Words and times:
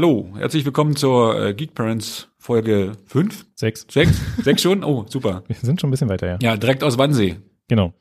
Hallo, 0.00 0.28
herzlich 0.36 0.64
willkommen 0.64 0.94
zur 0.94 1.44
äh, 1.44 1.54
Geek 1.54 1.74
Parents 1.74 2.28
Folge 2.38 2.92
5? 3.06 3.46
Sechs. 3.56 3.84
6? 3.90 4.44
6 4.44 4.62
schon? 4.62 4.84
Oh, 4.84 5.04
super. 5.08 5.42
Wir 5.48 5.56
sind 5.56 5.80
schon 5.80 5.88
ein 5.88 5.90
bisschen 5.90 6.08
weiter, 6.08 6.28
ja. 6.28 6.38
Ja, 6.40 6.56
direkt 6.56 6.84
aus 6.84 6.98
Wannsee. 6.98 7.38
Genau. 7.66 7.92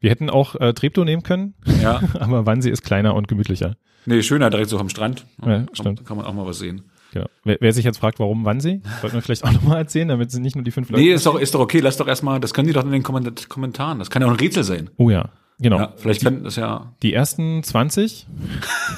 Wir 0.00 0.08
hätten 0.10 0.30
auch 0.30 0.54
äh, 0.54 0.72
Treptow 0.72 1.04
nehmen 1.04 1.22
können, 1.22 1.52
Ja. 1.82 2.00
aber 2.18 2.46
Wannsee 2.46 2.70
ist 2.70 2.82
kleiner 2.82 3.14
und 3.14 3.28
gemütlicher. 3.28 3.76
Nee, 4.06 4.22
schöner, 4.22 4.48
direkt 4.48 4.70
so 4.70 4.78
am 4.78 4.88
Strand. 4.88 5.26
Ja, 5.42 5.48
kann, 5.48 5.68
stimmt. 5.74 6.06
Kann 6.06 6.16
man 6.16 6.24
auch 6.24 6.32
mal 6.32 6.46
was 6.46 6.60
sehen. 6.60 6.84
Genau. 7.12 7.26
Wer, 7.44 7.58
wer 7.60 7.74
sich 7.74 7.84
jetzt 7.84 7.98
fragt, 7.98 8.20
warum 8.20 8.46
Wannsee, 8.46 8.80
sollten 9.02 9.16
wir 9.16 9.20
vielleicht 9.20 9.44
auch 9.44 9.52
nochmal 9.52 9.76
erzählen, 9.76 10.08
damit 10.08 10.30
sind 10.30 10.40
nicht 10.40 10.56
nur 10.56 10.64
die 10.64 10.70
fünf 10.70 10.88
Leute. 10.88 11.02
Nee, 11.02 11.12
ist 11.12 11.26
doch, 11.26 11.38
ist 11.38 11.54
doch 11.54 11.60
okay, 11.60 11.80
lass 11.80 11.98
doch 11.98 12.08
erstmal, 12.08 12.40
das 12.40 12.54
können 12.54 12.68
die 12.68 12.72
doch 12.72 12.86
in 12.86 12.90
den 12.90 13.02
Komment- 13.02 13.50
Kommentaren. 13.50 13.98
Das 13.98 14.08
kann 14.08 14.22
ja 14.22 14.28
auch 14.28 14.32
ein 14.32 14.38
Rätsel 14.40 14.64
sein. 14.64 14.88
Oh 14.96 15.10
ja, 15.10 15.28
genau. 15.58 15.78
Ja, 15.78 15.92
vielleicht 15.96 16.22
können 16.22 16.44
das 16.44 16.56
ja. 16.56 16.92
Die 17.02 17.12
ersten 17.12 17.62
20, 17.62 18.26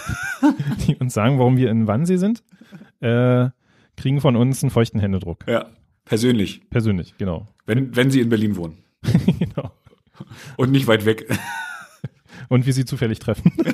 die 0.86 0.96
uns 0.96 1.14
sagen, 1.14 1.38
warum 1.38 1.56
wir 1.56 1.70
in 1.70 1.86
Wannsee 1.86 2.16
sind, 2.16 2.42
äh, 3.00 3.48
kriegen 3.96 4.20
von 4.20 4.36
uns 4.36 4.62
einen 4.62 4.70
feuchten 4.70 5.00
Händedruck. 5.00 5.44
Ja, 5.48 5.66
persönlich. 6.04 6.68
Persönlich, 6.70 7.14
genau. 7.18 7.48
Wenn, 7.66 7.94
wenn 7.96 8.10
sie 8.10 8.20
in 8.20 8.28
Berlin 8.28 8.56
wohnen. 8.56 8.78
genau. 9.38 9.72
Und 10.56 10.70
nicht 10.70 10.86
weit 10.86 11.04
weg. 11.04 11.26
Und 12.48 12.66
wie 12.66 12.72
sie 12.72 12.84
zufällig 12.84 13.18
treffen. 13.18 13.52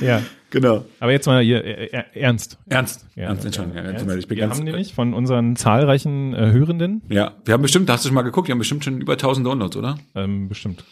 ja, 0.00 0.22
genau. 0.50 0.84
aber 1.00 1.12
jetzt 1.12 1.26
mal 1.26 1.42
hier 1.42 1.64
äh, 1.64 1.86
äh, 1.86 2.02
ernst. 2.14 2.58
Ernst. 2.68 3.06
Ja, 3.14 3.24
ernst, 3.24 3.44
Entschuldigung. 3.44 3.78
Ja, 3.78 3.90
Ernst? 3.90 4.16
ich 4.16 4.28
bin 4.28 4.36
Wir 4.36 4.46
ganz, 4.46 4.58
haben 4.58 4.64
nämlich 4.64 4.94
von 4.94 5.14
unseren 5.14 5.56
zahlreichen 5.56 6.34
äh, 6.34 6.52
Hörenden, 6.52 7.02
ja, 7.08 7.34
wir 7.44 7.54
haben 7.54 7.62
bestimmt, 7.62 7.88
hast 7.90 8.04
du 8.04 8.08
schon 8.08 8.14
mal 8.14 8.22
geguckt, 8.22 8.48
wir 8.48 8.52
haben 8.52 8.58
bestimmt 8.58 8.84
schon 8.84 9.00
über 9.00 9.12
1000 9.12 9.46
Downloads, 9.46 9.76
oder? 9.76 9.98
ähm, 10.14 10.48
bestimmt, 10.48 10.84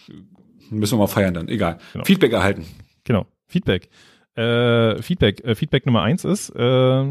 Müssen 0.70 0.94
wir 0.94 0.98
mal 0.98 1.06
feiern 1.06 1.32
dann. 1.34 1.48
Egal. 1.48 1.78
Genau. 1.92 2.04
Feedback 2.04 2.32
erhalten. 2.32 2.66
genau, 3.04 3.26
Feedback. 3.46 3.88
Äh, 4.34 5.00
Feedback, 5.02 5.42
äh, 5.44 5.54
Feedback 5.54 5.86
Nummer 5.86 6.02
eins 6.02 6.24
ist, 6.24 6.50
äh, 6.50 7.04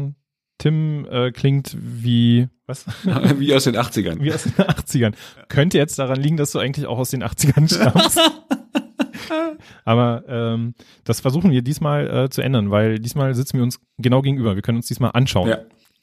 Tim 0.58 1.06
äh, 1.10 1.30
klingt 1.30 1.76
wie, 1.78 2.48
was? 2.66 2.84
Wie 3.38 3.54
aus 3.54 3.64
den 3.64 3.76
80ern. 3.76 4.20
wie 4.20 4.32
aus 4.32 4.42
den 4.44 4.52
80ern. 4.54 5.14
Könnte 5.48 5.78
jetzt 5.78 5.98
daran 5.98 6.20
liegen, 6.20 6.36
dass 6.36 6.52
du 6.52 6.58
eigentlich 6.58 6.86
auch 6.86 6.98
aus 6.98 7.10
den 7.10 7.22
80ern 7.22 7.72
stammst. 7.72 8.20
Aber 9.84 10.24
ähm, 10.28 10.74
das 11.04 11.20
versuchen 11.20 11.50
wir 11.50 11.62
diesmal 11.62 12.24
äh, 12.24 12.28
zu 12.30 12.42
ändern, 12.42 12.70
weil 12.70 12.98
diesmal 12.98 13.34
sitzen 13.34 13.56
wir 13.58 13.62
uns 13.64 13.80
genau 13.98 14.22
gegenüber. 14.22 14.54
Wir 14.54 14.62
können 14.62 14.78
uns 14.78 14.86
diesmal 14.86 15.10
anschauen. 15.14 15.48
Ja. 15.48 15.58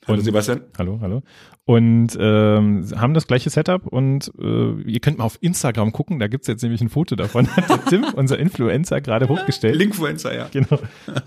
Hallo 0.08 0.20
Und- 0.20 0.23
Sebastian. 0.23 0.62
Hallo, 0.78 1.00
hallo. 1.02 1.22
Und 1.66 2.16
ähm, 2.20 2.86
haben 2.96 3.16
das 3.16 3.26
gleiche 3.26 3.50
Setup 3.50 3.88
und 3.88 4.31
äh, 4.40 4.81
ihr 4.84 5.00
könnt 5.00 5.18
mal 5.18 5.23
auf 5.23 5.40
Instagram 5.42 5.92
gucken, 5.94 6.20
da 6.20 6.28
gibt's 6.28 6.46
jetzt 6.48 6.62
nämlich 6.62 6.80
ein 6.81 6.90
Foto 6.90 7.16
davon, 7.16 7.48
hat 7.56 7.70
der 7.70 7.84
Tim, 7.86 8.06
unser 8.16 8.38
Influencer, 8.38 9.02
gerade 9.02 9.28
hochgestellt. 9.30 9.76
Linkfluencer, 9.76 10.36
ja. 10.36 10.48
Genau. 10.52 10.78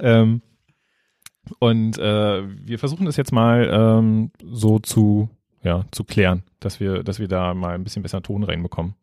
ähm, 0.00 0.42
und 1.58 1.98
äh, 1.98 2.42
wir 2.66 2.78
versuchen 2.78 3.06
das 3.06 3.16
jetzt 3.16 3.32
mal 3.32 3.68
ähm, 3.72 4.30
so 4.44 4.78
zu, 4.78 5.28
ja, 5.62 5.84
zu 5.90 6.04
klären, 6.04 6.44
dass 6.60 6.78
wir, 6.78 7.02
dass 7.02 7.18
wir 7.18 7.26
da 7.26 7.54
mal 7.54 7.74
ein 7.74 7.82
bisschen 7.82 8.02
besser 8.02 8.22
Ton 8.22 8.44
reinbekommen. 8.44 8.94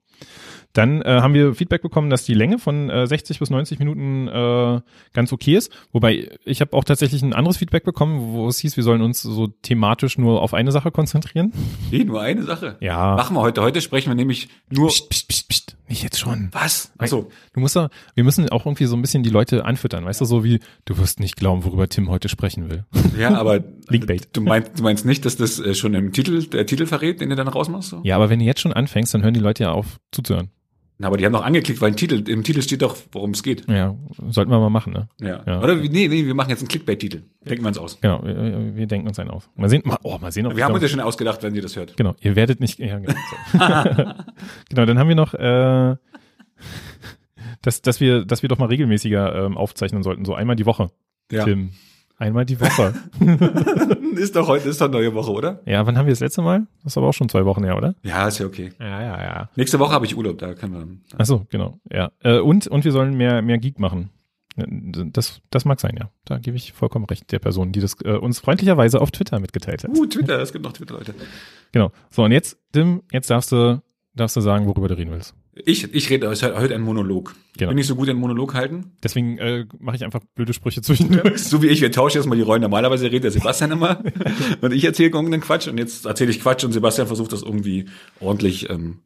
Dann 0.75 1.01
äh, 1.01 1.21
haben 1.21 1.33
wir 1.33 1.55
Feedback 1.55 1.81
bekommen, 1.81 2.09
dass 2.09 2.25
die 2.25 2.33
Länge 2.33 2.59
von 2.59 2.89
äh, 2.89 3.07
60 3.07 3.39
bis 3.39 3.49
90 3.49 3.79
Minuten 3.79 4.27
äh, 4.27 4.81
ganz 5.13 5.31
okay 5.31 5.55
ist. 5.55 5.71
Wobei 5.93 6.29
ich 6.43 6.59
habe 6.59 6.73
auch 6.73 6.83
tatsächlich 6.83 7.21
ein 7.23 7.33
anderes 7.33 7.57
Feedback 7.57 7.85
bekommen, 7.85 8.33
wo 8.33 8.47
es 8.49 8.59
hieß, 8.59 8.75
wir 8.75 8.83
sollen 8.83 9.01
uns 9.01 9.21
so 9.21 9.47
thematisch 9.47 10.17
nur 10.17 10.41
auf 10.41 10.53
eine 10.53 10.73
Sache 10.73 10.91
konzentrieren. 10.91 11.53
Nee, 11.91 12.03
nur 12.03 12.21
eine 12.21 12.43
Sache. 12.43 12.75
Ja. 12.81 13.15
Machen 13.15 13.37
wir 13.37 13.41
heute. 13.41 13.61
Heute 13.61 13.79
sprechen 13.79 14.09
wir 14.09 14.15
nämlich 14.15 14.49
nur. 14.69 14.89
Psst, 14.89 15.09
psst, 15.09 15.27
psst, 15.29 15.47
psst. 15.47 15.77
Nicht 15.87 16.01
jetzt 16.01 16.19
schon. 16.19 16.49
Was? 16.51 16.91
Achso. 16.97 17.29
Du 17.53 17.59
musst 17.59 17.75
da, 17.75 17.89
wir 18.15 18.23
müssen 18.23 18.49
auch 18.49 18.65
irgendwie 18.65 18.85
so 18.85 18.95
ein 18.95 19.01
bisschen 19.01 19.21
die 19.21 19.29
Leute 19.29 19.65
anfüttern, 19.65 20.03
weißt 20.03 20.19
du, 20.19 20.25
so 20.25 20.43
wie, 20.43 20.59
du 20.85 20.97
wirst 20.97 21.19
nicht 21.19 21.35
glauben, 21.35 21.63
worüber 21.63 21.87
Tim 21.87 22.09
heute 22.09 22.27
sprechen 22.27 22.71
will. 22.71 22.85
Ja, 23.17 23.35
aber 23.35 23.59
du 24.33 24.41
meinst, 24.41 24.79
du 24.79 24.83
meinst 24.83 25.05
nicht, 25.05 25.25
dass 25.25 25.37
das 25.37 25.59
äh, 25.59 25.75
schon 25.75 25.93
im 25.93 26.11
Titel, 26.11 26.43
der 26.47 26.65
Titel 26.65 26.87
verrät, 26.87 27.21
den 27.21 27.29
du 27.29 27.35
dann 27.35 27.47
rausmachst? 27.47 27.89
So? 27.89 28.01
Ja, 28.03 28.15
aber 28.15 28.29
wenn 28.29 28.39
du 28.39 28.45
jetzt 28.45 28.61
schon 28.61 28.73
anfängst, 28.73 29.13
dann 29.13 29.21
hören 29.21 29.35
die 29.35 29.39
Leute 29.39 29.63
ja 29.63 29.71
auf 29.73 29.99
zuzuhören. 30.11 30.49
Na, 30.97 31.07
aber 31.07 31.17
die 31.17 31.25
haben 31.25 31.33
doch 31.33 31.43
angeklickt, 31.43 31.81
weil 31.81 31.89
im 31.89 31.97
Titel, 31.97 32.29
im 32.29 32.43
Titel 32.43 32.61
steht 32.61 32.81
doch, 32.81 32.95
worum 33.11 33.31
es 33.31 33.43
geht. 33.43 33.67
Ja, 33.69 33.95
sollten 34.29 34.49
wir 34.49 34.59
mal 34.59 34.69
machen, 34.69 34.93
ne? 34.93 35.09
Ja. 35.19 35.43
Ja. 35.45 35.61
Oder 35.61 35.75
nee, 35.75 36.07
nee, 36.07 36.25
wir 36.25 36.33
machen 36.33 36.49
jetzt 36.49 36.61
einen 36.61 36.69
Clickbait-Titel. 36.69 37.23
Denken 37.41 37.65
wir 37.65 37.67
uns 37.67 37.77
aus. 37.77 37.99
Genau, 37.99 38.23
wir, 38.23 38.75
wir 38.75 38.87
denken 38.87 39.05
uns 39.05 39.19
einen 39.19 39.29
aus. 39.29 39.49
Mal 39.55 39.69
sehen, 39.69 39.81
mal, 39.83 39.97
oh, 40.03 40.17
mal 40.19 40.31
sehen, 40.31 40.47
ob 40.47 40.55
Wir 40.55 40.63
haben 40.63 40.73
uns 40.73 40.83
ja 40.83 40.87
schon 40.87 41.01
ausgedacht, 41.01 41.43
wenn 41.43 41.53
ihr 41.53 41.61
das 41.61 41.75
hört. 41.75 41.97
Genau, 41.97 42.15
ihr 42.21 42.37
werdet 42.37 42.61
nicht, 42.61 42.79
ja, 42.79 42.99
genau. 42.99 43.13
Genau, 44.69 44.85
dann 44.85 44.97
haben 44.97 45.09
wir 45.09 45.15
noch, 45.15 45.33
äh, 45.33 45.97
dass, 47.61 47.81
dass 47.81 47.99
wir, 47.99 48.23
dass 48.23 48.41
wir 48.41 48.47
doch 48.47 48.57
mal 48.57 48.67
regelmäßiger 48.67 49.45
ähm, 49.45 49.57
aufzeichnen 49.57 50.01
sollten, 50.01 50.23
so 50.23 50.33
einmal 50.33 50.55
die 50.55 50.65
Woche. 50.65 50.91
Ja. 51.29 51.43
Tim. 51.43 51.71
Einmal 52.17 52.45
die 52.45 52.61
Woche. 52.61 52.93
ist 54.15 54.35
doch 54.35 54.47
heute, 54.47 54.69
ist 54.69 54.81
doch 54.81 54.89
neue 54.89 55.13
Woche, 55.13 55.31
oder? 55.31 55.61
ja, 55.65 55.85
wann 55.85 55.97
haben 55.97 56.05
wir 56.05 56.13
das 56.13 56.19
letzte 56.19 56.41
Mal? 56.41 56.67
Das 56.83 56.93
ist 56.93 56.97
aber 56.97 57.07
auch 57.07 57.13
schon 57.13 57.29
zwei 57.29 57.45
Wochen 57.45 57.63
her, 57.63 57.77
oder? 57.77 57.95
Ja, 58.03 58.27
ist 58.27 58.39
ja 58.39 58.45
okay. 58.45 58.71
Ja, 58.79 59.01
ja, 59.01 59.23
ja. 59.23 59.49
Nächste 59.55 59.79
Woche 59.79 59.93
habe 59.93 60.05
ich 60.05 60.17
Urlaub, 60.17 60.37
da 60.37 60.53
können 60.53 60.73
wir. 60.73 61.17
Ach 61.17 61.25
so, 61.25 61.45
genau, 61.49 61.79
ja. 61.91 62.11
Äh, 62.23 62.39
und, 62.39 62.67
und 62.67 62.85
wir 62.85 62.91
sollen 62.91 63.15
mehr, 63.15 63.41
mehr 63.41 63.57
Geek 63.57 63.79
machen. 63.79 64.09
Das, 64.57 65.41
das 65.49 65.65
mag 65.65 65.81
sein, 65.81 65.97
ja. 65.99 66.09
Da 66.23 66.37
gebe 66.37 66.55
ich 66.55 66.71
vollkommen 66.71 67.05
recht 67.05 67.29
der 67.31 67.39
Person, 67.39 67.73
die 67.73 67.81
das 67.81 67.97
äh, 68.05 68.13
uns 68.13 68.39
freundlicherweise 68.39 69.01
auf 69.01 69.11
Twitter 69.11 69.39
mitgeteilt 69.39 69.83
hat. 69.83 69.91
Uh, 69.91 70.05
Twitter, 70.05 70.39
es 70.39 70.53
gibt 70.53 70.63
noch 70.63 70.73
Twitter-Leute. 70.73 71.13
Genau. 71.71 71.91
So, 72.09 72.23
und 72.23 72.31
jetzt, 72.31 72.57
Tim, 72.71 73.03
jetzt 73.11 73.29
darfst 73.29 73.51
du, 73.51 73.81
darfst 74.13 74.37
du 74.37 74.39
sagen, 74.39 74.65
worüber 74.65 74.87
du 74.87 74.97
reden 74.97 75.11
willst. 75.11 75.35
Ich, 75.63 75.93
ich 75.93 76.09
rede 76.09 76.29
heute 76.29 76.75
ein 76.75 76.81
Monolog. 76.81 77.33
Genau. 77.57 77.69
Bin 77.69 77.77
ich 77.77 77.87
so 77.87 77.95
gut 77.95 78.09
in 78.09 78.17
Monolog 78.17 78.53
halten? 78.53 78.91
Deswegen 79.03 79.37
äh, 79.37 79.65
mache 79.79 79.95
ich 79.95 80.03
einfach 80.03 80.19
blöde 80.35 80.53
Sprüche 80.53 80.81
zwischendurch. 80.81 81.43
So 81.43 81.61
wie 81.61 81.67
ich, 81.67 81.79
wir 81.79 81.91
tauschen 81.91 82.17
jetzt 82.17 82.27
mal 82.27 82.35
die 82.35 82.41
Rollen. 82.41 82.61
Normalerweise 82.61 83.05
redet 83.05 83.23
der 83.23 83.31
Sebastian 83.31 83.71
immer 83.71 84.03
und 84.61 84.73
ich 84.73 84.83
erzähle 84.83 85.11
irgendeinen 85.11 85.41
Quatsch 85.41 85.67
und 85.67 85.77
jetzt 85.77 86.05
erzähle 86.05 86.31
ich 86.31 86.41
Quatsch 86.41 86.65
und 86.65 86.73
Sebastian 86.73 87.07
versucht 87.07 87.31
das 87.31 87.41
irgendwie 87.41 87.85
ordentlich 88.19 88.69
ähm, 88.69 88.99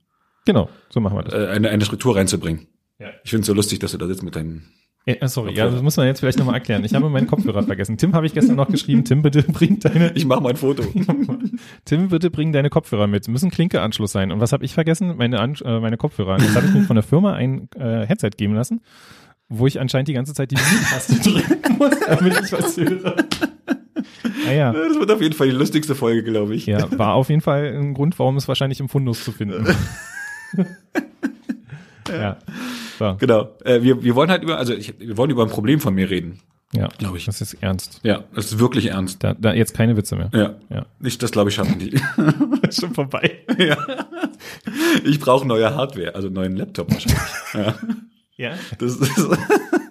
Genau, 0.46 0.70
so 0.90 1.00
machen 1.00 1.18
wir 1.18 1.24
das. 1.24 1.34
äh, 1.36 1.48
eine, 1.48 1.70
eine 1.70 1.86
Struktur 1.86 2.16
reinzubringen. 2.16 2.66
Ja. 2.98 3.10
Ich 3.24 3.30
finde 3.30 3.42
es 3.42 3.48
so 3.48 3.54
lustig, 3.54 3.78
dass 3.80 3.92
du 3.92 3.98
da 4.00 4.08
sitzt 4.08 4.24
mit 4.24 4.36
deinem. 4.36 4.64
Ja, 5.06 5.28
sorry, 5.28 5.54
ja, 5.54 5.70
das 5.70 5.82
muss 5.82 5.98
man 5.98 6.08
jetzt 6.08 6.20
vielleicht 6.20 6.38
nochmal 6.40 6.56
erklären. 6.56 6.84
Ich 6.84 6.94
habe 6.94 7.10
meinen 7.10 7.28
Kopfhörer 7.28 7.64
vergessen. 7.64 7.98
Tim 7.98 8.14
habe 8.14 8.26
ich 8.26 8.34
gestern 8.34 8.56
noch 8.58 8.68
geschrieben, 8.68 9.06
Tim, 9.06 9.22
bitte 9.22 9.44
bring 9.44 9.80
deine, 9.80 10.12
Ich 10.16 10.26
mache 10.26 10.42
mal 10.44 10.50
ein 10.50 10.58
Foto. 10.58 10.84
Tim, 11.86 12.10
bitte 12.10 12.30
bring 12.30 12.52
deine 12.52 12.70
Kopfhörer 12.70 13.08
mit. 13.08 13.28
Müssen 13.28 13.50
Klinkeanschluss 13.52 14.12
sein. 14.12 14.32
Und 14.32 14.40
was 14.40 14.52
habe 14.52 14.66
ich 14.66 14.74
vergessen? 14.74 15.16
Meine, 15.18 15.40
An 15.40 15.56
äh, 15.64 15.80
meine 15.80 15.98
Kopfhörer. 15.98 16.40
Jetzt 16.40 16.56
habe 16.56 16.68
ich 16.68 16.74
mir 16.74 16.84
von 16.84 16.96
der 16.96 17.04
Firma 17.04 17.34
ein 17.34 17.70
äh, 17.76 18.06
Headset 18.06 18.32
geben 18.38 18.56
lassen, 18.56 18.82
wo 19.48 19.68
ich 19.68 19.80
anscheinend 19.80 20.08
die 20.08 20.14
ganze 20.14 20.34
Zeit 20.34 20.52
die 20.52 20.56
Mute-Taste 20.56 21.16
drücken 21.30 21.78
muss, 21.78 22.00
damit 22.08 22.40
ich 22.44 22.52
was 22.52 22.78
höre. 22.78 23.16
Ah 24.48 24.52
ja. 24.52 24.72
Das 24.72 25.00
wird 25.00 25.12
auf 25.12 25.22
jeden 25.22 25.36
Fall 25.36 25.48
die 25.48 25.56
lustigste 25.56 25.96
Folge, 25.96 26.24
glaube 26.24 26.56
ich. 26.56 26.66
Ja, 26.66 26.88
war 26.98 27.14
auf 27.14 27.30
jeden 27.30 27.42
Fall 27.42 27.76
ein 27.76 27.94
Grund, 27.94 28.18
warum 28.20 28.38
es 28.38 28.48
wahrscheinlich 28.48 28.80
im 28.80 28.90
Fundus 28.90 29.24
zu 29.24 29.32
finden. 29.32 29.66
ja. 32.10 32.38
So, 32.98 33.16
Genau. 33.20 33.50
Äh, 33.64 33.82
wir, 33.82 34.04
wir 34.04 34.16
wollen 34.16 34.30
halt 34.30 34.44
über, 34.44 34.58
also 34.58 34.74
ich, 34.74 35.00
wir 35.00 35.18
wollen 35.18 35.32
über 35.32 35.44
ein 35.44 35.50
Problem 35.50 35.80
von 35.80 35.94
mir 35.94 36.10
reden, 36.10 36.40
ja. 36.74 36.88
glaube 36.98 37.18
ich. 37.18 37.26
Das 37.26 37.42
ist 37.42 37.56
ernst. 37.56 38.00
Ja, 38.04 38.24
das 38.34 38.46
ist 38.46 38.60
wirklich 38.60 38.88
ernst. 38.88 39.24
Da, 39.24 39.34
da 39.34 39.54
jetzt 39.54 39.74
keine 39.74 39.98
Witze 39.98 40.16
mehr. 40.16 40.30
Ja. 40.34 40.56
Ja. 40.70 40.86
Nicht, 41.00 41.22
das 41.24 41.32
glaube 41.32 41.50
ich 41.50 41.56
schaffen 41.56 41.80
die. 41.80 42.00
Ist 42.68 42.82
schon 42.82 42.94
vorbei. 42.94 43.40
ja. 43.58 43.78
Ich 45.04 45.20
brauche 45.20 45.48
neue 45.48 45.76
Hardware, 45.76 46.16
also 46.16 46.30
neuen 46.30 46.56
Laptop 46.56 46.92
wahrscheinlich. 46.92 47.22
ja. 47.54 47.76
Ja. 48.40 48.58
Das, 48.78 48.96
ist, 48.96 49.18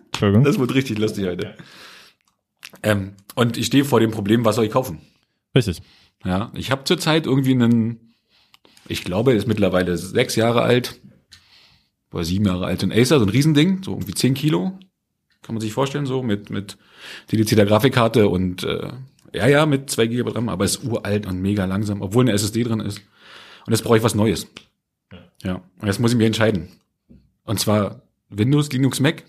Entschuldigung. 0.07 0.45
das 0.45 0.59
wird 0.59 0.75
richtig 0.75 0.99
lustig 0.99 1.27
heute. 1.27 1.55
Ähm, 2.83 3.13
und 3.35 3.59
ich 3.59 3.67
stehe 3.67 3.85
vor 3.85 4.01
dem 4.01 4.11
Problem, 4.11 4.45
was 4.47 4.57
soll 4.57 4.65
ich 4.65 4.73
kaufen? 4.73 5.01
Richtig. 5.55 5.83
Ja, 6.25 6.51
ich 6.55 6.71
habe 6.71 6.85
zurzeit 6.85 7.27
irgendwie 7.27 7.53
einen, 7.53 8.15
ich 8.89 9.05
glaube, 9.05 9.33
er 9.33 9.37
ist 9.37 9.47
mittlerweile 9.47 9.99
sechs 9.99 10.35
Jahre 10.35 10.63
alt 10.63 10.99
oder 12.11 12.25
sieben 12.25 12.47
Jahre 12.47 12.65
alt, 12.65 12.83
ein 12.83 12.91
Acer, 12.91 13.19
so 13.19 13.27
ein 13.27 13.29
Riesending, 13.29 13.83
so 13.83 13.93
irgendwie 13.93 14.15
zehn 14.15 14.33
Kilo, 14.33 14.79
kann 15.43 15.55
man 15.55 15.61
sich 15.61 15.73
vorstellen, 15.73 16.07
so 16.07 16.23
mit 16.23 16.51
mit 16.51 16.77
dedizierter 17.33 17.65
Grafikkarte 17.67 18.29
und 18.29 18.65
äh, 18.65 18.89
ja, 19.35 19.47
ja, 19.47 19.67
mit 19.67 19.91
zwei 19.91 20.07
GB 20.07 20.31
RAM, 20.31 20.49
aber 20.49 20.65
ist 20.65 20.83
uralt 20.85 21.27
und 21.27 21.41
mega 21.41 21.65
langsam, 21.67 22.01
obwohl 22.03 22.25
eine 22.25 22.33
SSD 22.33 22.63
drin 22.65 22.81
ist. 22.81 22.99
Und 23.67 23.73
jetzt 23.73 23.83
brauche 23.83 23.99
ich 23.99 24.03
was 24.03 24.15
Neues. 24.15 24.47
Ja, 25.43 25.63
und 25.81 25.87
jetzt 25.87 26.01
muss 26.01 26.13
ich 26.13 26.17
mich 26.17 26.27
entscheiden. 26.27 26.69
Und 27.45 27.61
zwar 27.61 28.03
Windows, 28.31 28.73
Linux, 28.73 29.01
Mac. 29.01 29.25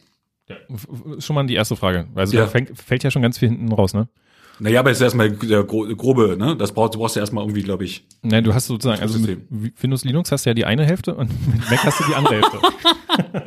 F- 0.47 0.87
Schon 1.19 1.35
mal 1.35 1.45
die 1.45 1.53
erste 1.55 1.75
Frage. 1.75 2.07
Also 2.15 2.35
Ja. 2.37 2.43
da 2.43 2.47
fängt, 2.49 2.77
fällt 2.77 3.03
ja 3.03 3.11
schon 3.11 3.21
ganz 3.21 3.37
viel 3.37 3.49
hinten 3.49 3.71
raus, 3.71 3.93
ne? 3.93 4.07
Naja, 4.61 4.81
aber 4.81 4.89
jetzt 4.89 5.01
erstmal 5.01 5.31
der 5.31 5.63
gro 5.63 5.85
grobe, 5.95 6.35
ne? 6.37 6.55
Das 6.57 6.73
brauchst, 6.73 6.93
du 6.95 6.99
brauchst 6.99 7.15
ja 7.15 7.21
erstmal 7.21 7.43
irgendwie, 7.45 7.61
glaube 7.63 7.85
ich. 7.85 8.05
Ne, 8.23 8.43
du 8.43 8.53
hast 8.53 8.67
sozusagen, 8.67 9.01
also 9.01 9.17
mit. 9.19 9.39
Windows 9.81 10.03
Linux 10.03 10.31
hast 10.31 10.45
du 10.45 10.49
ja 10.49 10.53
die 10.53 10.65
eine 10.65 10.85
Hälfte 10.85 11.15
und 11.15 11.29
mit 11.47 11.69
Mac 11.69 11.83
hast 11.85 11.99
du 11.99 12.03
die 12.05 12.15
andere 12.15 12.35
Hälfte. 12.35 12.57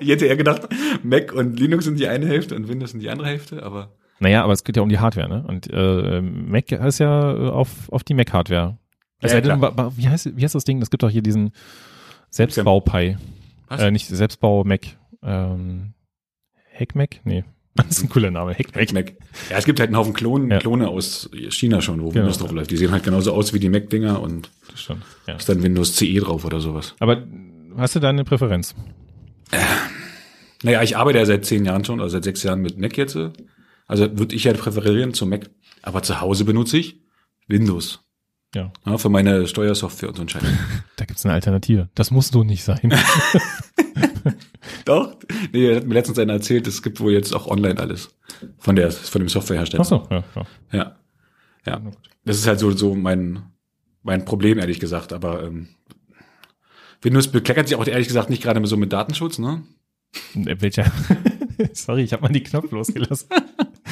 Ich 0.01 0.09
hätte 0.09 0.27
eher 0.27 0.37
gedacht, 0.37 0.63
Mac 1.03 1.33
und 1.33 1.59
Linux 1.61 1.85
sind 1.85 1.99
die 1.99 2.09
eine 2.09 2.27
Hälfte 2.27 2.57
und 2.57 2.69
Windows 2.69 2.93
sind 2.93 3.01
die 3.01 3.11
andere 3.11 3.29
Hälfte, 3.29 3.63
aber 3.63 3.93
Naja, 4.21 4.43
aber 4.43 4.53
es 4.55 4.65
geht 4.65 4.77
ja 4.77 4.83
um 4.83 4.89
die 4.89 4.99
Hardware, 5.01 5.29
ne? 5.29 5.45
Und 5.47 5.69
äh, 5.71 6.21
Mac 6.23 6.73
ist 6.73 6.99
ja 6.99 7.33
auf, 7.51 7.91
auf 7.93 8.05
die 8.05 8.15
Mac-Hardware. 8.15 8.79
Es 9.21 9.33
Ja, 9.33 9.61
wa- 9.61 9.93
wie 9.97 10.09
heißt, 10.09 10.37
wie 10.37 10.43
heißt 10.43 10.55
das 10.55 10.65
Ding? 10.65 10.81
Das 10.81 10.91
gibt 10.91 11.03
doch 11.03 11.11
hier 11.11 11.23
diesen 11.23 11.53
Selbstbau-Pi. 12.31 13.17
Äh, 13.71 13.91
nicht 13.91 14.07
Selbstbau-Mac. 14.09 14.81
Ähm, 15.23 15.93
Hack-Mac? 16.79 17.21
Nee. 17.25 17.45
Das 17.75 17.87
ist 17.89 18.03
ein 18.03 18.09
cooler 18.11 18.31
Name. 18.31 18.53
Hackmack. 18.53 18.93
Mac. 18.93 19.13
Ja, 19.51 19.57
es 19.57 19.65
gibt 19.65 19.81
halt 19.81 19.89
einen 19.89 19.97
Haufen 19.97 20.13
Klonen, 20.13 20.51
ja. 20.51 20.59
Klone 20.59 20.89
aus 20.89 21.31
China 21.49 21.81
schon, 21.81 22.03
wo 22.03 22.09
genau. 22.09 22.25
Windows 22.25 22.39
drauf 22.39 22.53
läuft. 22.53 22.71
Die 22.71 22.77
sehen 22.77 22.93
halt 22.93 23.03
genauso 23.03 23.33
aus 23.33 23.55
wie 23.55 23.61
die 23.61 23.71
Mac-Dinger 23.71 24.21
und 24.21 24.51
das 24.71 24.83
stimmt. 24.83 25.03
Ja. 25.27 25.37
ist 25.37 25.49
dann 25.49 25.63
Windows 25.63 25.95
CE 25.95 26.21
drauf 26.21 26.45
oder 26.45 26.61
sowas. 26.61 26.95
Aber 26.99 27.23
hast 27.77 27.95
du 27.97 28.01
da 28.01 28.11
eine 28.11 28.25
Präferenz? 28.25 28.75
Äh, 29.53 29.59
naja, 30.63 30.83
ich 30.83 30.97
arbeite 30.97 31.19
ja 31.19 31.25
seit 31.25 31.47
zehn 31.47 31.65
Jahren 31.65 31.85
schon, 31.85 32.01
also 32.01 32.13
seit 32.13 32.25
sechs 32.25 32.43
Jahren 32.43 32.61
mit 32.61 32.79
Mac 32.79 32.97
jetzt. 32.99 33.17
Also 33.87 34.19
würde 34.19 34.35
ich 34.35 34.45
ja 34.45 34.53
präferieren 34.53 35.15
zum 35.15 35.31
Mac. 35.31 35.49
Aber 35.83 36.03
zu 36.03 36.21
Hause 36.21 36.45
benutze 36.45 36.79
ich 36.79 37.01
Windows. 37.49 38.01
Ja. 38.55 38.71
ja 38.87 38.99
für 38.99 39.09
meine 39.09 39.47
Steuersoftware 39.47 40.11
und 40.11 40.17
so 40.17 40.23
ein 40.23 40.29
Scheiß. 40.29 40.43
Da 40.97 41.07
gibt's 41.07 41.25
eine 41.25 41.35
Alternative. 41.35 41.89
Das 41.95 42.11
muss 42.11 42.29
so 42.29 42.45
nicht 42.45 42.63
sein. 42.63 42.79
Doch. 44.85 45.17
Nee, 45.53 45.67
er 45.67 45.77
hat 45.77 45.87
mir 45.87 45.95
letztens 45.95 46.19
einer 46.19 46.35
erzählt, 46.35 46.67
es 46.67 46.83
gibt 46.83 47.01
wohl 47.01 47.13
jetzt 47.13 47.35
auch 47.35 47.47
online 47.47 47.79
alles. 47.79 48.15
Von 48.59 48.77
der, 48.77 48.91
von 48.91 49.21
dem 49.21 49.29
Softwarehersteller. 49.29 49.83
Ach 49.83 49.89
so, 49.89 50.07
ja, 50.11 50.25
ja. 50.35 50.47
Ja. 50.73 50.97
Ja. 51.67 51.83
Das 52.25 52.39
ist 52.39 52.47
halt 52.47 52.59
so, 52.59 52.71
so 52.73 52.95
mein, 52.95 53.43
mein 54.03 54.25
Problem, 54.25 54.59
ehrlich 54.59 54.81
gesagt. 54.81 55.13
Aber 55.13 55.45
ähm, 55.45 55.69
Windows 57.03 57.29
bekleckert 57.29 57.69
sich 57.69 57.77
auch 57.77 57.87
ehrlich 57.87 58.09
gesagt 58.09 58.31
nicht 58.31 58.43
gerade 58.43 58.65
so 58.67 58.77
mit 58.77 58.93
Datenschutz, 58.93 59.39
ne? 59.39 59.63
Äh, 60.35 60.57
welcher? 60.61 60.91
Sorry, 61.73 62.03
ich 62.03 62.13
habe 62.13 62.23
mal 62.23 62.33
die 62.33 62.43
Knopf 62.43 62.71
losgelassen. 62.71 63.29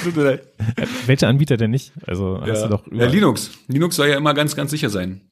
Welcher 1.07 1.29
Anbieter 1.29 1.57
denn 1.57 1.71
nicht? 1.71 1.93
Also 2.07 2.41
hast 2.41 2.49
ja. 2.49 2.63
du 2.63 2.69
doch 2.69 2.87
ja, 2.91 3.07
Linux. 3.07 3.51
Linux 3.69 3.97
soll 3.97 4.09
ja 4.09 4.17
immer 4.17 4.35
ganz, 4.35 4.57
ganz 4.57 4.71
sicher 4.71 4.89
sein. 4.89 5.30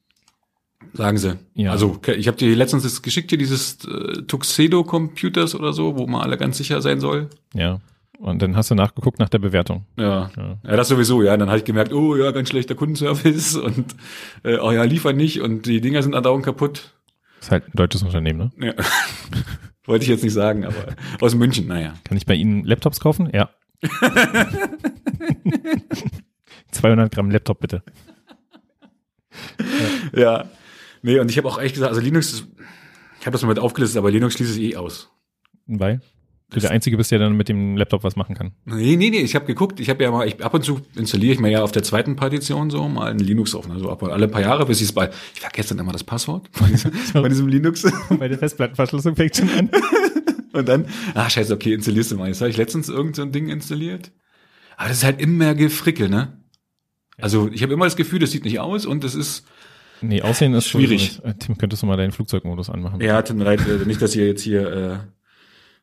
Sagen 0.93 1.17
sie. 1.17 1.37
Ja. 1.53 1.71
Also 1.71 1.99
ich 2.07 2.27
habe 2.27 2.37
dir 2.37 2.55
letztens 2.55 2.83
das 2.83 3.01
geschickt 3.01 3.29
hier 3.29 3.37
dieses 3.37 3.85
äh, 3.85 4.23
Tuxedo 4.23 4.83
Computers 4.83 5.55
oder 5.55 5.73
so, 5.73 5.97
wo 5.97 6.07
man 6.07 6.21
alle 6.21 6.37
ganz 6.37 6.57
sicher 6.57 6.81
sein 6.81 6.99
soll. 6.99 7.29
Ja. 7.53 7.79
Und 8.19 8.41
dann 8.41 8.57
hast 8.57 8.69
du 8.69 8.75
nachgeguckt 8.75 9.19
nach 9.19 9.29
der 9.29 9.39
Bewertung. 9.39 9.85
Ja. 9.97 10.29
Ja, 10.35 10.57
ja 10.63 10.75
das 10.75 10.89
sowieso, 10.89 11.23
ja. 11.23 11.37
Dann 11.37 11.47
habe 11.47 11.59
ich 11.59 11.63
gemerkt, 11.63 11.93
oh 11.93 12.17
ja, 12.17 12.31
ganz 12.31 12.49
schlechter 12.49 12.75
Kundenservice 12.75 13.55
und 13.63 13.95
äh, 14.43 14.57
oh 14.57 14.71
ja, 14.71 14.83
liefern 14.83 15.15
nicht 15.15 15.41
und 15.41 15.65
die 15.65 15.79
Dinger 15.79 16.03
sind 16.03 16.15
andauernd 16.15 16.43
kaputt. 16.43 16.93
Ist 17.39 17.51
halt 17.51 17.65
ein 17.67 17.71
deutsches 17.75 18.03
Unternehmen, 18.03 18.51
ne? 18.57 18.67
Ja. 18.67 18.73
Wollte 19.85 20.03
ich 20.03 20.09
jetzt 20.09 20.23
nicht 20.23 20.33
sagen, 20.33 20.65
aber 20.65 20.95
aus 21.21 21.33
München, 21.33 21.67
naja. 21.67 21.93
Kann 22.03 22.17
ich 22.17 22.25
bei 22.25 22.35
Ihnen 22.35 22.65
Laptops 22.65 22.99
kaufen? 22.99 23.29
Ja. 23.33 23.49
200 26.71 27.11
Gramm 27.11 27.31
Laptop 27.31 27.59
bitte. 27.61 27.81
ja. 30.13 30.21
ja. 30.21 30.45
Nee, 31.01 31.19
und 31.19 31.29
ich 31.31 31.37
habe 31.37 31.47
auch 31.47 31.59
echt 31.59 31.75
gesagt, 31.75 31.89
also 31.89 32.01
Linux, 32.01 32.47
ich 33.19 33.25
habe 33.25 33.33
das 33.33 33.41
mal 33.41 33.49
mit 33.49 33.59
aufgelistet, 33.59 33.97
aber 33.97 34.11
Linux 34.11 34.35
schließt 34.35 34.51
es 34.51 34.57
eh 34.57 34.75
aus. 34.75 35.09
Weil? 35.67 36.01
Du 36.51 36.59
der 36.59 36.71
Einzige 36.71 36.97
bist, 36.97 37.11
der 37.11 37.19
dann 37.19 37.33
mit 37.33 37.47
dem 37.47 37.77
Laptop 37.77 38.03
was 38.03 38.15
machen 38.15 38.33
kann. 38.33 38.53
Nee, 38.65 38.95
nee, 38.95 39.11
nee, 39.11 39.19
ich 39.19 39.35
habe 39.35 39.45
geguckt, 39.45 39.79
ich 39.79 39.89
habe 39.89 40.03
ja 40.03 40.09
mal, 40.09 40.27
ich, 40.27 40.43
ab 40.43 40.55
und 40.55 40.63
zu 40.63 40.81
installiere 40.95 41.33
ich 41.33 41.39
mir 41.39 41.51
ja 41.51 41.61
auf 41.61 41.71
der 41.71 41.83
zweiten 41.83 42.15
Partition 42.15 42.71
so 42.71 42.87
mal 42.89 43.11
ein 43.11 43.19
Linux 43.19 43.53
auf, 43.53 43.69
also 43.69 43.91
ab 43.91 44.01
alle 44.01 44.27
paar 44.27 44.41
Jahre, 44.41 44.65
bis 44.65 44.81
ich 44.81 44.87
es 44.87 44.93
bei, 44.93 45.11
ich 45.35 45.41
vergesse 45.41 45.69
dann 45.75 45.79
immer 45.79 45.91
das 45.91 46.03
Passwort 46.03 46.49
von 46.51 46.67
diesem, 46.69 46.91
von 46.91 47.29
diesem 47.29 47.47
Linux. 47.47 47.85
Meine 48.17 48.35
Festplattenverschlüsselung 48.35 49.15
fängt 49.15 49.35
schon 49.37 49.49
an. 49.51 49.69
und 50.53 50.67
dann, 50.67 50.87
ah 51.13 51.29
scheiße, 51.29 51.53
okay, 51.53 51.73
installierst 51.73 52.11
du 52.11 52.17
mal. 52.17 52.29
Jetzt 52.29 52.41
habe 52.41 52.49
ich 52.49 52.57
letztens 52.57 52.89
irgend 52.89 53.15
so 53.15 53.21
ein 53.21 53.31
Ding 53.31 53.49
installiert. 53.49 54.11
Aber 54.75 54.87
das 54.87 54.97
ist 54.99 55.03
halt 55.03 55.21
immer 55.21 55.53
Gefrickel, 55.53 56.09
ne? 56.09 56.39
Also 57.21 57.49
ich 57.51 57.61
habe 57.61 57.73
immer 57.73 57.85
das 57.85 57.95
Gefühl, 57.95 58.19
das 58.19 58.31
sieht 58.31 58.45
nicht 58.45 58.59
aus 58.59 58.87
und 58.87 59.03
das 59.03 59.13
ist, 59.13 59.45
Nee, 60.01 60.21
Aussehen 60.21 60.53
ist 60.53 60.67
schwierig. 60.67 61.19
So, 61.23 61.31
Tim, 61.39 61.57
könntest 61.57 61.83
du 61.83 61.87
mal 61.87 61.97
deinen 61.97 62.11
Flugzeugmodus 62.11 62.69
anmachen? 62.69 63.01
Ja, 63.01 63.21
tut 63.21 63.37
mir 63.37 63.43
leid, 63.43 63.61
äh, 63.67 63.85
nicht, 63.85 64.01
dass 64.01 64.15
ihr 64.15 64.27
jetzt 64.27 64.41
hier 64.41 65.03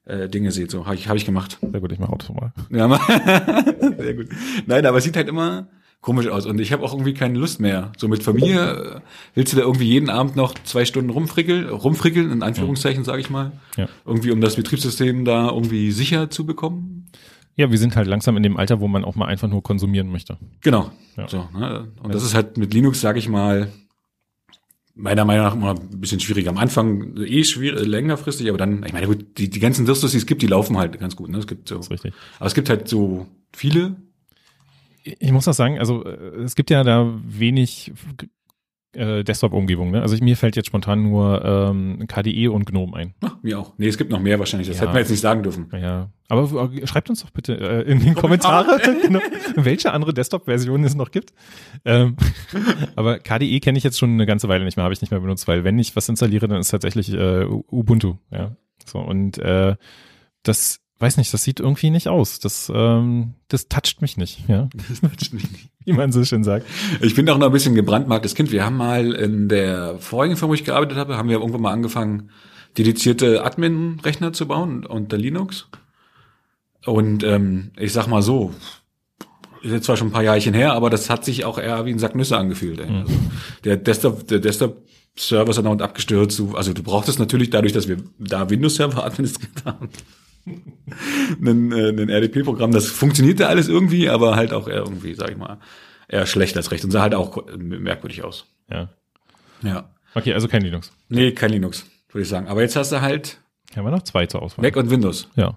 äh, 0.07 0.25
äh, 0.25 0.29
Dinge 0.29 0.53
seht. 0.53 0.71
So, 0.71 0.87
habe 0.87 0.95
ich, 0.95 1.09
hab 1.09 1.17
ich 1.17 1.25
gemacht. 1.25 1.59
Sehr 1.61 1.81
gut, 1.81 1.93
ich 1.93 1.99
mache 1.99 2.13
Auto 2.13 2.33
mal. 2.33 2.53
Ja, 2.71 2.89
mal. 2.89 3.01
sehr 3.99 4.15
gut. 4.15 4.29
Nein, 4.67 4.87
aber 4.87 4.99
es 4.99 5.05
sieht 5.05 5.17
halt 5.17 5.29
immer 5.29 5.69
komisch 6.01 6.29
aus 6.29 6.47
und 6.47 6.61
ich 6.61 6.73
habe 6.73 6.85
auch 6.85 6.93
irgendwie 6.93 7.15
keine 7.15 7.37
Lust 7.37 7.59
mehr. 7.59 7.91
So 7.97 8.07
mit 8.07 8.23
Familie 8.23 8.61
äh, 8.61 9.01
willst 9.35 9.53
du 9.53 9.57
da 9.57 9.65
irgendwie 9.65 9.87
jeden 9.87 10.09
Abend 10.09 10.37
noch 10.37 10.55
zwei 10.63 10.85
Stunden 10.85 11.11
rumfrickeln, 11.11 11.69
rumfrickeln, 11.69 12.31
in 12.31 12.43
Anführungszeichen, 12.45 13.03
sage 13.03 13.21
ich 13.21 13.31
mal. 13.31 13.53
Ja. 13.77 13.89
Irgendwie, 14.05 14.31
um 14.31 14.41
das 14.41 14.55
Betriebssystem 14.55 15.25
da 15.25 15.51
irgendwie 15.51 15.91
sicher 15.91 16.31
zu 16.31 16.47
bekommen. 16.47 17.11
Ja, 17.57 17.71
wir 17.71 17.79
sind 17.79 17.97
halt 17.97 18.07
langsam 18.07 18.37
in 18.37 18.45
dem 18.45 18.57
Alter, 18.57 18.81
wo 18.81 18.87
man 18.87 19.05
auch 19.05 19.17
mal 19.17 19.27
einfach 19.27 19.49
nur 19.49 19.63
konsumieren 19.63 20.09
möchte. 20.13 20.37
Genau. 20.61 20.93
Ja. 21.17 21.27
So, 21.27 21.49
ne? 21.59 21.89
Und 22.03 22.15
das 22.15 22.23
ist 22.23 22.35
halt 22.35 22.59
mit 22.59 22.73
Linux, 22.73 23.01
sage 23.01 23.19
ich 23.19 23.29
mal, 23.29 23.73
meiner 24.97 25.25
Meinung 25.25 25.45
nach 25.45 25.55
immer 25.55 25.71
ein 25.79 26.01
bisschen 26.01 26.21
schwieriger. 26.21 26.51
Am 26.51 26.57
Anfang 26.57 27.17
eh 27.19 27.45
schwierig, 27.45 27.87
längerfristig, 27.87 28.49
aber 28.49 28.59
dann, 28.59 28.83
ich 28.85 28.93
meine, 28.93 29.07
gut, 29.07 29.39
die, 29.39 29.51
die 29.51 29.61
ganzen 29.61 29.85
Dirstos, 29.85 30.13
die 30.13 30.17
es 30.17 30.27
gibt, 30.27 30.43
die 30.43 30.47
laufen 30.47 30.77
halt 30.79 30.99
ganz 30.99 31.15
gut. 31.15 31.29
Ne? 31.29 31.39
Es 31.39 31.47
gibt 31.47 31.69
so, 31.69 31.77
das 31.77 31.87
ist 31.87 31.91
richtig. 31.93 32.15
Aber 32.39 32.47
es 32.47 32.55
gibt 32.55 32.71
halt 32.71 32.89
so 32.89 33.27
viele. 33.55 33.97
Ich 35.05 35.31
muss 35.31 35.47
auch 35.47 35.55
sagen, 35.55 35.79
also 35.79 36.05
äh, 36.05 36.43
es 36.43 36.57
gibt 36.57 36.71
ja 36.71 36.83
da 36.83 37.15
wenig 37.25 37.93
äh, 38.97 39.25
Desktop-Umgebung. 39.25 39.91
Ne? 39.91 40.03
Also 40.03 40.15
ich, 40.15 40.21
mir 40.21 40.37
fällt 40.37 40.57
jetzt 40.57 40.67
spontan 40.67 41.03
nur 41.03 41.45
ähm, 41.45 42.07
KDE 42.09 42.49
und 42.49 42.67
GNOME 42.67 42.97
ein. 42.97 43.15
Ach, 43.23 43.37
mir 43.43 43.59
auch. 43.59 43.75
Nee, 43.79 43.89
es 43.89 43.99
gibt 43.99 44.11
noch 44.11 44.21
mehr 44.21 44.39
wahrscheinlich. 44.39 44.69
Das 44.69 44.79
ja. 44.79 44.83
hätten 44.83 44.95
wir 44.95 45.01
jetzt 45.01 45.11
nicht 45.11 45.21
sagen 45.21 45.43
dürfen. 45.43 45.69
Ja, 45.73 46.11
aber 46.29 46.73
äh, 46.73 46.87
schreibt 46.87 47.11
uns 47.11 47.23
doch 47.23 47.31
bitte 47.31 47.55
äh, 47.55 47.83
in 47.83 48.01
die 48.01 48.15
Kommentare, 48.15 48.81
genau, 49.03 49.21
welche 49.55 49.93
andere 49.93 50.13
Desktop-Versionen 50.13 50.85
es 50.85 50.95
noch 50.95 51.11
gibt. 51.11 51.33
Ähm, 51.85 52.17
aber 52.97 53.19
KDE 53.19 53.61
kenne 53.61 53.79
ich 53.79 53.85
jetzt 53.85 53.99
schon 53.99 54.11
eine 54.11 54.27
ganze 54.27 54.49
Weile 54.49 54.65
nicht 54.65 54.77
mehr, 54.77 54.85
habe 54.85 54.95
ich 54.95 55.01
nicht 55.01 55.11
mehr 55.11 55.21
benutzt, 55.21 55.47
weil 55.47 55.65
wenn 55.65 55.79
ich 55.79 55.95
was 55.95 56.09
installiere, 56.09 56.49
dann 56.49 56.61
ist 56.61 56.71
tatsächlich 56.71 57.13
äh, 57.13 57.45
Ubuntu. 57.45 58.17
Ja, 58.31 58.57
so 58.85 58.99
und 58.99 59.39
äh, 59.39 59.77
das 60.43 60.81
weiß 60.99 61.17
nicht, 61.17 61.33
das 61.33 61.43
sieht 61.43 61.61
irgendwie 61.61 61.91
nicht 61.91 62.09
aus. 62.09 62.39
Das, 62.39 62.71
ähm, 62.75 63.35
das 63.49 63.69
toucht 63.69 64.01
mich 64.03 64.17
nicht, 64.17 64.49
ja. 64.49 64.69
Das 64.89 65.01
toucht 65.01 65.33
mich 65.33 65.51
nicht. 65.51 65.69
Wie 65.85 65.93
man 65.93 66.11
so 66.11 66.25
schön 66.25 66.43
sagt. 66.43 66.67
Ich 67.01 67.15
bin 67.15 67.29
auch 67.29 67.39
noch 67.39 67.47
ein 67.47 67.53
bisschen 67.53 67.75
gebrandmarktes 67.75 68.35
Kind. 68.35 68.51
Wir 68.51 68.65
haben 68.65 68.77
mal 68.77 69.13
in 69.15 69.49
der 69.49 69.99
vorigen 69.99 70.37
Firma, 70.37 70.51
wo 70.51 70.55
ich 70.55 70.65
gearbeitet 70.65 70.97
habe, 70.97 71.17
haben 71.17 71.29
wir 71.29 71.37
irgendwann 71.39 71.61
mal 71.61 71.73
angefangen, 71.73 72.31
dedizierte 72.77 73.45
Admin-Rechner 73.45 74.33
zu 74.33 74.47
bauen 74.47 74.85
unter 74.85 75.17
Linux. 75.17 75.69
Und 76.85 77.23
ähm, 77.25 77.71
ich 77.77 77.93
sag 77.93 78.07
mal 78.07 78.23
so, 78.23 78.53
ist 79.63 79.73
jetzt 79.73 79.85
zwar 79.85 79.97
schon 79.97 80.09
ein 80.09 80.13
paar 80.13 80.23
Jahrchen 80.23 80.55
her, 80.55 80.73
aber 80.73 80.91
das 80.91 81.11
hat 81.11 81.25
sich 81.25 81.45
auch 81.45 81.59
eher 81.59 81.85
wie 81.85 81.91
ein 81.91 81.99
Sack 81.99 82.15
Nüsse 82.15 82.37
angefühlt. 82.37 82.81
Ey. 82.81 82.91
Mhm. 82.91 82.97
Also 82.97 83.13
der 83.65 83.77
Desktop, 83.77 84.27
der 84.29 84.39
Desktop 84.39 84.83
Server 85.19 85.51
ist 85.51 85.57
dann 85.57 85.81
abgestürzt. 85.81 86.43
Also 86.55 86.73
du 86.73 86.83
brauchtest 86.83 87.19
natürlich 87.19 87.51
dadurch, 87.51 87.73
dass 87.73 87.89
wir 87.89 87.99
da 88.19 88.49
Windows-Server 88.51 89.05
administriert 89.05 89.53
haben, 89.65 89.89
ein, 90.47 91.73
äh, 91.73 91.89
ein 91.89 92.09
RDP-Programm. 92.09 92.73
Das 92.73 92.87
funktionierte 92.87 93.49
alles 93.49 93.69
irgendwie, 93.69 94.09
aber 94.09 94.37
halt 94.37 94.53
auch 94.53 94.69
eher 94.69 94.79
irgendwie, 94.79 95.15
sag 95.15 95.31
ich 95.31 95.37
mal, 95.37 95.59
eher 96.09 96.27
schlecht 96.27 96.57
als 96.57 96.71
recht 96.71 96.85
und 96.85 96.91
sah 96.91 97.03
halt 97.03 97.15
auch 97.15 97.47
merkwürdig 97.57 98.23
aus. 98.25 98.47
Ja. 98.71 98.89
Ja. 99.63 99.91
Okay, 100.15 100.33
also 100.33 100.49
kein 100.49 100.63
Linux. 100.63 100.93
Nee, 101.09 101.33
kein 101.33 101.51
Linux, 101.51 101.87
würde 102.11 102.23
ich 102.23 102.29
sagen. 102.29 102.49
Aber 102.49 102.63
jetzt 102.63 102.77
hast 102.77 102.93
du 102.93 103.01
halt. 103.01 103.41
Haben 103.75 103.85
wir 103.85 103.91
noch 103.91 104.03
zwei 104.03 104.27
zur 104.27 104.43
Auswahl. 104.43 104.65
Mac 104.65 104.77
und 104.77 104.91
Windows. 104.91 105.29
Ja. 105.37 105.57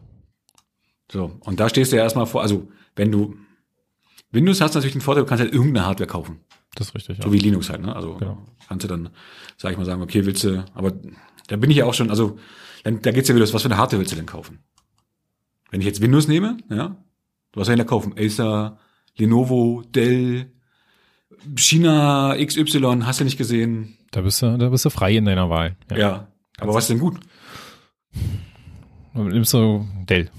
So. 1.11 1.39
Und 1.41 1.59
da 1.59 1.69
stehst 1.69 1.91
du 1.91 1.95
ja 1.95 2.03
erstmal 2.03 2.25
vor, 2.25 2.41
also, 2.41 2.67
wenn 2.95 3.11
du 3.11 3.35
Windows 4.31 4.61
hast 4.61 4.75
natürlich 4.75 4.93
den 4.93 5.01
Vorteil, 5.01 5.23
du 5.23 5.29
kannst 5.29 5.43
halt 5.43 5.53
irgendeine 5.53 5.85
Hardware 5.85 6.07
kaufen. 6.07 6.41
Das 6.75 6.87
ist 6.87 6.95
richtig, 6.95 7.17
ja. 7.17 7.23
So 7.23 7.33
wie 7.33 7.39
Linux 7.39 7.69
halt, 7.69 7.81
ne? 7.81 7.95
Also 7.95 8.15
genau. 8.15 8.45
kannst 8.67 8.83
du 8.83 8.87
dann, 8.87 9.09
sag 9.57 9.71
ich 9.71 9.77
mal, 9.77 9.85
sagen, 9.85 10.01
okay, 10.01 10.25
willst 10.25 10.43
du, 10.43 10.63
aber 10.73 10.93
da 11.47 11.55
bin 11.55 11.71
ich 11.71 11.77
ja 11.77 11.85
auch 11.85 11.93
schon, 11.93 12.09
also 12.09 12.37
dann, 12.83 13.01
da 13.01 13.11
geht's 13.11 13.27
ja 13.27 13.35
wieder, 13.35 13.51
was 13.51 13.61
für 13.61 13.67
eine 13.67 13.77
Hardware 13.77 13.99
willst 13.99 14.11
du 14.11 14.15
denn 14.15 14.25
kaufen? 14.25 14.59
Wenn 15.71 15.81
ich 15.81 15.85
jetzt 15.85 16.01
Windows 16.01 16.27
nehme, 16.27 16.57
ja, 16.69 16.95
was 17.53 17.67
soll 17.67 17.75
ich 17.75 17.79
da 17.79 17.85
kaufen? 17.85 18.13
Acer, 18.17 18.77
Lenovo, 19.17 19.83
Dell, 19.93 20.51
China, 21.55 22.35
XY, 22.37 23.01
hast 23.03 23.19
du 23.19 23.23
nicht 23.23 23.37
gesehen? 23.37 23.97
Da 24.11 24.21
bist 24.21 24.41
du, 24.41 24.57
da 24.57 24.69
bist 24.69 24.85
du 24.85 24.89
frei 24.89 25.15
in 25.15 25.25
deiner 25.25 25.49
Wahl. 25.49 25.75
Ja, 25.91 25.97
ja 25.97 26.27
aber 26.59 26.73
was 26.73 26.85
ist 26.85 26.89
denn 26.89 26.99
gut? 26.99 27.19
Nimmst 29.13 29.53
du 29.53 29.87
Dell. 30.07 30.29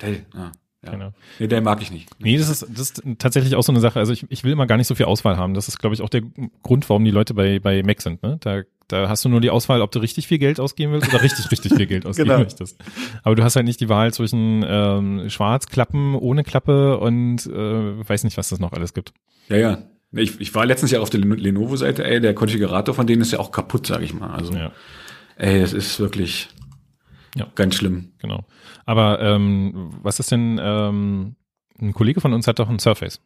Dell, 0.00 0.26
ja. 0.34 0.52
Ja. 0.82 0.92
Genau. 0.92 1.12
Nee, 1.38 1.46
der 1.46 1.60
mag 1.60 1.82
ich 1.82 1.90
nicht. 1.90 2.08
Nee, 2.20 2.38
das 2.38 2.48
ist, 2.48 2.62
das 2.62 2.90
ist 2.90 3.02
tatsächlich 3.18 3.54
auch 3.54 3.62
so 3.62 3.72
eine 3.72 3.80
Sache. 3.80 3.98
Also 3.98 4.14
ich, 4.14 4.24
ich 4.30 4.44
will 4.44 4.52
immer 4.52 4.66
gar 4.66 4.78
nicht 4.78 4.86
so 4.86 4.94
viel 4.94 5.06
Auswahl 5.06 5.36
haben. 5.36 5.52
Das 5.52 5.68
ist, 5.68 5.78
glaube 5.78 5.94
ich, 5.94 6.00
auch 6.00 6.08
der 6.08 6.22
Grund, 6.62 6.88
warum 6.88 7.04
die 7.04 7.10
Leute 7.10 7.34
bei, 7.34 7.58
bei 7.58 7.82
Mac 7.82 8.00
sind. 8.00 8.22
Ne? 8.22 8.38
Da, 8.40 8.62
da 8.92 9.08
hast 9.08 9.24
du 9.24 9.28
nur 9.28 9.40
die 9.40 9.50
Auswahl, 9.50 9.82
ob 9.82 9.90
du 9.92 9.98
richtig 9.98 10.26
viel 10.26 10.38
Geld 10.38 10.58
ausgeben 10.60 10.92
willst 10.92 11.08
oder 11.08 11.22
richtig, 11.22 11.50
richtig 11.50 11.74
viel 11.74 11.86
Geld 11.86 12.06
ausgeben 12.06 12.28
genau. 12.28 12.40
möchtest. 12.40 12.82
Aber 13.22 13.34
du 13.34 13.44
hast 13.44 13.56
halt 13.56 13.66
nicht 13.66 13.80
die 13.80 13.88
Wahl 13.88 14.12
zwischen 14.12 14.64
ähm, 14.66 15.30
Schwarzklappen 15.30 16.14
ohne 16.14 16.42
Klappe 16.42 16.98
und 16.98 17.46
äh, 17.46 18.08
weiß 18.08 18.24
nicht, 18.24 18.36
was 18.36 18.48
das 18.48 18.58
noch 18.58 18.72
alles 18.72 18.94
gibt. 18.94 19.12
Ja, 19.48 19.56
ja. 19.56 19.78
Ich, 20.12 20.40
ich 20.40 20.54
war 20.54 20.66
letztens 20.66 20.90
ja 20.90 21.00
auf 21.00 21.10
der 21.10 21.20
Lenovo-Seite, 21.20 22.04
ey, 22.04 22.20
der 22.20 22.34
Konfigurator 22.34 22.94
von 22.94 23.06
denen 23.06 23.22
ist 23.22 23.30
ja 23.30 23.38
auch 23.38 23.52
kaputt, 23.52 23.86
sage 23.86 24.04
ich 24.04 24.12
mal. 24.12 24.30
Also, 24.30 24.52
ja. 24.52 24.72
ey, 25.36 25.60
das 25.60 25.72
ist 25.72 26.00
wirklich 26.00 26.48
ja. 27.36 27.46
ganz 27.54 27.76
schlimm. 27.76 28.12
Genau. 28.18 28.44
Aber 28.86 29.20
ähm, 29.20 29.92
was 30.02 30.18
ist 30.18 30.32
denn, 30.32 30.60
ähm, 30.60 31.36
ein 31.80 31.94
Kollege 31.94 32.20
von 32.20 32.32
uns 32.32 32.48
hat 32.48 32.58
doch 32.58 32.68
ein 32.68 32.80
Surface. 32.80 33.20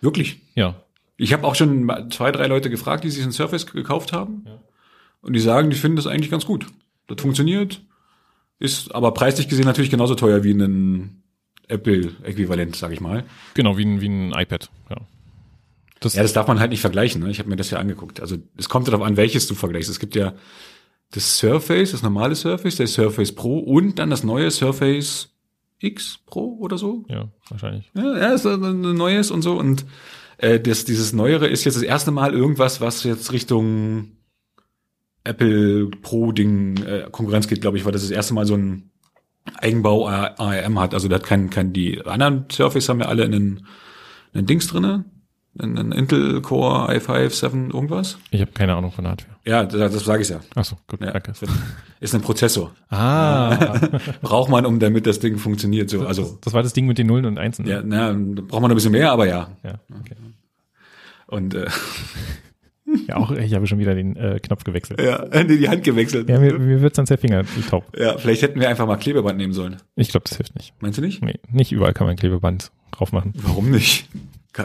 Wirklich? 0.00 0.40
Ja. 0.54 0.74
Ich 1.20 1.34
habe 1.34 1.46
auch 1.46 1.54
schon 1.54 2.10
zwei, 2.10 2.32
drei 2.32 2.46
Leute 2.46 2.70
gefragt, 2.70 3.04
die 3.04 3.10
sich 3.10 3.22
ein 3.22 3.32
Surface 3.32 3.66
gekauft 3.66 4.14
haben. 4.14 4.44
Ja. 4.46 4.58
Und 5.20 5.34
die 5.34 5.40
sagen, 5.40 5.68
die 5.68 5.76
finden 5.76 5.96
das 5.96 6.06
eigentlich 6.06 6.30
ganz 6.30 6.46
gut. 6.46 6.66
Das 7.08 7.20
funktioniert, 7.20 7.82
ist 8.58 8.94
aber 8.94 9.12
preislich 9.12 9.48
gesehen 9.48 9.66
natürlich 9.66 9.90
genauso 9.90 10.14
teuer 10.14 10.44
wie 10.44 10.52
ein 10.52 11.22
Apple-Äquivalent, 11.68 12.74
sag 12.74 12.92
ich 12.92 13.02
mal. 13.02 13.24
Genau, 13.52 13.76
wie 13.76 13.84
ein, 13.84 14.00
wie 14.00 14.08
ein 14.08 14.32
iPad. 14.32 14.70
Ja. 14.88 14.96
Das, 16.00 16.14
ja, 16.14 16.22
das 16.22 16.32
darf 16.32 16.48
man 16.48 16.58
halt 16.58 16.70
nicht 16.70 16.80
vergleichen. 16.80 17.22
Ne? 17.22 17.30
Ich 17.30 17.38
habe 17.38 17.50
mir 17.50 17.56
das 17.56 17.70
ja 17.70 17.78
angeguckt. 17.78 18.20
Also 18.20 18.38
es 18.56 18.70
kommt 18.70 18.88
darauf 18.88 19.02
an, 19.02 19.18
welches 19.18 19.46
du 19.46 19.54
vergleichst. 19.54 19.90
Es 19.90 20.00
gibt 20.00 20.16
ja 20.16 20.32
das 21.10 21.36
Surface, 21.36 21.90
das 21.90 22.02
normale 22.02 22.34
Surface, 22.34 22.76
der 22.76 22.86
Surface 22.86 23.34
Pro 23.34 23.58
und 23.58 23.98
dann 23.98 24.08
das 24.08 24.24
neue 24.24 24.50
Surface 24.50 25.28
X 25.80 26.18
Pro 26.24 26.56
oder 26.60 26.78
so. 26.78 27.04
Ja, 27.08 27.28
wahrscheinlich. 27.50 27.90
Ja, 27.94 28.16
ja 28.16 28.32
ist 28.32 28.46
ein 28.46 28.80
neues 28.80 29.30
und 29.30 29.42
so. 29.42 29.58
Und 29.58 29.84
äh, 30.40 30.60
das, 30.60 30.84
dieses 30.84 31.12
Neuere 31.12 31.48
ist 31.48 31.64
jetzt 31.64 31.76
das 31.76 31.82
erste 31.82 32.10
Mal 32.10 32.34
irgendwas, 32.34 32.80
was 32.80 33.04
jetzt 33.04 33.32
Richtung 33.32 34.16
Apple 35.24 35.88
Pro-Ding 36.02 36.82
äh, 36.82 37.08
Konkurrenz 37.10 37.46
geht, 37.46 37.60
glaube 37.60 37.76
ich, 37.76 37.84
weil 37.84 37.92
das 37.92 38.02
das 38.02 38.10
erste 38.10 38.34
Mal 38.34 38.46
so 38.46 38.56
ein 38.56 38.90
Eigenbau 39.56 40.08
ARM 40.08 40.78
hat. 40.78 40.94
Also 40.94 41.08
der 41.08 41.18
hat 41.18 41.26
kein, 41.26 41.50
kein 41.50 41.72
die 41.72 42.04
anderen 42.06 42.46
Surface 42.50 42.88
haben 42.88 43.00
ja 43.00 43.06
alle 43.06 43.24
einen, 43.24 43.66
einen 44.32 44.46
Dings 44.46 44.66
drinne, 44.68 45.04
einen 45.58 45.92
Intel 45.92 46.40
Core 46.42 46.90
i5 46.96 47.30
7 47.30 47.70
irgendwas. 47.70 48.18
Ich 48.30 48.40
habe 48.40 48.52
keine 48.52 48.74
Ahnung 48.76 48.92
von 48.92 49.06
Hardware. 49.06 49.34
Ja, 49.44 49.64
das, 49.64 49.92
das 49.92 50.04
sage 50.04 50.22
ich 50.22 50.28
ja. 50.28 50.40
Ach 50.54 50.64
so, 50.64 50.76
gut, 50.86 51.00
Ja, 51.00 51.10
danke. 51.12 51.32
Ist 52.00 52.14
ein 52.14 52.20
Prozessor. 52.20 52.72
Ah, 52.88 53.78
Braucht 54.22 54.48
man, 54.50 54.64
um 54.64 54.78
damit 54.78 55.06
das 55.06 55.18
Ding 55.18 55.38
funktioniert. 55.38 55.90
So, 55.90 56.06
also 56.06 56.38
das 56.42 56.52
war 56.54 56.62
das 56.62 56.72
Ding 56.72 56.86
mit 56.86 56.98
den 56.98 57.08
Nullen 57.08 57.24
und 57.26 57.38
Einsen. 57.38 57.64
ne? 57.64 57.70
ja, 57.72 57.82
na, 57.84 58.12
da 58.12 58.42
braucht 58.46 58.62
man 58.62 58.70
ein 58.70 58.74
bisschen 58.74 58.92
mehr, 58.92 59.10
aber 59.10 59.26
ja. 59.26 59.50
ja, 59.64 59.74
okay. 59.98 60.14
Und 61.26 61.54
äh, 61.54 61.66
ja 63.08 63.16
auch, 63.16 63.30
ich 63.32 63.54
habe 63.54 63.66
schon 63.66 63.78
wieder 63.78 63.94
den 63.94 64.16
äh, 64.16 64.38
Knopf 64.40 64.64
gewechselt. 64.64 65.00
ja, 65.00 65.24
nee, 65.32 65.56
die 65.58 65.68
Hand 65.68 65.82
gewechselt. 65.84 66.28
Ja, 66.28 66.38
mir, 66.38 66.58
mir 66.58 66.80
wird's 66.80 66.98
ans 66.98 67.08
der 67.08 67.18
Finger 67.18 67.44
taub. 67.68 67.84
Ja, 67.98 68.18
vielleicht 68.18 68.42
hätten 68.42 68.60
wir 68.60 68.68
einfach 68.68 68.86
mal 68.86 68.96
Klebeband 68.96 69.36
nehmen 69.36 69.52
sollen. 69.52 69.76
Ich 69.96 70.08
glaube, 70.10 70.24
das 70.28 70.36
hilft 70.36 70.54
nicht. 70.54 70.74
Meinst 70.80 70.98
du 70.98 71.02
nicht? 71.02 71.22
Nee, 71.22 71.38
nicht 71.50 71.72
überall 71.72 71.92
kann 71.92 72.06
man 72.06 72.16
Klebeband 72.16 72.70
drauf 72.92 73.12
machen. 73.12 73.32
Warum 73.36 73.70
nicht? 73.70 74.08
No. 74.56 74.64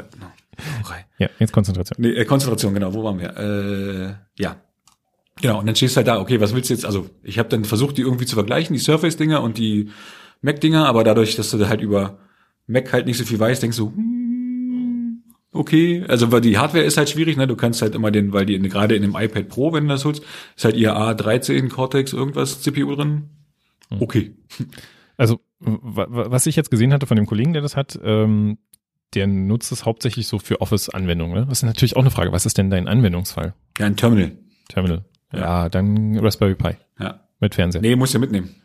Raucherei. 0.79 1.05
Ja, 1.19 1.29
jetzt 1.39 1.53
Konzentration. 1.53 1.97
Nee, 2.00 2.12
äh, 2.13 2.25
Konzentration, 2.25 2.74
genau, 2.74 2.93
wo 2.93 3.03
waren 3.03 3.19
wir? 3.19 3.38
Äh, 3.38 4.41
ja. 4.41 4.57
Genau, 5.41 5.59
und 5.59 5.65
dann 5.65 5.75
stehst 5.75 5.95
du 5.95 5.97
halt 5.97 6.07
da, 6.07 6.19
okay, 6.21 6.39
was 6.39 6.53
willst 6.55 6.69
du 6.69 6.74
jetzt? 6.74 6.85
Also, 6.85 7.09
ich 7.24 7.39
habe 7.39 7.50
dann 7.50 7.65
versucht, 7.65 7.97
die 7.97 8.01
irgendwie 8.01 8.25
zu 8.25 8.35
vergleichen, 8.35 8.74
die 8.74 8.79
Surface-Dinger 8.81 9.41
und 9.43 9.57
die 9.57 9.89
Mac-Dinger, 10.41 10.85
aber 10.88 11.03
dadurch, 11.03 11.35
dass 11.35 11.51
du 11.51 11.67
halt 11.67 11.81
über 11.81 12.19
Mac 12.67 12.91
halt 12.93 13.05
nicht 13.05 13.17
so 13.17 13.25
viel 13.25 13.39
weißt, 13.39 13.62
denkst 13.62 13.77
du, 13.77 13.91
hm, 13.91 15.24
okay, 15.51 16.03
also 16.07 16.31
weil 16.31 16.41
die 16.41 16.57
Hardware 16.57 16.83
ist 16.85 16.97
halt 16.97 17.09
schwierig, 17.09 17.35
ne? 17.38 17.47
Du 17.47 17.55
kannst 17.55 17.81
halt 17.81 17.95
immer 17.95 18.12
den, 18.12 18.31
weil 18.33 18.45
die 18.45 18.55
in, 18.55 18.63
gerade 18.69 18.95
in 18.95 19.01
dem 19.01 19.15
iPad 19.15 19.50
Pro, 19.50 19.74
wenn 19.74 19.83
du 19.83 19.89
das 19.89 20.05
holst, 20.05 20.24
ist 20.55 20.65
halt 20.65 20.75
ihr 20.77 20.95
A13 20.95 21.69
Cortex 21.69 22.13
irgendwas 22.13 22.62
CPU 22.62 22.95
drin. 22.95 23.29
Okay. 24.00 24.35
Also, 25.17 25.39
wa- 25.59 26.07
wa- 26.09 26.31
was 26.31 26.45
ich 26.47 26.55
jetzt 26.55 26.71
gesehen 26.71 26.91
hatte 26.93 27.07
von 27.07 27.17
dem 27.17 27.25
Kollegen, 27.25 27.53
der 27.53 27.62
das 27.62 27.75
hat, 27.75 28.00
ähm, 28.03 28.57
der 29.15 29.27
nutzt 29.27 29.72
es 29.72 29.86
hauptsächlich 29.86 30.27
so 30.27 30.38
für 30.39 30.62
Office-Anwendungen. 30.62 31.34
Ne? 31.39 31.45
Das 31.48 31.60
ist 31.60 31.63
natürlich 31.63 31.95
auch 31.95 32.01
eine 32.01 32.12
Frage. 32.12 32.31
Was 32.31 32.45
ist 32.45 32.57
denn 32.57 32.69
dein 32.69 32.88
Anwendungsfall? 32.88 33.53
Ja, 33.79 33.86
ein 33.86 33.95
Terminal. 33.95 34.31
Terminal. 34.69 35.05
Ja, 35.34 35.39
Ja. 35.39 35.69
dann 35.69 36.17
Raspberry 36.19 36.55
Pi 36.55 36.75
Ja. 37.00 37.22
mit 37.39 37.55
Fernseher. 37.55 37.81
Nee, 37.81 37.95
musst 37.95 38.13
du 38.13 38.19
mitnehmen. 38.19 38.55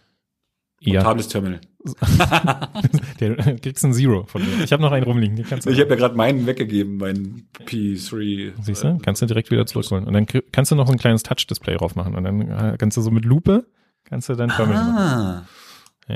ja, 0.81 1.01
Portables 1.03 1.29
Terminal. 1.29 1.61
der 3.21 3.37
kriegst 3.59 3.85
ein 3.85 3.93
Zero 3.93 4.25
von 4.27 4.43
mir. 4.43 4.65
Ich 4.65 4.73
habe 4.73 4.83
noch 4.83 4.93
einen 4.93 5.05
rumliegen. 5.05 5.39
Ich 5.39 5.51
habe 5.53 5.73
ja 5.75 5.85
gerade 5.97 6.15
meinen 6.15 6.47
weggegeben, 6.47 6.97
meinen 6.99 7.49
P3. 7.67 8.53
siehst 8.63 8.85
du? 8.85 8.99
Kannst 8.99 9.23
du 9.23 9.27
direkt 9.27 9.51
wieder 9.51 9.67
zurückholen. 9.67 10.05
Und 10.05 10.13
dann 10.13 10.27
kannst 10.53 10.71
du 10.71 10.75
noch 10.77 10.89
ein 10.91 10.99
kleines 10.99 11.23
Touch-Display 11.23 11.77
drauf 11.77 11.95
machen. 11.97 12.15
Und 12.15 12.25
dann 12.25 12.41
äh, 12.51 12.77
kannst 12.79 12.97
du 12.97 13.01
so 13.03 13.11
mit 13.11 13.25
Lupe, 13.25 13.67
kannst 14.05 14.29
du 14.29 14.35
dann 14.35 14.51
Terminal 14.51 14.93
machen. 14.93 15.49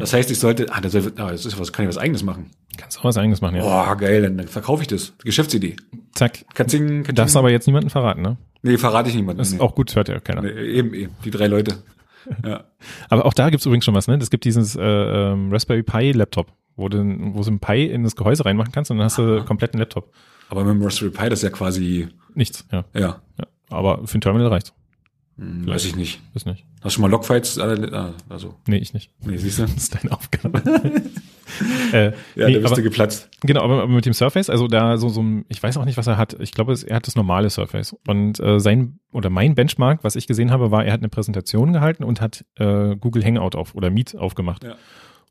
Das 0.01 0.13
heißt, 0.13 0.31
ich 0.31 0.39
sollte, 0.39 0.67
ah, 0.73 0.81
das, 0.81 0.95
ah, 0.95 1.31
das 1.31 1.47
ist 1.47 1.59
was, 1.59 1.73
kann 1.73 1.85
ich 1.85 1.89
was 1.89 1.99
eigenes 1.99 2.23
machen. 2.23 2.51
Kannst 2.77 2.99
auch 2.99 3.05
was 3.05 3.17
eigenes 3.17 3.41
machen, 3.41 3.57
ja. 3.57 3.63
Boah, 3.63 3.97
geil, 3.97 4.23
dann 4.23 4.49
verkaufe 4.49 4.83
ich 4.83 4.89
das. 4.89 5.13
Geschäftsidee. 5.23 5.77
Zack. 6.13 6.45
Katzing, 6.55 7.03
Katzing. 7.03 7.15
Darfst 7.15 7.37
aber 7.37 7.51
jetzt 7.51 7.67
niemanden 7.67 7.91
verraten, 7.91 8.23
ne? 8.23 8.37
Nee, 8.63 8.79
verrate 8.79 9.09
ich 9.09 9.15
niemandem. 9.15 9.39
Das 9.39 9.49
ist 9.49 9.55
nee. 9.55 9.61
auch 9.61 9.75
gut, 9.75 9.95
hört 9.95 10.09
ja 10.09 10.21
keiner. 10.21 10.43
Nee, 10.43 10.51
eben, 10.51 10.95
eben, 10.95 11.13
die 11.25 11.31
drei 11.31 11.47
Leute. 11.47 11.77
Ja. 12.43 12.65
Aber 13.11 13.27
auch 13.27 13.35
da 13.35 13.51
gibt's 13.51 13.67
übrigens 13.67 13.85
schon 13.85 13.95
was, 13.95 14.09
ne? 14.09 14.17
Es 14.17 14.31
gibt 14.31 14.47
dieses 14.47 14.77
äh, 14.77 14.81
ähm, 14.81 15.53
Raspberry 15.53 15.83
Pi 15.83 16.13
Laptop, 16.13 16.51
wo 16.75 16.89
du, 16.89 17.05
wo 17.35 17.43
du 17.43 17.51
ein 17.51 17.61
Pi 17.61 17.85
in 17.85 18.03
das 18.03 18.17
Gehäuse 18.17 18.47
reinmachen 18.47 18.73
kannst 18.73 18.91
und 18.91 18.97
dann 18.97 19.05
hast 19.05 19.19
du 19.19 19.45
kompletten 19.45 19.79
Laptop. 19.79 20.11
Aber 20.49 20.65
mit 20.65 20.75
dem 20.75 20.83
Raspberry 20.83 21.11
Pi, 21.11 21.29
das 21.29 21.41
ist 21.41 21.43
ja 21.43 21.51
quasi, 21.51 22.09
Nichts, 22.35 22.67
ja. 22.73 22.85
ja, 22.95 23.21
ja. 23.39 23.47
Aber 23.69 24.07
für 24.07 24.19
ein 24.19 24.21
Terminal 24.21 24.49
reicht. 24.49 24.73
Hm, 25.37 25.67
weiß 25.67 25.85
ich 25.85 25.97
nicht. 25.97 26.21
Ist 26.35 26.47
nicht. 26.47 26.65
Hast 26.77 26.85
du 26.85 26.91
schon 26.91 27.03
mal 27.03 27.11
Logfights? 27.11 27.59
Ah, 27.59 28.13
Also, 28.29 28.55
Nee, 28.67 28.77
ich 28.79 28.95
nicht. 28.95 29.11
nee, 29.25 29.37
siehst 29.37 29.59
du? 29.59 29.63
Das 29.63 29.75
ist 29.77 29.95
deine 29.95 30.13
Aufgabe. 30.13 30.63
äh, 31.93 32.13
Ja, 32.37 32.47
nee, 32.49 32.55
da 32.55 32.61
bist 32.61 32.67
aber, 32.67 32.77
du 32.77 32.83
geplatzt. 32.83 33.29
genau, 33.43 33.63
aber, 33.63 33.83
aber 33.83 33.93
mit 33.93 34.07
dem 34.07 34.13
Surface, 34.13 34.51
also 34.51 34.67
da 34.69 34.97
so, 34.97 35.09
so 35.09 35.23
ein, 35.23 35.45
ich 35.49 35.63
weiß 35.63 35.77
auch 35.77 35.85
nicht, 35.85 35.97
was 35.97 36.07
er 36.07 36.17
hat. 36.17 36.37
Ich 36.41 36.53
glaube, 36.53 36.73
es, 36.73 36.83
er 36.85 36.97
hat 36.97 37.07
das 37.07 37.17
normale 37.17 37.51
Surface. 37.51 37.97
Und 38.07 38.39
äh, 38.41 38.61
sein 38.61 38.99
oder 39.13 39.31
mein 39.31 39.55
Benchmark, 39.55 40.05
was 40.05 40.17
ich 40.17 40.27
gesehen 40.27 40.51
habe, 40.51 40.71
war, 40.71 40.85
er 40.85 40.93
hat 40.93 41.01
eine 41.01 41.09
Präsentation 41.09 41.73
gehalten 41.73 42.05
und 42.05 42.21
hat 42.21 42.45
äh, 42.57 42.97
Google 42.97 43.25
Hangout 43.25 43.57
auf 43.57 43.75
oder 43.75 43.91
Meet 43.91 44.17
aufgemacht. 44.17 44.65
Ja. 44.65 44.77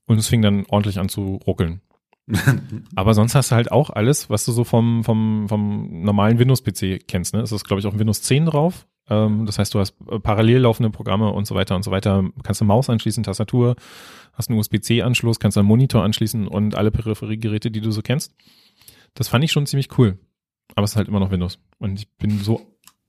Und 0.06 0.18
es 0.18 0.28
fing 0.28 0.42
dann 0.42 0.66
ordentlich 0.68 1.00
an 1.00 1.10
zu 1.10 1.40
ruckeln. 1.48 1.82
Aber 2.96 3.14
sonst 3.14 3.36
hast 3.36 3.52
du 3.52 3.56
halt 3.56 3.72
auch 3.72 3.90
alles, 3.90 4.30
was 4.30 4.46
du 4.46 4.52
so 4.54 4.64
vom, 4.64 5.04
vom, 5.04 5.48
vom 5.50 6.04
normalen 6.04 6.40
Windows-PC 6.40 7.08
kennst. 7.08 7.34
Ne? 7.34 7.42
Es 7.42 7.52
ist, 7.52 7.66
glaube 7.66 7.80
ich, 7.82 7.86
auch 7.88 7.98
Windows 7.98 8.22
10 8.22 8.46
drauf. 8.46 8.86
Ähm, 9.10 9.46
das 9.46 9.60
heißt, 9.60 9.74
du 9.74 9.80
hast 9.80 9.96
äh, 10.10 10.20
parallel 10.20 10.60
laufende 10.60 10.90
Programme 10.90 11.32
und 11.32 11.46
so 11.46 11.56
weiter 11.56 11.76
und 11.76 11.84
so 11.84 11.92
weiter. 11.92 12.24
Kannst 12.44 12.62
eine 12.62 12.68
Maus 12.68 12.90
anschließen, 12.90 13.24
Tastatur, 13.24 13.76
hast 14.34 14.50
einen 14.50 14.60
USB-C-Anschluss, 14.60 15.40
kannst 15.40 15.58
einen 15.58 15.68
Monitor 15.68 16.04
anschließen 16.04 16.48
und 16.48 16.76
alle 16.76 16.92
Peripheriegeräte, 16.92 17.72
die 17.72 17.82
du 17.82 17.92
so 17.92 18.02
kennst. 18.02 18.34
Das 19.14 19.28
fand 19.28 19.44
ich 19.44 19.52
schon 19.52 19.66
ziemlich 19.66 19.98
cool. 19.98 20.18
Aber 20.76 20.86
es 20.86 20.92
ist 20.92 20.96
halt 20.96 21.08
immer 21.08 21.20
noch 21.20 21.32
Windows. 21.32 21.60
Und 21.78 22.00
ich 22.00 22.10
bin 22.18 22.40
so 22.40 22.62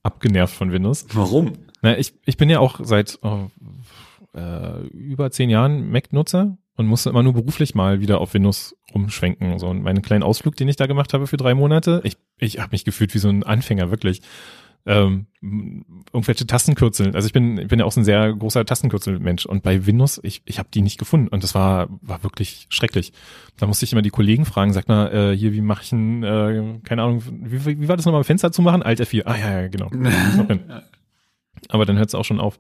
abgenervt 0.03 0.55
von 0.55 0.73
Windows. 0.73 1.07
Warum? 1.13 1.53
Na, 1.83 1.97
ich, 1.97 2.15
ich 2.25 2.37
bin 2.37 2.51
ja 2.51 2.59
auch 2.59 2.81
seit 2.83 3.19
oh, 3.23 3.49
äh, 4.35 4.87
über 4.89 5.31
zehn 5.31 5.51
Jahren 5.51 5.91
Mac-Nutzer 5.91 6.59
und 6.77 6.87
musste 6.87 7.11
immer 7.11 7.23
nur 7.23 7.35
beruflich 7.35 7.75
mal 7.75 8.01
wieder 8.01 8.21
auf 8.21 8.35
Windows 8.35 8.77
rumschwenken. 8.95 9.59
So, 9.59 9.69
und 9.69 9.83
meinen 9.83 10.03
kleinen 10.03 10.23
Ausflug, 10.23 10.57
den 10.57 10.69
ich 10.69 10.77
da 10.77 10.87
gemacht 10.87 11.15
habe 11.15 11.27
für 11.27 11.37
drei 11.37 11.55
Monate, 11.55 12.01
ich, 12.05 12.17
ich 12.39 12.59
habe 12.59 12.71
mich 12.73 12.85
gefühlt 12.85 13.15
wie 13.15 13.19
so 13.19 13.29
ein 13.29 13.45
Anfänger, 13.45 13.91
wirklich. 13.91 14.23
Ähm, 14.87 15.27
irgendwelche 16.13 16.47
Tastenkürzel. 16.47 17.15
Also 17.15 17.27
ich 17.27 17.33
bin, 17.33 17.57
ich 17.57 17.69
bin 17.69 17.79
ja 17.79 17.87
auch 17.87 17.93
so 17.93 18.01
ein 18.01 18.05
sehr 18.05 18.33
großer 18.35 18.67
Tastenkürzelmensch 18.67 19.47
und 19.47 19.63
bei 19.63 19.87
Windows, 19.87 20.21
ich, 20.23 20.43
ich 20.45 20.59
habe 20.59 20.69
die 20.73 20.83
nicht 20.83 20.99
gefunden 20.99 21.29
und 21.29 21.43
das 21.43 21.55
war, 21.55 21.89
war 22.03 22.23
wirklich 22.23 22.67
schrecklich. 22.69 23.13
Da 23.57 23.67
musste 23.67 23.87
ich 23.87 23.93
immer 23.93 24.03
die 24.03 24.11
Kollegen 24.11 24.45
fragen, 24.45 24.75
sag 24.75 24.89
mal, 24.89 25.13
äh, 25.13 25.37
hier, 25.37 25.55
wie 25.55 25.63
mache 25.63 25.83
ich 25.83 25.93
ein, 25.93 26.23
äh, 26.23 26.81
keine 26.85 27.03
Ahnung, 27.03 27.23
wie, 27.27 27.81
wie 27.81 27.89
war 27.89 27.97
das 27.97 28.05
nochmal, 28.05 28.25
Fenster 28.25 28.53
zu 28.53 28.61
machen? 28.61 28.83
Alt 28.83 29.01
F4. 29.01 29.23
Ah 29.25 29.37
ja, 29.37 29.61
ja, 29.63 29.69
genau. 29.69 29.91
Aber 31.69 31.87
dann 31.87 31.97
hört 31.97 32.09
es 32.09 32.15
auch 32.15 32.25
schon 32.25 32.41
auf. 32.41 32.59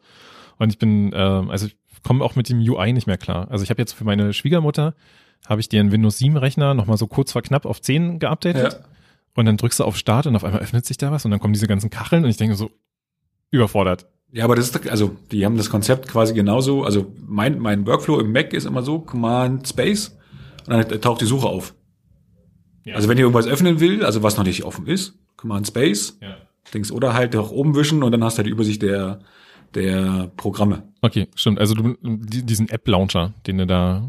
Und 0.58 0.70
ich 0.70 0.78
bin, 0.78 1.12
äh, 1.12 1.16
also 1.16 1.66
ich 1.66 1.76
komme 2.02 2.24
auch 2.24 2.36
mit 2.36 2.48
dem 2.48 2.58
UI 2.58 2.92
nicht 2.94 3.06
mehr 3.06 3.18
klar. 3.18 3.50
Also 3.50 3.64
ich 3.64 3.70
habe 3.70 3.82
jetzt 3.82 3.92
für 3.92 4.04
meine 4.04 4.32
Schwiegermutter, 4.32 4.94
habe 5.46 5.60
ich 5.60 5.68
den 5.68 5.92
Windows 5.92 6.18
7 6.18 6.36
Rechner 6.38 6.72
nochmal 6.72 6.96
so 6.96 7.06
kurz 7.06 7.32
vor 7.32 7.42
knapp 7.42 7.66
auf 7.66 7.82
10 7.82 8.18
geupdatet. 8.18 8.72
Ja. 8.72 8.93
Und 9.36 9.46
dann 9.46 9.56
drückst 9.56 9.80
du 9.80 9.84
auf 9.84 9.96
Start 9.96 10.26
und 10.26 10.36
auf 10.36 10.44
einmal 10.44 10.60
öffnet 10.60 10.86
sich 10.86 10.96
da 10.96 11.10
was 11.10 11.24
und 11.24 11.30
dann 11.30 11.40
kommen 11.40 11.52
diese 11.54 11.66
ganzen 11.66 11.90
Kacheln 11.90 12.24
und 12.24 12.30
ich 12.30 12.36
denke 12.36 12.54
so, 12.56 12.70
überfordert. 13.50 14.06
Ja, 14.32 14.44
aber 14.44 14.56
das 14.56 14.68
ist, 14.70 14.88
also, 14.88 15.16
die 15.30 15.44
haben 15.44 15.56
das 15.56 15.70
Konzept 15.70 16.08
quasi 16.08 16.34
genauso, 16.34 16.82
also 16.84 17.12
mein, 17.26 17.58
mein 17.60 17.86
Workflow 17.86 18.18
im 18.20 18.32
Mac 18.32 18.52
ist 18.52 18.64
immer 18.64 18.82
so, 18.82 18.98
Command 19.00 19.68
Space, 19.68 20.16
und 20.66 20.70
dann 20.70 21.00
taucht 21.00 21.20
die 21.20 21.26
Suche 21.26 21.46
auf. 21.46 21.74
Ja. 22.84 22.96
Also 22.96 23.08
wenn 23.08 23.16
ihr 23.16 23.22
irgendwas 23.24 23.46
öffnen 23.46 23.80
will, 23.80 24.04
also 24.04 24.22
was 24.22 24.36
noch 24.36 24.44
nicht 24.44 24.64
offen 24.64 24.86
ist, 24.86 25.14
Command 25.36 25.66
Space, 25.66 26.18
Ja. 26.20 26.36
Dings, 26.72 26.90
oder 26.90 27.14
halt 27.14 27.34
nach 27.34 27.50
oben 27.50 27.74
wischen 27.76 28.02
und 28.02 28.10
dann 28.12 28.24
hast 28.24 28.34
du 28.34 28.38
halt 28.38 28.46
die 28.46 28.50
Übersicht 28.52 28.82
der, 28.82 29.20
der 29.74 30.30
Programme. 30.36 30.82
Okay, 31.02 31.28
stimmt. 31.34 31.58
Also 31.58 31.74
du, 31.74 31.94
die- 32.02 32.42
diesen 32.44 32.68
App-Launcher, 32.68 33.34
den 33.46 33.58
du 33.58 33.66
da, 33.66 34.08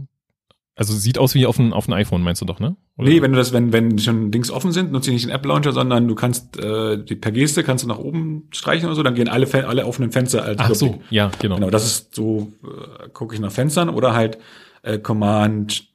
also 0.76 0.94
sieht 0.94 1.18
aus 1.18 1.36
wie 1.36 1.46
auf 1.46 1.58
ein, 1.58 1.72
auf 1.72 1.88
ein 1.88 1.94
iPhone, 1.94 2.22
meinst 2.22 2.42
du 2.42 2.46
doch, 2.46 2.60
ne? 2.60 2.76
Oder? 2.98 3.10
Nee, 3.10 3.22
wenn 3.22 3.32
du 3.32 3.38
das, 3.38 3.54
wenn, 3.54 3.72
wenn 3.72 3.98
schon 3.98 4.32
Dings 4.32 4.52
offen 4.52 4.74
sind, 4.74 4.92
nutze 4.92 5.10
ich 5.10 5.14
nicht 5.14 5.26
den 5.26 5.32
App-Launcher, 5.32 5.72
sondern 5.72 6.08
du 6.08 6.16
kannst, 6.16 6.60
äh, 6.60 7.02
die 7.02 7.16
per 7.16 7.32
Geste 7.32 7.64
kannst 7.64 7.86
du 7.86 7.88
nach 7.88 7.98
oben 7.98 8.50
streichen 8.52 8.88
oder 8.88 8.96
so, 8.96 9.04
dann 9.04 9.16
gehen 9.16 9.30
alle, 9.30 9.48
alle 9.68 9.86
offenen 9.86 10.12
Fenster 10.12 10.44
als 10.44 10.60
Ach 10.60 10.76
so, 10.76 11.02
ja, 11.10 11.32
genau. 11.40 11.56
Genau, 11.56 11.70
das 11.70 11.86
ist 11.86 12.16
so, 12.16 12.52
äh, 12.64 13.10
gucke 13.10 13.34
ich 13.34 13.42
nach 13.42 13.52
Fenstern 13.52 13.90
oder 13.90 14.14
halt 14.14 14.38
äh, 14.84 14.98
Command 14.98 15.88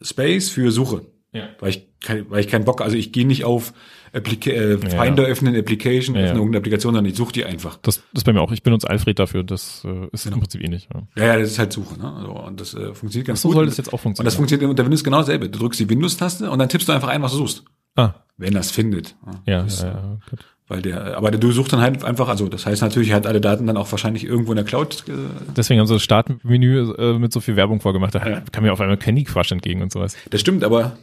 Space 0.00 0.48
für 0.48 0.70
Suche. 0.70 1.02
Ja. 1.32 1.48
Weil 1.60 1.70
ich, 1.70 1.86
kein, 2.00 2.30
weil 2.30 2.40
ich 2.40 2.48
keinen 2.48 2.64
Bock, 2.64 2.80
also 2.80 2.96
ich 2.96 3.12
gehe 3.12 3.26
nicht 3.26 3.44
auf 3.44 3.74
Applica 4.16 4.50
äh, 4.50 4.78
Finder 4.78 5.24
öffnen, 5.24 5.54
Application, 5.54 6.14
Ja, 6.16 6.20
ja. 6.22 6.26
öffnen 6.28 6.38
irgendeine 6.40 6.58
Applikation, 6.58 6.94
sondern 6.94 7.10
ich 7.10 7.16
suche 7.16 7.32
die 7.32 7.44
einfach. 7.44 7.78
Das, 7.82 8.02
das 8.14 8.24
bei 8.24 8.32
mir 8.32 8.40
auch. 8.40 8.52
Ich 8.52 8.62
benutze 8.62 8.88
Alfred 8.88 9.18
dafür. 9.18 9.42
Das 9.44 9.84
äh, 9.84 10.08
ist 10.12 10.26
im 10.26 10.38
Prinzip 10.40 10.62
ähnlich. 10.62 10.88
Ja. 10.92 11.02
Ja, 11.16 11.24
ja, 11.34 11.38
das 11.40 11.50
ist 11.50 11.58
halt 11.58 11.72
Suche, 11.72 11.98
ne? 11.98 12.12
Also, 12.12 12.32
und 12.32 12.60
das 12.60 12.74
äh, 12.74 12.94
funktioniert 12.94 13.26
ganz 13.28 13.42
So 13.42 13.48
gut. 13.48 13.56
soll 13.56 13.66
das 13.66 13.76
jetzt 13.76 13.88
auch 13.88 13.92
und 13.94 14.00
funktionieren. 14.00 14.26
das 14.26 14.34
funktioniert 14.36 14.70
unter 14.70 14.84
Windows 14.84 15.04
genau 15.04 15.18
dasselbe. 15.18 15.48
Du 15.48 15.58
drückst 15.58 15.80
die 15.80 15.88
Windows-Taste 15.88 16.50
und 16.50 16.58
dann 16.58 16.68
tippst 16.68 16.88
du 16.88 16.92
einfach 16.92 17.08
ein, 17.08 17.22
was 17.22 17.32
du 17.32 17.38
suchst. 17.38 17.64
ah, 17.96 18.14
Wenn 18.36 18.54
das 18.54 18.70
findet. 18.70 19.14
ja, 19.46 19.62
Das, 19.62 19.82
ja, 19.82 19.88
ja, 19.88 20.18
gut. 20.30 20.40
Weil 20.68 20.82
der, 20.82 21.16
aber 21.16 21.30
du 21.30 21.52
suchst 21.52 21.72
dann 21.72 21.80
halt 21.80 22.02
einfach, 22.02 22.28
also 22.28 22.48
das 22.48 22.66
heißt 22.66 22.82
natürlich, 22.82 23.10
er 23.10 23.16
hat 23.16 23.26
alle 23.28 23.40
Daten 23.40 23.68
dann 23.68 23.76
auch 23.76 23.88
wahrscheinlich 23.92 24.24
irgendwo 24.24 24.50
in 24.50 24.56
der 24.56 24.64
Cloud. 24.64 25.04
Äh, 25.08 25.12
Deswegen 25.56 25.78
haben 25.78 25.86
sie 25.86 25.94
das 25.94 26.02
Startmenü 26.02 26.92
äh, 26.98 27.18
mit 27.20 27.32
so 27.32 27.38
viel 27.38 27.54
Werbung 27.54 27.80
vorgemacht. 27.80 28.16
Da 28.16 28.28
Ja. 28.28 28.40
kam 28.50 28.64
mir 28.64 28.72
auf 28.72 28.80
einmal 28.80 28.96
Candy 28.96 29.22
Crush 29.22 29.52
entgegen 29.52 29.80
und 29.82 29.92
sowas. 29.92 30.16
das 30.30 30.40
stimmt, 30.40 30.64
aber 30.64 30.96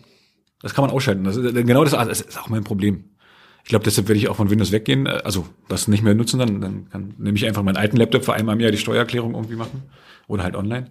das 0.64 0.74
kann 0.74 0.84
man 0.84 0.92
ausschalten. 0.92 1.24
Das, 1.24 1.36
ist- 1.38 1.54
genau 1.54 1.84
das, 1.84 1.92
das 1.94 2.22
ist 2.22 2.40
auch 2.42 2.50
mein 2.50 2.64
Problem. 2.64 3.04
Ich 3.64 3.70
glaube, 3.70 3.86
deshalb 3.86 4.08
werde 4.08 4.18
ich 4.18 4.28
auch 4.28 4.36
von 4.36 4.50
Windows 4.50 4.72
weggehen, 4.72 5.06
äh, 5.06 5.22
also 5.24 5.46
das 5.70 5.88
nicht 5.88 6.04
mehr 6.04 6.16
nutzen, 6.16 6.40
dann, 6.40 6.60
dann 6.60 6.90
kann 6.90 7.14
nehme 7.20 7.38
ich 7.38 7.46
einfach 7.46 7.62
meinen 7.64 7.78
alten 7.78 7.98
Laptop 7.98 8.26
für 8.26 8.34
einmal 8.34 8.56
im 8.56 8.62
Jahr 8.62 8.72
die 8.72 8.78
Steuererklärung 8.80 9.36
irgendwie 9.36 9.56
machen. 9.56 9.84
Oder 10.28 10.44
halt 10.44 10.56
online. 10.56 10.88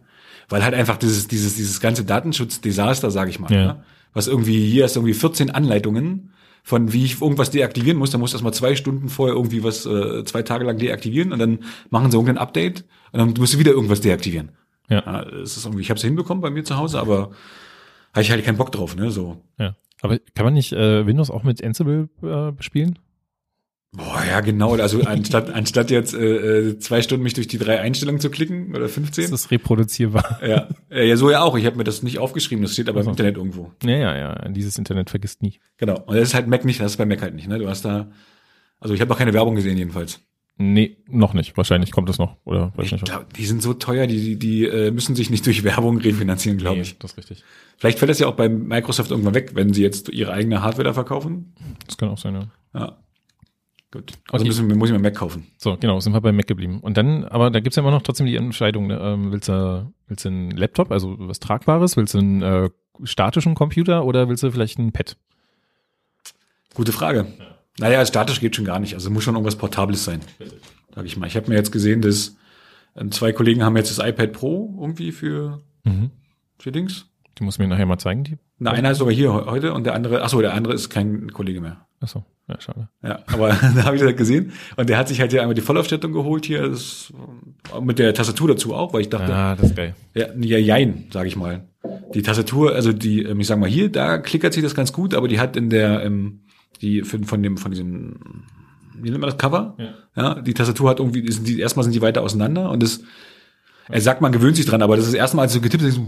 Weil 0.48 0.62
halt 0.64 0.74
einfach 0.74 0.96
dieses, 0.96 1.26
dieses, 1.26 1.56
dieses 1.56 1.80
ganze 1.80 2.04
Datenschutzdesaster, 2.04 3.10
sage 3.10 3.30
ich 3.30 3.40
mal, 3.40 3.50
Ja. 3.52 3.64
ne? 3.64 3.84
was 4.14 4.26
irgendwie, 4.28 4.64
hier 4.70 4.84
ist 4.84 4.96
irgendwie 4.96 5.14
14 5.14 5.50
Anleitungen 5.50 6.30
von 6.64 6.92
wie 6.92 7.04
ich 7.04 7.20
irgendwas 7.20 7.50
deaktivieren 7.50 7.98
muss, 7.98 8.10
da 8.10 8.18
muss 8.18 8.32
erst 8.34 8.44
mal 8.44 8.52
zwei 8.52 8.76
Stunden 8.76 9.08
vorher 9.08 9.34
irgendwie 9.34 9.64
was, 9.64 9.84
äh, 9.84 10.22
zwei 10.24 10.42
Tage 10.42 10.64
lang 10.64 10.78
deaktivieren 10.78 11.32
und 11.32 11.38
dann 11.40 11.58
machen 11.90 12.10
sie 12.10 12.16
irgendein 12.16 12.38
Update 12.38 12.84
und 13.10 13.18
dann 13.18 13.34
musst 13.36 13.54
du 13.54 13.58
wieder 13.58 13.72
irgendwas 13.72 14.00
deaktivieren. 14.00 14.50
Ja. 14.88 15.02
Ja, 15.04 15.22
es 15.42 15.56
ist 15.56 15.64
irgendwie, 15.64 15.82
ich 15.82 15.90
habe 15.90 15.98
es 15.98 16.04
hinbekommen 16.04 16.40
bei 16.40 16.50
mir 16.50 16.62
zu 16.62 16.76
Hause, 16.76 17.00
aber 17.00 17.30
habe 18.12 18.22
ich 18.22 18.30
halt 18.30 18.44
keinen 18.44 18.58
Bock 18.58 18.72
drauf, 18.72 18.96
ne? 18.96 19.10
So. 19.10 19.42
Ja. 19.58 19.76
Aber 20.00 20.18
kann 20.34 20.44
man 20.44 20.54
nicht 20.54 20.72
äh, 20.72 21.06
Windows 21.06 21.30
auch 21.30 21.44
mit 21.44 21.62
Ansible 21.62 22.08
äh, 22.22 22.52
bespielen? 22.52 22.98
Boah, 23.94 24.24
ja, 24.26 24.40
genau. 24.40 24.74
Also 24.74 25.02
anstatt, 25.02 25.50
anstatt 25.54 25.90
jetzt 25.90 26.14
äh, 26.14 26.68
äh, 26.70 26.78
zwei 26.78 27.02
Stunden 27.02 27.22
mich 27.22 27.34
durch 27.34 27.46
die 27.46 27.58
drei 27.58 27.80
Einstellungen 27.80 28.20
zu 28.20 28.30
klicken 28.30 28.74
oder 28.74 28.88
15. 28.88 29.24
Ist 29.24 29.32
das 29.32 29.50
reproduzierbar? 29.50 30.40
ja. 30.46 30.68
Ja, 30.90 31.16
so 31.16 31.30
ja 31.30 31.42
auch. 31.42 31.56
Ich 31.56 31.66
habe 31.66 31.76
mir 31.76 31.84
das 31.84 32.02
nicht 32.02 32.18
aufgeschrieben, 32.18 32.62
das 32.62 32.72
steht 32.72 32.88
aber 32.88 33.00
im 33.00 33.08
Also. 33.08 33.10
Internet 33.10 33.36
irgendwo. 33.36 33.70
ja, 33.84 33.96
ja, 33.96 34.16
ja. 34.16 34.48
Dieses 34.48 34.78
Internet 34.78 35.10
vergisst 35.10 35.42
nie. 35.42 35.60
Genau. 35.76 36.00
Und 36.06 36.16
das 36.16 36.28
ist 36.28 36.34
halt 36.34 36.46
Mac 36.48 36.64
nicht, 36.64 36.80
das 36.80 36.92
ist 36.92 36.96
bei 36.96 37.04
Mac 37.06 37.20
halt 37.20 37.34
nicht, 37.34 37.48
ne? 37.48 37.58
Du 37.58 37.68
hast 37.68 37.84
da. 37.84 38.10
Also 38.80 38.94
ich 38.94 39.00
habe 39.00 39.10
noch 39.10 39.18
keine 39.18 39.34
Werbung 39.34 39.54
gesehen 39.54 39.76
jedenfalls. 39.76 40.20
Nee, 40.58 40.98
noch 41.08 41.34
nicht. 41.34 41.56
Wahrscheinlich 41.56 41.90
kommt 41.92 42.08
es 42.10 42.18
noch. 42.18 42.36
Oder 42.44 42.72
weiß 42.76 42.86
Ich 42.86 42.92
nicht. 42.92 43.04
glaube, 43.06 43.26
die 43.36 43.46
sind 43.46 43.62
so 43.62 43.72
teuer, 43.74 44.06
die, 44.06 44.36
die, 44.36 44.38
die 44.38 44.66
äh, 44.66 44.90
müssen 44.90 45.16
sich 45.16 45.30
nicht 45.30 45.44
durch 45.46 45.64
Werbung 45.64 45.98
refinanzieren, 45.98 46.58
glaube 46.58 46.76
Nee, 46.76 46.82
ich. 46.82 46.98
Das 46.98 47.12
ist 47.12 47.18
richtig. 47.18 47.42
Vielleicht 47.78 47.98
fällt 47.98 48.10
das 48.10 48.18
ja 48.18 48.28
auch 48.28 48.34
bei 48.36 48.48
Microsoft 48.48 49.10
irgendwann 49.10 49.34
weg, 49.34 49.52
wenn 49.54 49.72
sie 49.72 49.82
jetzt 49.82 50.08
ihre 50.10 50.32
eigene 50.32 50.62
Hardware 50.62 50.84
da 50.84 50.92
verkaufen. 50.92 51.54
Das 51.86 51.96
kann 51.96 52.10
auch 52.10 52.18
sein, 52.18 52.34
ja. 52.34 52.48
Ja. 52.78 52.98
Gut. 53.90 54.12
Also 54.30 54.42
Okay. 54.44 54.48
müssen, 54.48 54.78
muss 54.78 54.88
ich 54.88 54.94
mir 54.96 55.02
Mac 55.02 55.14
kaufen. 55.16 55.46
So, 55.58 55.76
genau, 55.78 56.00
sind 56.00 56.12
wir 56.12 56.20
bei 56.20 56.32
Mac 56.32 56.46
geblieben. 56.46 56.80
Und 56.80 56.96
dann, 56.96 57.24
aber 57.24 57.50
da 57.50 57.60
gibt's 57.60 57.76
ja 57.76 57.82
immer 57.82 57.90
noch 57.90 58.02
trotzdem 58.02 58.26
die 58.26 58.36
Entscheidung, 58.36 58.86
ne? 58.86 58.98
ähm, 59.02 59.32
willst 59.32 59.48
du, 59.48 59.92
willst 60.06 60.24
du 60.24 60.28
einen 60.28 60.50
Laptop, 60.52 60.90
also 60.92 61.16
was 61.18 61.40
Tragbares, 61.40 61.96
willst 61.96 62.14
du 62.14 62.18
einen 62.18 62.42
äh, 62.42 62.70
statischen 63.04 63.54
Computer 63.54 64.04
oder 64.04 64.28
willst 64.28 64.42
du 64.42 64.50
vielleicht 64.50 64.78
ein 64.78 64.92
Pad? 64.92 65.16
Gute 66.74 66.92
Frage. 66.92 67.26
Naja, 67.78 68.04
statisch 68.04 68.40
geht 68.40 68.54
schon 68.56 68.64
gar 68.64 68.78
nicht. 68.78 68.94
Also 68.94 69.10
muss 69.10 69.24
schon 69.24 69.34
irgendwas 69.34 69.56
Portables 69.56 70.04
sein. 70.04 70.20
Sag 70.94 71.06
ich 71.06 71.16
mal. 71.16 71.26
Ich 71.26 71.36
habe 71.36 71.48
mir 71.48 71.56
jetzt 71.56 71.72
gesehen, 71.72 72.02
dass 72.02 72.36
äh, 72.94 73.08
zwei 73.10 73.32
Kollegen 73.32 73.62
haben 73.64 73.76
jetzt 73.76 73.96
das 73.96 74.04
iPad 74.06 74.32
Pro 74.32 74.76
irgendwie 74.80 75.12
für, 75.12 75.60
Mhm. 75.84 76.10
für 76.58 76.70
Dings. 76.72 77.06
Die 77.38 77.44
muss 77.44 77.58
mir 77.58 77.66
nachher 77.66 77.86
mal 77.86 77.98
zeigen, 77.98 78.24
die. 78.24 78.36
Na, 78.58 78.72
einer 78.72 78.90
ist 78.90 78.98
sogar 78.98 79.14
hier 79.14 79.32
he- 79.32 79.50
heute 79.50 79.72
und 79.72 79.84
der 79.84 79.94
andere, 79.94 80.22
ach 80.22 80.28
so, 80.28 80.40
der 80.42 80.52
andere 80.54 80.74
ist 80.74 80.90
kein 80.90 81.32
Kollege 81.32 81.60
mehr. 81.62 81.86
Achso, 82.00 82.24
ja, 82.46 82.60
schade. 82.60 82.88
Ja, 83.02 83.20
aber 83.26 83.48
da 83.74 83.84
habe 83.84 83.96
ich 83.96 84.02
das 84.02 84.14
gesehen. 84.16 84.52
Und 84.76 84.88
der 84.90 84.98
hat 84.98 85.08
sich 85.08 85.18
halt 85.20 85.30
hier 85.32 85.40
einmal 85.40 85.54
die 85.54 85.62
Vollausstattung 85.62 86.12
geholt 86.12 86.44
hier, 86.44 86.68
das, 86.68 87.10
mit 87.80 87.98
der 87.98 88.12
Tastatur 88.12 88.48
dazu 88.48 88.74
auch, 88.74 88.92
weil 88.92 89.00
ich 89.00 89.08
dachte, 89.08 89.34
Ah, 89.34 89.56
das 89.56 89.70
ist 89.70 89.76
geil. 89.76 89.94
ja, 90.14 90.26
ja 90.36 90.58
jein, 90.58 91.06
sage 91.10 91.26
ich 91.28 91.36
mal. 91.36 91.64
Die 92.14 92.22
Tastatur, 92.22 92.74
also 92.74 92.92
die, 92.92 93.22
ähm, 93.22 93.40
ich 93.40 93.46
sag 93.46 93.58
mal 93.58 93.68
hier, 93.68 93.90
da 93.90 94.18
klickert 94.18 94.52
sich 94.52 94.62
das 94.62 94.74
ganz 94.74 94.92
gut, 94.92 95.14
aber 95.14 95.26
die 95.26 95.40
hat 95.40 95.56
in 95.56 95.70
der, 95.70 96.04
ähm, 96.04 96.40
die 96.82 97.02
von, 97.02 97.24
von 97.24 97.42
dem, 97.42 97.56
von 97.56 97.70
diesem, 97.70 98.16
wie 98.94 99.10
nennt 99.10 99.20
man 99.20 99.30
das 99.30 99.38
Cover? 99.38 99.74
Ja. 99.78 99.94
Ja, 100.14 100.40
die 100.40 100.54
Tastatur 100.54 100.90
hat 100.90 100.98
irgendwie, 100.98 101.30
sind 101.30 101.46
die, 101.48 101.60
erstmal 101.60 101.84
sind 101.84 101.94
die 101.94 102.02
weiter 102.02 102.22
auseinander 102.22 102.70
und 102.70 102.82
das, 102.82 103.02
er 103.88 104.00
sagt, 104.00 104.20
man 104.20 104.30
gewöhnt 104.30 104.56
sich 104.56 104.66
dran, 104.66 104.80
aber 104.80 104.96
das 104.96 105.08
ist 105.08 105.14
erstmal, 105.14 105.44
als 105.44 105.54
du 105.54 105.60
getippt 105.60 105.82
hast, 105.82 105.98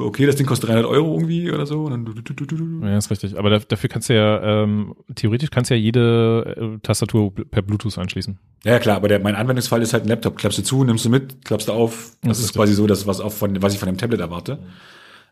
okay, 0.00 0.26
das 0.26 0.36
Ding 0.36 0.46
kostet 0.46 0.70
300 0.70 0.86
Euro 0.86 1.14
irgendwie 1.14 1.50
oder 1.50 1.66
so. 1.66 1.88
Ja, 1.88 2.96
ist 2.96 3.10
richtig. 3.10 3.36
Aber 3.36 3.50
da, 3.50 3.58
dafür 3.58 3.88
kannst 3.88 4.08
du 4.08 4.14
ja, 4.14 4.62
ähm, 4.62 4.94
theoretisch 5.14 5.50
kannst 5.50 5.70
du 5.70 5.74
ja 5.74 5.80
jede 5.80 6.74
äh, 6.76 6.78
Tastatur 6.82 7.34
per 7.34 7.62
Bluetooth 7.62 7.98
anschließen. 7.98 8.38
Ja, 8.64 8.78
klar, 8.78 8.96
aber 8.96 9.08
der, 9.08 9.18
mein 9.20 9.34
Anwendungsfall 9.34 9.82
ist 9.82 9.92
halt 9.92 10.04
ein 10.04 10.08
Laptop. 10.08 10.36
Klappst 10.36 10.58
du 10.58 10.62
zu, 10.62 10.84
nimmst 10.84 11.04
du 11.04 11.10
mit, 11.10 11.44
klappst 11.44 11.68
du 11.68 11.72
auf. 11.72 12.12
Das 12.22 12.30
Das 12.30 12.38
ist 12.38 12.44
ist 12.46 12.54
quasi 12.54 12.74
so 12.74 12.86
das, 12.86 13.06
was, 13.06 13.20
auch 13.20 13.32
von, 13.32 13.60
was 13.60 13.74
ich 13.74 13.80
von 13.80 13.88
dem 13.88 13.98
Tablet 13.98 14.20
erwarte. 14.20 14.60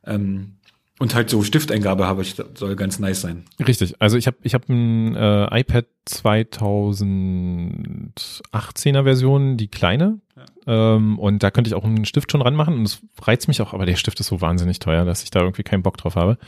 Ähm, 0.04 0.54
und 1.02 1.14
halt 1.16 1.28
so 1.28 1.42
Stifteingabe 1.42 2.06
habe 2.06 2.22
ich, 2.22 2.36
soll 2.54 2.76
ganz 2.76 3.00
nice 3.00 3.22
sein. 3.22 3.42
Richtig. 3.66 3.96
Also 3.98 4.16
ich 4.16 4.28
habe 4.28 4.36
ich 4.42 4.54
hab 4.54 4.68
ein 4.68 5.16
äh, 5.16 5.60
iPad 5.60 5.86
2018er 6.08 9.02
Version, 9.02 9.56
die 9.56 9.66
kleine. 9.66 10.20
Ähm, 10.66 11.18
und 11.18 11.42
da 11.42 11.50
könnte 11.50 11.68
ich 11.68 11.74
auch 11.74 11.84
einen 11.84 12.04
Stift 12.04 12.30
schon 12.30 12.40
ranmachen 12.42 12.74
und 12.74 12.84
es 12.84 13.00
reizt 13.20 13.48
mich 13.48 13.60
auch, 13.62 13.72
aber 13.72 13.84
der 13.86 13.96
Stift 13.96 14.20
ist 14.20 14.28
so 14.28 14.40
wahnsinnig 14.40 14.78
teuer, 14.78 15.04
dass 15.04 15.24
ich 15.24 15.30
da 15.30 15.40
irgendwie 15.40 15.62
keinen 15.62 15.82
Bock 15.82 15.96
drauf 15.96 16.14
habe. 16.14 16.38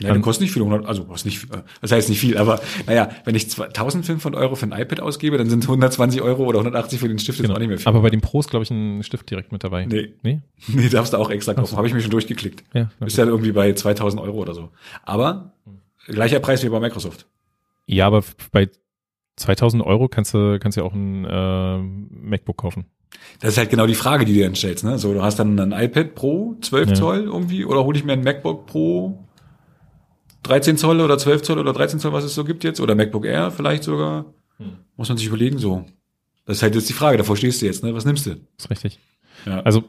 Ja, 0.00 0.08
der 0.08 0.16
Ähm, 0.16 0.22
kostet 0.22 0.42
nicht 0.42 0.52
viel, 0.52 0.62
100, 0.62 0.86
also 0.86 1.08
was 1.08 1.24
nicht, 1.24 1.44
äh, 1.52 1.62
das 1.80 1.92
heißt 1.92 2.08
nicht 2.08 2.20
viel, 2.20 2.36
aber 2.36 2.60
naja, 2.86 3.10
wenn 3.24 3.34
ich 3.34 3.44
1500 3.44 4.34
Euro 4.40 4.54
für 4.56 4.66
ein 4.66 4.72
iPad 4.72 5.00
ausgebe, 5.00 5.38
dann 5.38 5.48
sind 5.48 5.62
120 5.64 6.20
Euro 6.22 6.44
oder 6.44 6.58
180 6.58 6.98
für 6.98 7.08
den 7.08 7.18
Stift 7.18 7.38
jetzt 7.40 7.50
auch 7.50 7.58
nicht 7.58 7.68
mehr 7.68 7.78
viel. 7.78 7.84
Genau. 7.84 7.96
Aber 7.96 8.02
bei 8.02 8.10
dem 8.10 8.20
Pro 8.20 8.40
ist, 8.40 8.50
glaube 8.50 8.64
ich, 8.64 8.70
ein 8.70 9.02
Stift 9.02 9.30
direkt 9.30 9.52
mit 9.52 9.62
dabei. 9.62 9.86
nee, 9.86 10.14
Nee? 10.22 10.40
nee, 10.66 10.88
darfst 10.88 11.12
du 11.12 11.18
auch 11.18 11.30
extra 11.30 11.54
kaufen. 11.54 11.76
Habe 11.76 11.86
ich 11.86 11.94
mir 11.94 12.00
schon 12.00 12.10
durchgeklickt. 12.10 12.64
Ja. 12.74 12.90
Bist 12.98 13.16
ja 13.18 13.24
irgendwie 13.24 13.52
bei 13.52 13.72
2000 13.72 14.20
Euro 14.22 14.38
oder 14.38 14.54
so. 14.54 14.70
Aber 15.04 15.52
gleicher 16.06 16.40
Preis 16.40 16.62
wie 16.64 16.68
bei 16.68 16.80
Microsoft. 16.80 17.26
Ja, 17.86 18.06
aber 18.06 18.22
bei 18.52 18.68
2000 19.36 19.82
Euro 19.84 20.08
kannst 20.08 20.34
du, 20.34 20.58
kannst 20.58 20.76
du 20.76 20.82
ja 20.82 20.86
auch 20.86 20.92
ein 20.92 21.24
äh, 21.24 21.78
MacBook 21.78 22.58
kaufen. 22.58 22.84
Das 23.40 23.52
ist 23.52 23.58
halt 23.58 23.70
genau 23.70 23.86
die 23.86 23.94
Frage, 23.94 24.24
die 24.24 24.34
du 24.34 24.42
dann 24.42 24.54
stellst. 24.54 24.84
Ne? 24.84 24.98
So, 24.98 25.14
du 25.14 25.22
hast 25.22 25.38
dann 25.38 25.58
ein 25.58 25.72
iPad 25.72 26.14
Pro 26.14 26.56
12 26.60 26.90
Ja. 26.90 26.94
Zoll 26.94 27.24
irgendwie 27.24 27.64
oder 27.64 27.84
hole 27.84 27.96
ich 27.98 28.04
mir 28.04 28.12
ein 28.12 28.22
MacBook 28.22 28.66
Pro 28.66 29.24
13 30.42 30.76
Zoll 30.76 31.00
oder 31.00 31.18
12 31.18 31.42
Zoll 31.42 31.58
oder 31.58 31.72
13 31.72 32.00
Zoll, 32.00 32.12
was 32.12 32.24
es 32.24 32.34
so 32.34 32.44
gibt 32.44 32.64
jetzt 32.64 32.80
oder 32.80 32.94
MacBook 32.94 33.24
Air 33.24 33.50
vielleicht 33.50 33.82
sogar. 33.84 34.26
Hm. 34.58 34.72
Muss 34.96 35.08
man 35.08 35.18
sich 35.18 35.26
überlegen 35.26 35.58
so. 35.58 35.84
Das 36.44 36.58
ist 36.58 36.62
halt 36.62 36.74
jetzt 36.74 36.88
die 36.88 36.94
Frage, 36.94 37.16
davor 37.18 37.36
stehst 37.36 37.62
du 37.62 37.66
jetzt, 37.66 37.84
ne? 37.84 37.94
Was 37.94 38.04
nimmst 38.04 38.26
du? 38.26 38.36
Ist 38.58 38.70
richtig. 38.70 38.98
Ja. 39.46 39.60
Also 39.60 39.84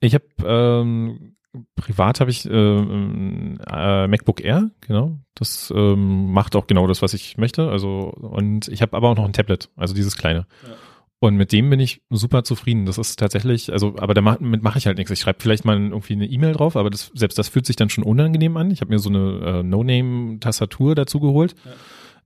ich 0.00 0.14
habe 0.14 0.24
ähm, 0.44 1.36
privat 1.74 2.20
habe 2.20 2.30
ich 2.30 2.48
äh, 2.48 2.50
äh, 2.50 4.06
MacBook 4.06 4.42
Air, 4.44 4.70
genau. 4.80 5.18
Das 5.34 5.72
ähm, 5.74 6.32
macht 6.32 6.56
auch 6.56 6.66
genau 6.66 6.86
das, 6.86 7.02
was 7.02 7.14
ich 7.14 7.36
möchte. 7.38 7.68
Also 7.68 8.10
und 8.10 8.68
ich 8.68 8.82
habe 8.82 8.96
aber 8.96 9.08
auch 9.10 9.16
noch 9.16 9.24
ein 9.24 9.32
Tablet, 9.32 9.70
also 9.76 9.94
dieses 9.94 10.16
kleine. 10.16 10.46
Ja. 10.62 10.74
Und 11.18 11.36
mit 11.36 11.52
dem 11.52 11.70
bin 11.70 11.80
ich 11.80 12.02
super 12.10 12.44
zufrieden. 12.44 12.84
Das 12.84 12.98
ist 12.98 13.18
tatsächlich, 13.18 13.72
also, 13.72 13.96
aber 13.96 14.12
damit 14.12 14.62
mache 14.62 14.78
ich 14.78 14.86
halt 14.86 14.98
nichts. 14.98 15.10
Ich 15.10 15.20
schreibe 15.20 15.40
vielleicht 15.40 15.64
mal 15.64 15.78
irgendwie 15.78 16.12
eine 16.12 16.26
E-Mail 16.26 16.52
drauf, 16.52 16.76
aber 16.76 16.90
das, 16.90 17.10
selbst 17.14 17.38
das 17.38 17.48
fühlt 17.48 17.64
sich 17.64 17.76
dann 17.76 17.88
schon 17.88 18.04
unangenehm 18.04 18.56
an. 18.56 18.70
Ich 18.70 18.82
habe 18.82 18.90
mir 18.90 18.98
so 18.98 19.08
eine 19.08 19.60
äh, 19.60 19.62
No-Name-Tastatur 19.62 20.94
dazu 20.94 21.18
geholt. 21.20 21.54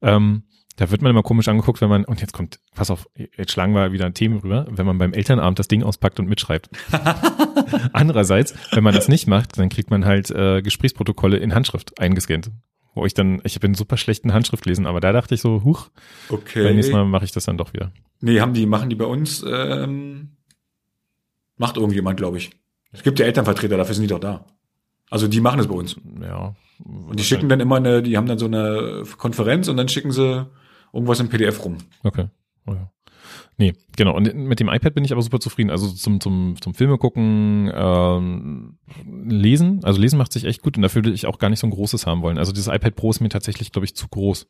Ähm, 0.03 0.43
da 0.77 0.91
wird 0.91 1.03
man 1.03 1.11
immer 1.11 1.23
komisch 1.23 1.47
angeguckt, 1.49 1.81
wenn 1.83 1.91
man, 1.91 2.05
und 2.05 2.21
jetzt 2.21 2.33
kommt, 2.33 2.59
pass 2.75 2.91
auf, 2.91 3.07
jetzt 3.15 3.53
schlagen 3.53 3.75
wir 3.75 3.93
wieder 3.93 4.07
ein 4.07 4.15
Thema 4.15 4.43
rüber, 4.43 4.67
wenn 4.71 4.87
man 4.87 4.99
beim 4.99 5.13
Elternabend 5.13 5.59
das 5.59 5.69
Ding 5.69 5.83
auspackt 5.83 6.19
und 6.19 6.27
mitschreibt. 6.27 6.71
Andererseits, 7.93 8.55
wenn 8.73 8.83
man 8.83 8.95
das 8.95 9.07
nicht 9.07 9.27
macht, 9.27 9.59
dann 9.59 9.69
kriegt 9.69 9.91
man 9.91 10.05
halt 10.05 10.31
äh, 10.31 10.63
Gesprächsprotokolle 10.63 11.37
in 11.37 11.55
Handschrift 11.55 12.01
eingescannt. 12.01 12.51
Wo 12.95 13.07
ich 13.07 13.15
dann, 13.15 13.41
ich 13.45 13.59
bin 13.61 13.75
super 13.75 13.97
schlechten 13.97 14.33
Handschrift 14.33 14.67
lesen, 14.67 14.87
aber 14.87 15.01
da 15.01 15.13
dachte 15.13 15.35
ich 15.35 15.41
so, 15.41 15.63
huch, 15.63 15.91
Okay. 16.29 16.65
beim 16.65 16.75
nächsten 16.75 16.93
Mal 16.93 17.05
mache 17.05 17.25
ich 17.25 17.33
das 17.33 17.45
dann 17.45 17.57
doch 17.57 17.73
wieder. 17.73 17.93
Nee, 18.21 18.41
haben 18.41 18.53
die, 18.53 18.67
machen 18.67 18.91
die 18.91 18.97
bei 18.97 19.05
uns, 19.05 19.45
ähm, 19.49 20.31
macht 21.57 21.77
irgendjemand, 21.77 22.17
glaube 22.17 22.39
ich. 22.39 22.51
Es 22.93 23.03
gibt 23.03 23.19
ja 23.21 23.27
Elternvertreter, 23.27 23.77
dafür 23.77 23.95
sind 23.95 24.03
die 24.03 24.09
doch 24.09 24.19
da. 24.19 24.45
Also 25.09 25.29
die 25.29 25.41
machen 25.41 25.61
es 25.61 25.69
bei 25.69 25.75
uns. 25.75 25.97
Ja. 26.21 26.55
Und 26.85 27.19
die 27.19 27.25
schicken 27.25 27.49
dann 27.49 27.61
immer 27.61 27.77
eine, 27.77 28.03
die 28.03 28.17
haben 28.17 28.27
dann 28.27 28.39
so 28.39 28.47
eine 28.47 29.05
Konferenz 29.19 29.69
und 29.69 29.77
dann 29.77 29.89
schicken 29.89 30.13
sie 30.13 30.47
irgendwas 30.93 31.21
im 31.21 31.29
PDF 31.29 31.65
rum. 31.65 31.79
Okay. 32.03 32.27
Oh 32.67 32.73
ja. 32.73 32.91
Nee, 33.59 33.75
genau. 33.97 34.17
Und 34.17 34.35
mit 34.35 34.59
dem 34.59 34.69
iPad 34.69 34.95
bin 34.95 35.05
ich 35.05 35.13
aber 35.13 35.21
super 35.23 35.39
zufrieden. 35.39 35.71
Also 35.71 35.89
zum, 35.89 36.21
zum, 36.21 36.57
zum 36.61 36.75
Filme 36.75 36.97
gucken, 36.97 37.71
ähm, 37.75 38.60
lesen. 39.25 39.81
Also 39.83 40.01
lesen 40.01 40.19
macht 40.19 40.33
sich 40.33 40.45
echt 40.45 40.63
gut 40.63 40.77
und 40.77 40.83
dafür 40.83 41.05
würde 41.05 41.15
ich 41.15 41.27
auch 41.27 41.39
gar 41.39 41.49
nicht 41.51 41.61
so 41.61 41.67
ein 41.67 41.71
großes 41.71 42.07
haben 42.07 42.23
wollen. 42.23 42.39
Also 42.39 42.53
dieses 42.53 42.73
iPad 42.73 42.97
Pro 42.97 43.11
ist 43.11 43.21
mir 43.21 43.29
tatsächlich, 43.29 43.73
glaube 43.73 43.85
ich, 43.85 43.95
zu 43.95 44.09
groß. 44.09 44.47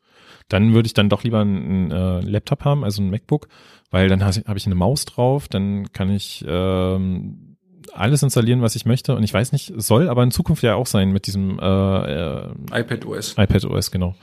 Dann 0.49 0.75
würde 0.75 0.87
ich 0.87 0.95
dann 0.95 1.09
doch 1.09 1.23
lieber 1.23 1.41
einen 1.41 1.91
äh, 1.91 2.21
Laptop 2.21 2.65
haben, 2.65 2.85
also 2.85 3.03
ein 3.03 3.11
MacBook, 3.11 3.49
weil 3.91 4.09
dann 4.09 4.25
habe 4.25 4.57
ich 4.57 4.67
eine 4.67 4.75
Maus 4.75 5.05
drauf, 5.05 5.49
dann 5.49 5.93
kann 5.93 6.11
ich 6.11 6.45
ähm, 6.47 7.57
alles 7.93 8.23
installieren, 8.23 8.63
was 8.63 8.77
ich 8.77 8.87
möchte. 8.87 9.15
Und 9.15 9.23
ich 9.23 9.33
weiß 9.33 9.53
nicht, 9.53 9.73
soll 9.77 10.09
aber 10.09 10.23
in 10.23 10.31
Zukunft 10.31 10.63
ja 10.63 10.75
auch 10.75 10.87
sein 10.87 11.13
mit 11.13 11.27
diesem 11.27 11.59
äh, 11.59 11.65
äh, 11.65 12.49
iPad 12.73 13.07
OS. 13.07 13.33
iPad 13.39 13.65
OS, 13.65 13.91
genau. 13.91 14.15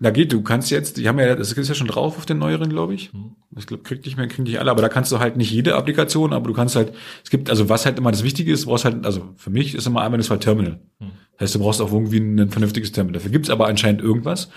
Na 0.00 0.10
geht, 0.10 0.32
du 0.32 0.42
kannst 0.42 0.70
jetzt, 0.70 0.96
die 0.96 1.08
haben 1.08 1.18
ja, 1.18 1.34
das 1.36 1.52
ist 1.52 1.68
ja 1.68 1.74
schon 1.74 1.86
drauf 1.86 2.18
auf 2.18 2.26
den 2.26 2.38
neueren, 2.38 2.68
glaube 2.68 2.94
ich. 2.94 3.12
Mhm. 3.12 3.36
Ich 3.56 3.66
glaube, 3.66 3.82
kriegt 3.84 4.04
nicht 4.04 4.16
mehr, 4.16 4.26
kriegen 4.26 4.42
nicht 4.42 4.58
alle, 4.58 4.70
aber 4.70 4.82
da 4.82 4.88
kannst 4.88 5.12
du 5.12 5.20
halt 5.20 5.36
nicht 5.36 5.50
jede 5.52 5.76
Applikation, 5.76 6.32
aber 6.32 6.48
du 6.48 6.52
kannst 6.54 6.74
halt, 6.76 6.92
es 7.22 7.30
gibt, 7.30 7.48
also 7.48 7.68
was 7.68 7.86
halt 7.86 7.98
immer 7.98 8.10
das 8.10 8.24
Wichtige 8.24 8.52
ist, 8.52 8.64
du 8.64 8.68
brauchst 8.70 8.84
halt, 8.84 9.04
also 9.06 9.32
für 9.36 9.50
mich 9.50 9.74
ist 9.74 9.86
immer 9.86 10.02
einmal 10.02 10.18
das 10.18 10.30
halt 10.30 10.42
Terminal. 10.42 10.80
Mhm. 10.98 11.10
Das 11.32 11.42
heißt, 11.42 11.54
du 11.54 11.58
brauchst 11.60 11.80
auch 11.80 11.92
irgendwie 11.92 12.18
ein 12.18 12.50
vernünftiges 12.50 12.92
Terminal. 12.92 13.14
Dafür 13.14 13.30
gibt's 13.30 13.50
aber 13.50 13.66
anscheinend 13.68 14.02
irgendwas. 14.02 14.50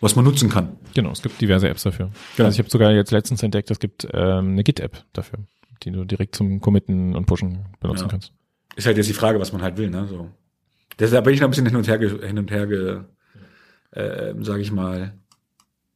was 0.00 0.14
man 0.14 0.24
nutzen 0.24 0.48
kann. 0.48 0.76
Genau, 0.94 1.10
es 1.10 1.22
gibt 1.22 1.40
diverse 1.40 1.68
Apps 1.68 1.82
dafür. 1.82 2.10
Genau. 2.36 2.46
Also 2.46 2.54
ich 2.54 2.58
habe 2.60 2.70
sogar 2.70 2.92
jetzt 2.92 3.10
letztens 3.10 3.42
entdeckt, 3.42 3.70
es 3.72 3.80
gibt 3.80 4.06
ähm, 4.12 4.52
eine 4.52 4.62
Git-App 4.62 5.02
dafür, 5.12 5.40
die 5.82 5.90
du 5.90 6.04
direkt 6.04 6.36
zum 6.36 6.60
Committen 6.60 7.16
und 7.16 7.26
Pushen 7.26 7.66
benutzen 7.80 8.04
Ja. 8.04 8.08
kannst. 8.08 8.32
Ist 8.76 8.86
halt 8.86 8.96
jetzt 8.96 9.08
die 9.08 9.12
Frage, 9.14 9.40
was 9.40 9.52
man 9.52 9.60
halt 9.60 9.76
will, 9.76 9.90
ne? 9.90 10.06
So. 10.08 10.28
Deshalb 11.00 11.24
bin 11.24 11.34
ich 11.34 11.40
noch 11.40 11.48
ein 11.48 11.50
bisschen 11.50 11.66
hin 11.66 11.74
und 11.76 11.88
her, 11.88 11.98
hin 11.98 12.38
und 12.38 12.50
her, 12.50 12.66
ge, 12.68 13.00
äh, 13.92 14.34
sage 14.40 14.62
ich 14.62 14.72
mal, 14.72 15.14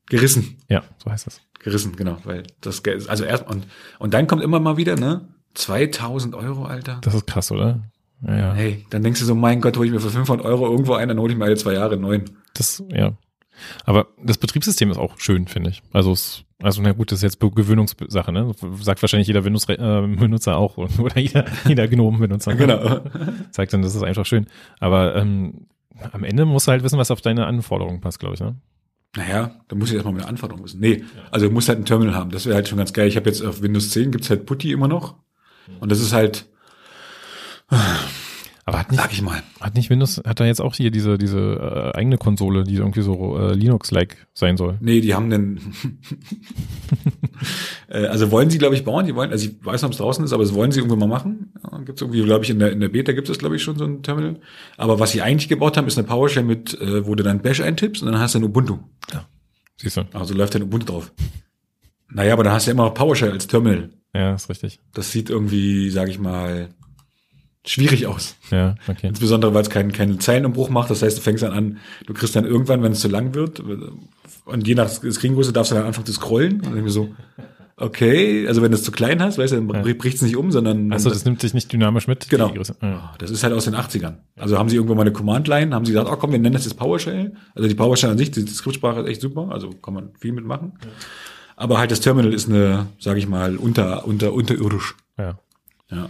gerissen. 0.06 0.58
Ja, 0.68 0.82
so 1.02 1.10
heißt 1.10 1.26
das. 1.26 1.40
Gerissen, 1.58 1.94
genau, 1.96 2.18
weil 2.24 2.42
das 2.60 2.82
Geld, 2.82 3.08
also 3.08 3.24
erst 3.24 3.46
und 3.48 3.66
und 3.98 4.14
dann 4.14 4.26
kommt 4.26 4.42
immer 4.42 4.60
mal 4.60 4.76
wieder, 4.76 4.96
ne? 4.96 5.28
2000 5.54 6.34
Euro, 6.34 6.64
Alter. 6.64 6.98
Das 7.02 7.14
ist 7.14 7.26
krass, 7.26 7.52
oder? 7.52 7.84
Ja, 8.26 8.36
ja. 8.36 8.52
Hey, 8.54 8.86
dann 8.90 9.02
denkst 9.02 9.20
du 9.20 9.26
so, 9.26 9.34
mein 9.34 9.60
Gott, 9.60 9.76
hole 9.76 9.86
ich 9.86 9.92
mir 9.92 10.00
für 10.00 10.10
500 10.10 10.46
Euro 10.46 10.70
irgendwo 10.70 10.94
ein, 10.94 11.08
dann 11.08 11.18
hole 11.18 11.32
ich 11.32 11.38
mir 11.38 11.44
alle 11.44 11.56
zwei 11.56 11.74
Jahre 11.74 11.94
einen 11.94 12.02
neuen. 12.02 12.30
Das, 12.54 12.82
ja. 12.88 13.12
Aber 13.84 14.08
das 14.22 14.38
Betriebssystem 14.38 14.90
ist 14.90 14.96
auch 14.96 15.18
schön, 15.18 15.46
finde 15.46 15.70
ich. 15.70 15.82
Also 15.92 16.12
es, 16.12 16.44
also 16.62 16.80
na 16.82 16.92
gut, 16.92 17.12
das 17.12 17.18
ist 17.18 17.22
jetzt 17.22 17.40
Gewöhnungssache, 17.40 18.32
ne? 18.32 18.52
Sagt 18.80 19.02
wahrscheinlich 19.02 19.26
jeder 19.28 19.44
Windows-Benutzer 19.44 20.56
auch 20.56 20.76
oder 20.98 21.18
jeder, 21.18 21.44
jeder 21.66 21.88
Gnome-Benutzer. 21.88 22.54
Genau. 22.54 23.00
Sagt 23.50 23.72
dann, 23.72 23.82
das 23.82 23.94
ist 23.94 24.02
einfach 24.02 24.26
schön. 24.26 24.46
Aber 24.80 25.16
ähm, 25.16 25.66
am 26.12 26.24
Ende 26.24 26.44
musst 26.44 26.66
du 26.66 26.72
halt 26.72 26.82
wissen, 26.82 26.98
was 26.98 27.10
auf 27.10 27.20
deine 27.20 27.46
Anforderungen 27.46 28.00
passt, 28.00 28.18
glaube 28.18 28.34
ich, 28.34 28.40
ne? 28.40 28.56
Naja, 29.16 29.60
da 29.68 29.76
muss 29.76 29.90
ich 29.90 29.94
erstmal 29.94 30.14
meine 30.14 30.26
Anforderungen 30.26 30.64
wissen. 30.64 30.80
Nee, 30.80 31.04
also 31.30 31.46
du 31.46 31.52
musst 31.52 31.68
halt 31.68 31.78
ein 31.78 31.84
Terminal 31.84 32.14
haben. 32.14 32.30
Das 32.30 32.46
wäre 32.46 32.54
halt 32.54 32.68
schon 32.68 32.78
ganz 32.78 32.92
geil. 32.92 33.08
Ich 33.08 33.16
habe 33.16 33.28
jetzt 33.28 33.42
auf 33.42 33.60
Windows 33.60 33.90
10 33.90 34.10
gibt's 34.10 34.30
halt 34.30 34.46
Putty 34.46 34.72
immer 34.72 34.88
noch. 34.88 35.16
Und 35.80 35.92
das 35.92 36.00
ist 36.00 36.12
halt, 36.12 36.48
Aber 38.64 38.78
hat 38.78 38.92
nicht, 38.92 39.00
sag 39.00 39.12
ich 39.12 39.22
mal, 39.22 39.42
hat 39.60 39.74
nicht 39.74 39.90
Windows, 39.90 40.22
hat 40.24 40.38
da 40.38 40.44
jetzt 40.44 40.60
auch 40.60 40.76
hier 40.76 40.92
diese, 40.92 41.18
diese 41.18 41.38
äh, 41.94 41.98
eigene 41.98 42.16
Konsole, 42.16 42.62
die 42.62 42.76
irgendwie 42.76 43.02
so 43.02 43.36
äh, 43.36 43.54
Linux-like 43.54 44.28
sein 44.34 44.56
soll? 44.56 44.78
nee, 44.80 45.00
die 45.00 45.14
haben 45.14 45.30
den, 45.30 45.58
äh, 47.88 48.06
also 48.06 48.30
wollen 48.30 48.50
sie, 48.50 48.58
glaube 48.58 48.76
ich, 48.76 48.84
bauen. 48.84 49.06
Die 49.06 49.16
wollen, 49.16 49.32
also 49.32 49.48
ich 49.48 49.64
weiß 49.64 49.82
nicht, 49.82 49.86
ob 49.86 49.92
es 49.92 49.98
draußen 49.98 50.24
ist, 50.24 50.32
aber 50.32 50.44
das 50.44 50.54
wollen 50.54 50.70
sie 50.70 50.78
irgendwann 50.78 51.00
mal 51.00 51.08
machen. 51.08 51.52
Ja, 51.64 51.78
gibt's 51.78 52.02
irgendwie, 52.02 52.22
glaube 52.22 52.44
ich, 52.44 52.50
in 52.50 52.60
der, 52.60 52.70
in 52.70 52.78
der 52.78 52.88
Beta 52.88 53.10
gibt 53.12 53.28
es, 53.28 53.38
glaube 53.38 53.56
ich, 53.56 53.64
schon 53.64 53.76
so 53.76 53.84
ein 53.84 54.04
Terminal. 54.04 54.38
Aber 54.76 55.00
was 55.00 55.10
sie 55.10 55.22
eigentlich 55.22 55.48
gebaut 55.48 55.76
haben, 55.76 55.88
ist 55.88 55.98
eine 55.98 56.06
PowerShell 56.06 56.44
mit, 56.44 56.80
äh, 56.80 57.04
wo 57.04 57.16
du 57.16 57.24
dann 57.24 57.42
Bash 57.42 57.60
eintippst 57.60 58.02
und 58.02 58.12
dann 58.12 58.20
hast 58.20 58.36
du 58.36 58.38
ein 58.38 58.44
Ubuntu. 58.44 58.78
Siehst 59.76 59.96
du? 59.96 60.02
Also 60.12 60.34
läuft 60.34 60.54
dann 60.54 60.62
Ubuntu 60.62 60.86
drauf. 60.86 61.12
Naja, 62.08 62.34
aber 62.34 62.44
dann 62.44 62.52
hast 62.52 62.66
du 62.66 62.70
ja 62.70 62.74
immer 62.74 62.84
noch 62.84 62.94
PowerShell 62.94 63.32
als 63.32 63.48
Terminal. 63.48 63.90
Ja, 64.14 64.34
ist 64.34 64.48
richtig. 64.48 64.78
Das 64.92 65.10
sieht 65.10 65.30
irgendwie, 65.30 65.90
sage 65.90 66.10
ich 66.10 66.20
mal, 66.20 66.68
schwierig 67.66 68.06
aus. 68.06 68.36
Ja, 68.50 68.74
okay. 68.88 69.06
Insbesondere, 69.08 69.54
weil 69.54 69.62
es 69.62 69.70
keinen, 69.70 69.92
keinen 69.92 70.20
Zeilenumbruch 70.20 70.68
macht. 70.70 70.90
Das 70.90 71.02
heißt, 71.02 71.16
du 71.18 71.22
fängst 71.22 71.42
dann 71.42 71.52
an, 71.52 71.78
du 72.06 72.14
kriegst 72.14 72.34
dann 72.36 72.44
irgendwann, 72.44 72.82
wenn 72.82 72.92
es 72.92 73.00
zu 73.00 73.08
lang 73.08 73.34
wird, 73.34 73.62
und 74.44 74.66
je 74.66 74.74
nach 74.74 74.88
Screengröße 74.88 75.52
darfst 75.52 75.70
du 75.70 75.76
dann 75.76 75.84
anfangen 75.86 76.06
zu 76.06 76.12
scrollen. 76.12 76.60
Und 76.62 76.74
dann 76.76 76.88
so, 76.88 77.14
okay, 77.76 78.46
also 78.48 78.62
wenn 78.62 78.70
du 78.72 78.76
es 78.76 78.82
zu 78.82 78.90
klein 78.92 79.22
hast, 79.22 79.38
weißt 79.38 79.52
du, 79.52 79.60
dann 79.60 79.86
Ja. 79.86 79.94
bricht 79.94 80.16
es 80.16 80.22
nicht 80.22 80.36
um, 80.36 80.50
sondern 80.50 80.92
Achso, 80.92 81.08
das 81.10 81.24
nimmt 81.24 81.40
sich 81.40 81.54
nicht 81.54 81.72
dynamisch 81.72 82.06
mit? 82.08 82.28
Genau. 82.28 82.50
Größe. 82.52 82.76
Ja. 82.82 83.12
das 83.18 83.30
ist 83.30 83.42
halt 83.44 83.52
aus 83.54 83.64
den 83.64 83.74
80ern. 83.74 84.16
Also 84.36 84.58
haben 84.58 84.68
sie 84.68 84.76
irgendwann 84.76 84.96
mal 84.96 85.02
eine 85.02 85.12
Command-Line, 85.12 85.74
haben 85.74 85.84
sie 85.84 85.92
gesagt, 85.92 86.10
oh 86.10 86.16
komm, 86.16 86.32
wir 86.32 86.38
nennen 86.38 86.54
das 86.54 86.64
jetzt 86.64 86.74
PowerShell. 86.76 87.34
Also 87.54 87.68
die 87.68 87.74
PowerShell 87.74 88.10
an 88.10 88.18
sich, 88.18 88.30
die, 88.32 88.44
die 88.44 88.52
Skriptsprache 88.52 89.00
ist 89.00 89.08
echt 89.08 89.20
super, 89.20 89.48
also 89.52 89.70
kann 89.70 89.94
man 89.94 90.10
viel 90.18 90.32
mitmachen. 90.32 90.72
Aber 91.56 91.78
halt 91.78 91.90
das 91.92 92.00
Terminal 92.00 92.32
ist 92.32 92.48
eine, 92.48 92.86
sage 92.98 93.18
ich 93.20 93.28
mal, 93.28 93.56
unter, 93.56 94.06
unter, 94.06 94.32
unterirdisch. 94.32 94.96
ja. 95.18 95.38
Ja. 95.90 96.08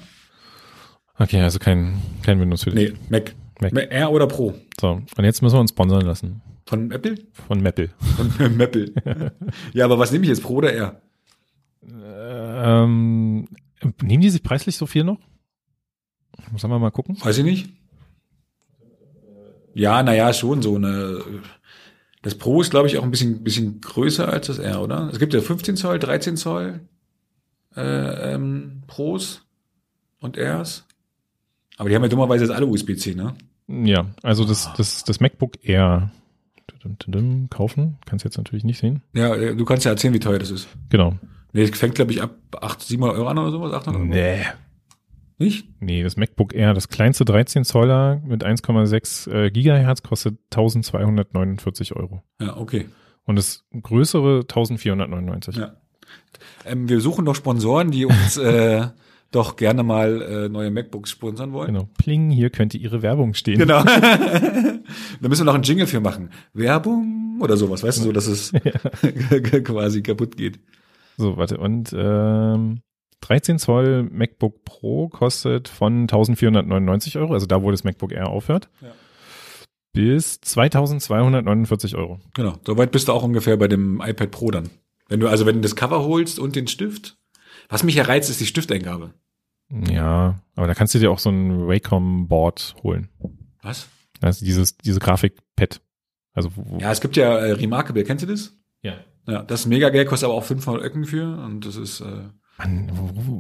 Okay, 1.22 1.40
also 1.40 1.60
kein, 1.60 2.02
kein 2.22 2.40
Windows 2.40 2.64
für 2.64 2.70
dich. 2.70 2.92
Nee, 2.92 2.98
Mac. 3.08 3.34
Mac. 3.60 3.92
R 3.92 4.10
oder 4.10 4.26
Pro. 4.26 4.54
So, 4.80 5.02
und 5.16 5.24
jetzt 5.24 5.40
müssen 5.40 5.54
wir 5.54 5.60
uns 5.60 5.70
sponsern 5.70 6.02
lassen. 6.04 6.42
Von 6.66 6.90
Apple? 6.90 7.14
Von 7.46 7.62
Maple. 7.62 7.90
Von 8.16 8.60
Apple. 8.60 8.92
ja, 9.72 9.84
aber 9.84 10.00
was 10.00 10.10
nehme 10.10 10.24
ich 10.24 10.30
jetzt, 10.30 10.42
Pro 10.42 10.54
oder 10.54 10.72
R? 10.72 11.00
Ähm, 11.84 13.46
nehmen 14.00 14.20
die 14.20 14.30
sich 14.30 14.42
preislich 14.42 14.76
so 14.76 14.86
viel 14.86 15.04
noch? 15.04 15.18
Sollen 16.56 16.72
wir 16.72 16.80
mal 16.80 16.90
gucken? 16.90 17.16
Weiß 17.22 17.38
ich 17.38 17.44
nicht. 17.44 17.70
Ja, 19.74 20.02
naja, 20.02 20.32
schon 20.32 20.60
so 20.60 20.74
eine. 20.74 21.22
Das 22.22 22.34
Pro 22.34 22.60
ist, 22.60 22.70
glaube 22.70 22.88
ich, 22.88 22.98
auch 22.98 23.04
ein 23.04 23.10
bisschen, 23.12 23.44
bisschen 23.44 23.80
größer 23.80 24.28
als 24.28 24.48
das 24.48 24.58
R, 24.58 24.82
oder? 24.82 25.08
Es 25.12 25.20
gibt 25.20 25.34
ja 25.34 25.40
15 25.40 25.76
Zoll, 25.76 26.00
13 26.00 26.36
Zoll 26.36 26.80
äh, 27.76 28.34
ähm, 28.34 28.82
Pros 28.88 29.44
und 30.20 30.36
Rs. 30.36 30.86
Aber 31.82 31.88
die 31.88 31.96
haben 31.96 32.02
ja 32.04 32.08
dummerweise 32.08 32.44
jetzt 32.44 32.54
alle 32.54 32.64
USB-C, 32.64 33.16
ne? 33.16 33.34
Ja, 33.66 34.06
also 34.22 34.44
das, 34.44 34.70
das, 34.76 35.02
das 35.02 35.18
MacBook 35.18 35.58
Air 35.64 36.12
kaufen. 37.50 37.98
Kannst 38.06 38.24
jetzt 38.24 38.36
natürlich 38.36 38.62
nicht 38.62 38.78
sehen. 38.78 39.02
Ja, 39.14 39.34
äh, 39.34 39.56
du 39.56 39.64
kannst 39.64 39.84
ja 39.84 39.90
erzählen, 39.90 40.14
wie 40.14 40.20
teuer 40.20 40.38
das 40.38 40.52
ist. 40.52 40.68
Genau. 40.90 41.16
Nee, 41.52 41.66
das 41.66 41.76
fängt, 41.76 41.96
glaube 41.96 42.12
ich, 42.12 42.22
ab 42.22 42.36
800, 42.52 42.82
700 42.82 43.18
Euro 43.18 43.28
an 43.28 43.38
oder 43.38 43.50
sowas, 43.50 43.72
800 43.72 44.00
Euro. 44.00 44.10
Nee. 44.12 44.44
Nicht? 45.38 45.66
Nee, 45.80 46.04
das 46.04 46.16
MacBook 46.16 46.54
Air, 46.54 46.72
das 46.72 46.88
kleinste 46.88 47.24
13 47.24 47.64
Zoller 47.64 48.22
mit 48.24 48.44
1,6 48.44 49.28
äh, 49.28 49.50
Gigahertz 49.50 50.04
kostet 50.04 50.38
1249 50.52 51.96
Euro. 51.96 52.22
Ja, 52.40 52.58
okay. 52.58 52.86
Und 53.24 53.34
das 53.34 53.64
größere 53.72 54.42
1499. 54.42 55.56
Ja. 55.56 55.72
Ähm, 56.64 56.88
wir 56.88 57.00
suchen 57.00 57.24
noch 57.24 57.34
Sponsoren, 57.34 57.90
die 57.90 58.04
uns 58.04 58.36
äh, 58.36 58.86
doch 59.32 59.56
gerne 59.56 59.82
mal 59.82 60.22
äh, 60.22 60.48
neue 60.48 60.70
MacBooks 60.70 61.10
sponsern 61.10 61.52
wollen. 61.52 61.74
Genau. 61.74 61.88
Pling, 61.98 62.30
hier 62.30 62.50
könnte 62.50 62.78
Ihre 62.78 63.02
Werbung 63.02 63.34
stehen. 63.34 63.58
Genau. 63.58 63.82
da 65.20 65.28
müssen 65.28 65.40
wir 65.42 65.44
noch 65.44 65.54
einen 65.54 65.64
Jingle 65.64 65.86
für 65.86 66.00
machen. 66.00 66.30
Werbung 66.54 67.38
oder 67.40 67.56
sowas, 67.56 67.82
weißt 67.82 67.98
du, 67.98 68.02
so 68.04 68.12
dass 68.12 68.26
es 68.26 68.52
quasi 69.64 70.02
kaputt 70.02 70.36
geht. 70.36 70.60
So, 71.16 71.36
warte, 71.36 71.58
und 71.58 71.92
ähm, 71.96 72.80
13 73.22 73.58
Zoll 73.58 74.04
MacBook 74.10 74.64
Pro 74.64 75.08
kostet 75.08 75.68
von 75.68 76.02
1499 76.02 77.18
Euro, 77.18 77.32
also 77.34 77.46
da, 77.46 77.62
wo 77.62 77.70
das 77.70 77.84
MacBook 77.84 78.12
Air 78.12 78.28
aufhört, 78.28 78.68
Ja. 78.80 78.88
bis 79.92 80.40
2249 80.40 81.96
Euro. 81.96 82.20
Genau. 82.34 82.54
Soweit 82.66 82.90
bist 82.92 83.08
du 83.08 83.12
auch 83.12 83.22
ungefähr 83.22 83.56
bei 83.56 83.68
dem 83.68 84.00
iPad 84.04 84.30
Pro 84.30 84.50
dann. 84.50 84.70
Wenn 85.08 85.20
du, 85.20 85.28
also 85.28 85.46
wenn 85.46 85.56
du 85.56 85.60
das 85.60 85.76
Cover 85.76 86.02
holst 86.04 86.38
und 86.38 86.56
den 86.56 86.66
Stift. 86.66 87.16
Was 87.68 87.84
mich 87.84 87.94
ja 87.94 88.04
reizt, 88.04 88.28
ist 88.28 88.40
die 88.40 88.46
Stifteingabe. 88.46 89.14
Ja, 89.90 90.38
aber 90.54 90.66
da 90.66 90.74
kannst 90.74 90.94
du 90.94 90.98
dir 90.98 91.10
auch 91.10 91.18
so 91.18 91.30
ein 91.30 91.66
Wacom-Board 91.66 92.74
holen. 92.82 93.08
Was? 93.62 93.88
Also 94.20 94.44
dieses, 94.44 94.76
diese 94.76 95.00
Grafik-Pad. 95.00 95.80
Also, 96.34 96.50
Ja, 96.78 96.92
es 96.92 97.00
gibt 97.00 97.16
ja 97.16 97.36
äh, 97.38 97.52
Remarkable, 97.52 98.04
kennst 98.04 98.22
du 98.24 98.28
das? 98.28 98.56
ja. 98.82 98.94
Ja, 99.28 99.44
das 99.44 99.60
ist 99.60 99.66
mega 99.66 99.88
Geld, 99.90 100.08
kostet 100.08 100.24
aber 100.28 100.34
auch 100.34 100.42
500 100.42 100.82
Öcken 100.82 101.04
für 101.04 101.38
und 101.44 101.64
das 101.64 101.76
ist, 101.76 102.00
äh, 102.00 102.06
Mann, 102.58 102.90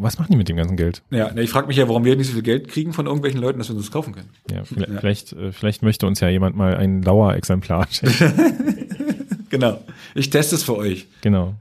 was 0.00 0.16
machen 0.16 0.30
die 0.30 0.36
mit 0.36 0.48
dem 0.48 0.56
ganzen 0.56 0.76
Geld? 0.76 1.02
ja, 1.10 1.32
ne, 1.32 1.42
ich 1.42 1.50
frage 1.50 1.66
mich 1.66 1.76
ja, 1.76 1.88
warum 1.88 2.04
wir 2.04 2.14
nicht 2.14 2.28
so 2.28 2.34
viel 2.34 2.42
Geld 2.42 2.68
kriegen 2.68 2.92
von 2.92 3.06
irgendwelchen 3.06 3.40
Leuten, 3.40 3.58
dass 3.58 3.68
wir 3.68 3.74
uns 3.74 3.86
das 3.86 3.92
kaufen 3.92 4.14
können. 4.14 4.30
Ja, 4.48 4.62
vielleicht, 4.64 4.88
Ja. 4.92 5.00
Vielleicht, 5.00 5.32
äh, 5.32 5.50
vielleicht 5.50 5.82
möchte 5.82 6.06
uns 6.06 6.20
ja 6.20 6.28
jemand 6.28 6.54
mal 6.54 6.76
ein 6.76 7.02
Lauer-Exemplar 7.02 7.88
schenken. 7.90 9.46
Genau. 9.50 9.82
Ich 10.14 10.30
teste 10.30 10.54
es 10.54 10.62
für 10.62 10.76
euch. 10.76 11.08
genau. 11.20 11.54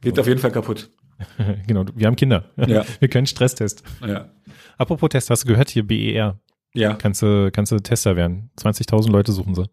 Geht 0.00 0.18
auf 0.20 0.28
jeden 0.28 0.38
Fall 0.40 0.52
kaputt. 0.52 0.88
genau, 1.66 1.84
wir 1.94 2.06
haben 2.06 2.16
Kinder. 2.16 2.44
Ja. 2.56 2.84
Wir 3.00 3.08
können 3.08 3.26
Stresstest. 3.26 3.82
Ja. 4.06 4.30
Apropos 4.78 5.08
Test, 5.08 5.30
hast 5.30 5.44
du 5.44 5.48
gehört 5.48 5.70
hier 5.70 5.86
BER? 5.86 6.38
Ja. 6.74 6.94
Kannst 6.94 7.22
du, 7.22 7.50
kannst 7.50 7.72
du 7.72 7.78
Tester 7.78 8.16
werden. 8.16 8.50
20.000 8.58 9.10
Leute 9.10 9.32
suchen 9.32 9.54
sie. 9.54 9.64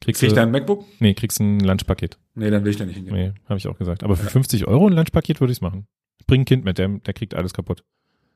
Kriegst 0.00 0.20
Krieg 0.20 0.28
ich 0.28 0.32
du, 0.34 0.36
da 0.36 0.42
ein 0.42 0.50
MacBook? 0.50 0.84
nee, 1.00 1.14
kriegst 1.14 1.40
ein 1.40 1.60
Lunchpaket. 1.60 2.18
Nee, 2.34 2.50
dann 2.50 2.62
will 2.64 2.70
ich 2.70 2.76
da 2.76 2.84
nicht 2.84 2.96
hingehen. 2.96 3.14
Nee, 3.14 3.32
habe 3.48 3.58
ich 3.58 3.66
auch 3.66 3.78
gesagt. 3.78 4.04
Aber 4.04 4.16
für 4.16 4.24
Ja. 4.24 4.30
50 4.30 4.66
Euro 4.66 4.86
ein 4.86 4.92
Lunchpaket 4.92 5.40
würde 5.40 5.50
ich 5.52 5.58
es 5.58 5.62
machen. 5.62 5.86
Bring 6.26 6.42
ein 6.42 6.44
Kind 6.44 6.64
mit, 6.64 6.78
der, 6.78 6.88
der 6.88 7.14
kriegt 7.14 7.34
alles 7.34 7.52
kaputt. 7.54 7.82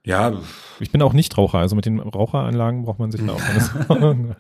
Ja, 0.07 0.41
Ich 0.81 0.91
bin 0.91 1.03
auch 1.03 1.13
nicht 1.13 1.37
Raucher, 1.37 1.59
also 1.59 1.77
mit 1.77 1.85
den 1.85 1.99
Raucheranlagen 1.99 2.83
braucht 2.83 2.99
man 2.99 3.11
sich 3.11 3.25
da 3.25 3.33
auch 3.33 3.43
alles. 3.43 3.71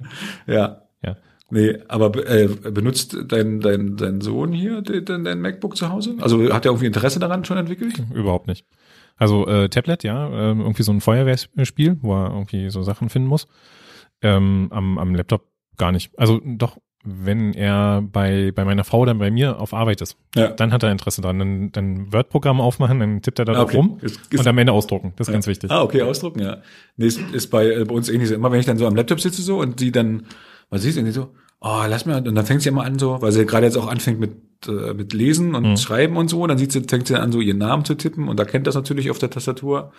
ja. 0.46 0.82
Ja. 1.04 1.16
Nee, 1.50 1.78
aber 1.88 2.14
äh, 2.28 2.46
benutzt 2.48 3.16
dein, 3.26 3.60
dein, 3.60 3.96
dein 3.96 4.20
Sohn 4.20 4.52
hier 4.52 4.82
dein, 4.82 5.24
dein 5.24 5.40
MacBook 5.40 5.76
zu 5.76 5.88
Hause? 5.88 6.16
Also 6.20 6.52
hat 6.52 6.66
er 6.66 6.70
irgendwie 6.72 6.86
Interesse 6.86 7.18
daran 7.20 7.44
schon 7.44 7.56
entwickelt? 7.56 8.02
Überhaupt 8.12 8.46
nicht. 8.48 8.66
Also 9.16 9.46
äh, 9.46 9.68
Tablet, 9.68 10.04
ja, 10.04 10.28
ähm, 10.28 10.60
irgendwie 10.60 10.82
so 10.82 10.92
ein 10.92 11.00
Feuerwehrspiel, 11.00 11.98
wo 12.02 12.14
er 12.14 12.30
irgendwie 12.32 12.70
so 12.70 12.82
Sachen 12.82 13.08
finden 13.08 13.28
muss. 13.28 13.48
Ähm, 14.20 14.68
am, 14.70 14.98
am 14.98 15.14
Laptop 15.14 15.46
gar 15.76 15.90
nicht. 15.90 16.12
Also 16.18 16.40
doch, 16.44 16.76
wenn 17.04 17.54
er 17.54 18.02
bei, 18.02 18.52
bei 18.54 18.64
meiner 18.64 18.84
Frau 18.84 19.04
dann 19.06 19.18
bei 19.18 19.30
mir 19.30 19.60
auf 19.60 19.72
Arbeit 19.72 20.00
ist, 20.02 20.16
Ja. 20.34 20.48
dann 20.48 20.72
hat 20.72 20.82
er 20.82 20.92
Interesse 20.92 21.22
dran. 21.22 21.38
Dann, 21.38 21.72
dann 21.72 22.12
Word-Programm 22.12 22.60
aufmachen, 22.60 23.00
dann 23.00 23.22
tippt 23.22 23.38
er 23.38 23.44
da 23.46 23.54
drauf 23.54 23.72
rum 23.72 23.98
Ist, 24.02 24.20
ist, 24.32 24.40
und 24.40 24.46
am 24.46 24.58
Ende 24.58 24.72
ausdrucken. 24.72 25.14
Das 25.16 25.28
ist 25.28 25.32
ganz 25.32 25.46
wichtig. 25.46 25.70
Ah, 25.70 25.82
okay, 25.82 26.02
ausdrucken, 26.02 26.40
ja. 26.40 26.58
Nee, 26.96 27.06
ist, 27.06 27.20
ist 27.32 27.46
bei, 27.48 27.70
äh, 27.72 27.84
bei 27.84 27.94
uns 27.94 28.08
ähnlich 28.08 28.28
so. 28.28 28.34
Immer 28.34 28.52
wenn 28.52 28.60
ich 28.60 28.66
dann 28.66 28.76
so 28.78 28.86
am 28.86 28.94
Laptop 28.96 29.20
sitze 29.20 29.40
so 29.40 29.58
und 29.60 29.80
die 29.80 29.92
dann, 29.92 30.26
was 30.70 30.82
du, 30.82 30.98
und 30.98 31.04
die 31.06 31.10
so, 31.12 31.34
oh, 31.60 31.82
lass 31.88 32.06
mal, 32.06 32.26
und 32.26 32.34
dann 32.34 32.46
fängt 32.46 32.62
sie 32.62 32.68
immer 32.68 32.84
an 32.84 32.98
so, 32.98 33.20
weil 33.22 33.32
sie 33.32 33.46
gerade 33.46 33.66
jetzt 33.66 33.76
auch 33.76 33.88
anfängt 33.88 34.20
mit, 34.20 34.32
äh, 34.68 34.94
mit 34.94 35.12
Lesen 35.12 35.54
und 35.54 35.70
Mhm. 35.70 35.76
Schreiben 35.76 36.16
und 36.16 36.28
so, 36.28 36.42
und 36.42 36.48
dann 36.48 36.58
sieht 36.58 36.72
sie, 36.72 36.82
fängt 36.82 37.06
sie 37.06 37.18
an 37.20 37.32
so 37.32 37.40
ihren 37.40 37.58
Namen 37.58 37.84
zu 37.84 37.94
tippen 37.94 38.28
und 38.28 38.38
erkennt 38.38 38.66
das 38.66 38.74
natürlich 38.74 39.10
auf 39.10 39.18
der 39.18 39.30
Tastatur. 39.30 39.92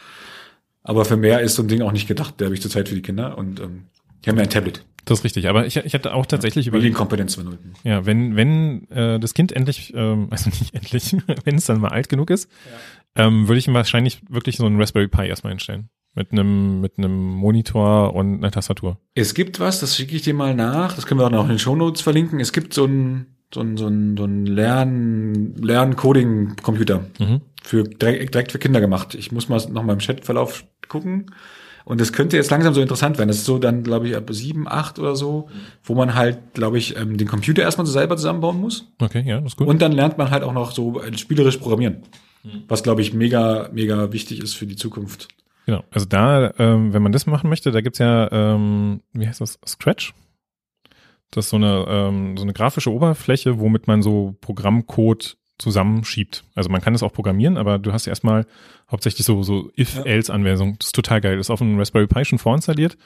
Aber 0.84 1.06
für 1.06 1.18
mehr 1.18 1.42
ist 1.42 1.56
so 1.56 1.64
ein 1.64 1.68
Ding 1.68 1.82
auch 1.82 1.92
nicht 1.92 2.08
gedacht, 2.08 2.40
der 2.40 2.46
habe 2.46 2.56
ich 2.56 2.62
zurzeit 2.62 2.88
für 2.90 2.96
die 2.96 3.02
Kinder 3.02 3.38
und 3.38 3.60
ähm, 3.60 3.84
die 4.24 4.30
haben 4.30 4.38
ja 4.38 4.44
ein 4.44 4.50
Tablet. 4.50 4.86
Das 5.06 5.20
ist 5.20 5.24
richtig, 5.26 5.48
aber 5.50 5.66
ich, 5.66 5.76
ich 5.78 5.94
hatte 5.94 6.14
auch 6.14 6.26
tatsächlich 6.26 6.66
Ja, 6.66 6.70
überlegt, 6.70 6.94
Medienkompetenz 7.00 7.38
2.0. 7.38 7.58
ja, 7.84 8.06
wenn, 8.06 8.36
wenn 8.36 8.88
äh, 8.92 9.20
das 9.20 9.34
Kind 9.34 9.52
endlich, 9.52 9.94
ähm, 9.96 10.28
also 10.32 10.50
nicht 10.50 10.74
endlich, 10.76 11.16
wenn 11.46 11.56
es 11.56 11.66
dann 11.66 11.80
mal 11.82 11.90
alt 11.90 12.10
genug 12.10 12.30
ist, 12.30 12.50
ähm, 13.16 13.48
würde 13.48 13.60
ich 13.60 13.68
ihm 13.68 13.74
wahrscheinlich 13.74 14.22
wirklich 14.30 14.58
so 14.58 14.66
einen 14.66 14.80
Raspberry 14.80 15.08
Pi 15.08 15.28
erstmal 15.28 15.52
hinstellen. 15.52 15.90
Mit 16.20 16.34
einem, 16.34 16.82
mit 16.82 16.98
einem 16.98 17.18
Monitor 17.36 18.14
und 18.14 18.40
einer 18.40 18.52
Tastatur. 18.52 18.98
Es 19.16 19.34
gibt 19.34 19.62
was, 19.62 19.80
das 19.80 19.96
schicke 19.96 20.18
ich 20.18 20.22
dir 20.22 20.34
mal 20.34 20.54
nach, 20.54 20.94
das 20.94 21.06
können 21.06 21.22
wir 21.22 21.26
auch 21.28 21.32
noch 21.32 21.44
in 21.44 21.52
den 21.52 21.60
Shownotes 21.60 22.02
verlinken. 22.02 22.42
Es 22.42 22.52
gibt 22.52 22.74
so 22.74 22.84
ein, 22.84 23.28
so 23.54 23.62
ein, 23.62 23.78
so 23.78 23.88
ein, 23.88 24.18
so 24.18 24.26
ein 24.26 24.46
Lern, 24.46 25.56
Lern-Coding-Computer 25.62 27.06
Mhm. 27.20 27.40
für 27.64 27.84
direkt, 27.86 28.34
direkt 28.34 28.52
für 28.52 28.60
Kinder 28.60 28.82
gemacht. 28.82 29.16
Ich 29.16 29.32
muss 29.32 29.48
mal 29.48 29.62
noch 29.72 29.84
mal 29.84 29.94
im 29.94 30.00
Chatverlauf 30.00 30.66
gucken. 30.90 31.28
Und 31.86 32.02
das 32.02 32.12
könnte 32.12 32.36
jetzt 32.36 32.52
langsam 32.52 32.74
so 32.74 32.82
interessant 32.82 33.18
werden. 33.18 33.30
Das 33.30 33.38
ist 33.38 33.46
so 33.46 33.58
dann, 33.58 33.84
glaube 33.84 34.10
ich, 34.10 34.16
ab 34.18 34.30
sieben, 34.32 34.68
acht 34.68 35.00
oder 35.00 35.16
so, 35.16 35.48
wo 35.86 35.96
man 35.96 36.16
halt, 36.16 36.54
glaube 36.54 36.78
ich, 36.78 36.98
ähm, 36.98 37.18
den 37.18 37.30
Computer 37.30 37.62
erstmal 37.62 37.88
so 37.88 37.94
selber 37.94 38.18
zusammenbauen 38.18 38.60
muss. 38.60 38.92
Okay, 39.00 39.24
ja, 39.26 39.40
das 39.40 39.54
ist 39.54 39.58
gut. 39.58 39.68
Und 39.68 39.82
dann 39.82 39.94
lernt 39.94 40.18
man 40.18 40.30
halt 40.32 40.44
auch 40.44 40.54
noch 40.54 40.72
so 40.72 41.02
äh, 41.02 41.18
spielerisch 41.18 41.58
programmieren. 41.58 42.00
Was, 42.68 42.84
glaube 42.84 43.02
ich, 43.02 43.14
mega, 43.14 43.70
mega 43.74 44.12
wichtig 44.14 44.42
ist 44.42 44.54
für 44.56 44.66
die 44.66 44.76
Zukunft. 44.76 45.30
Genau, 45.70 45.84
also 45.92 46.08
da, 46.08 46.52
ähm, 46.58 46.94
wenn 46.94 47.04
man 47.04 47.12
das 47.12 47.28
machen 47.28 47.48
möchte, 47.48 47.70
da 47.70 47.82
gibt's 47.82 48.00
ja, 48.00 48.32
ähm, 48.32 49.02
wie 49.14 49.28
heißt 49.28 49.40
das, 49.40 49.60
Scratch? 49.68 50.16
Das 51.30 51.46
ist 51.46 51.52
so 51.52 51.58
eine, 51.58 51.86
ähm, 51.88 52.38
so 52.38 52.44
eine 52.44 52.54
grafische 52.54 52.92
Oberfläche, 52.92 53.60
womit 53.60 53.86
man 53.86 54.02
so 54.02 54.36
Programmcode 54.42 55.38
zusammenschiebt. 55.60 56.44
Also 56.56 56.72
man 56.72 56.82
kann 56.82 56.94
das 56.94 57.04
auch 57.04 57.14
programmieren, 57.14 57.56
aber 57.58 57.78
du 57.78 57.94
hast 57.94 58.08
erstmal 58.08 58.48
hauptsächlich 58.90 59.28
so, 59.28 59.44
so 59.44 59.70
If-Else-Anwendungen. 59.78 60.78
Das 60.80 60.88
ist 60.88 60.96
total 60.96 61.22
geil. 61.22 61.38
Das 61.38 61.46
ist 61.46 61.52
auf 61.52 61.62
einem 61.62 61.78
Raspberry 61.78 62.08
Pi 62.08 62.26
schon 62.26 62.40
vorinstalliert. 62.40 62.98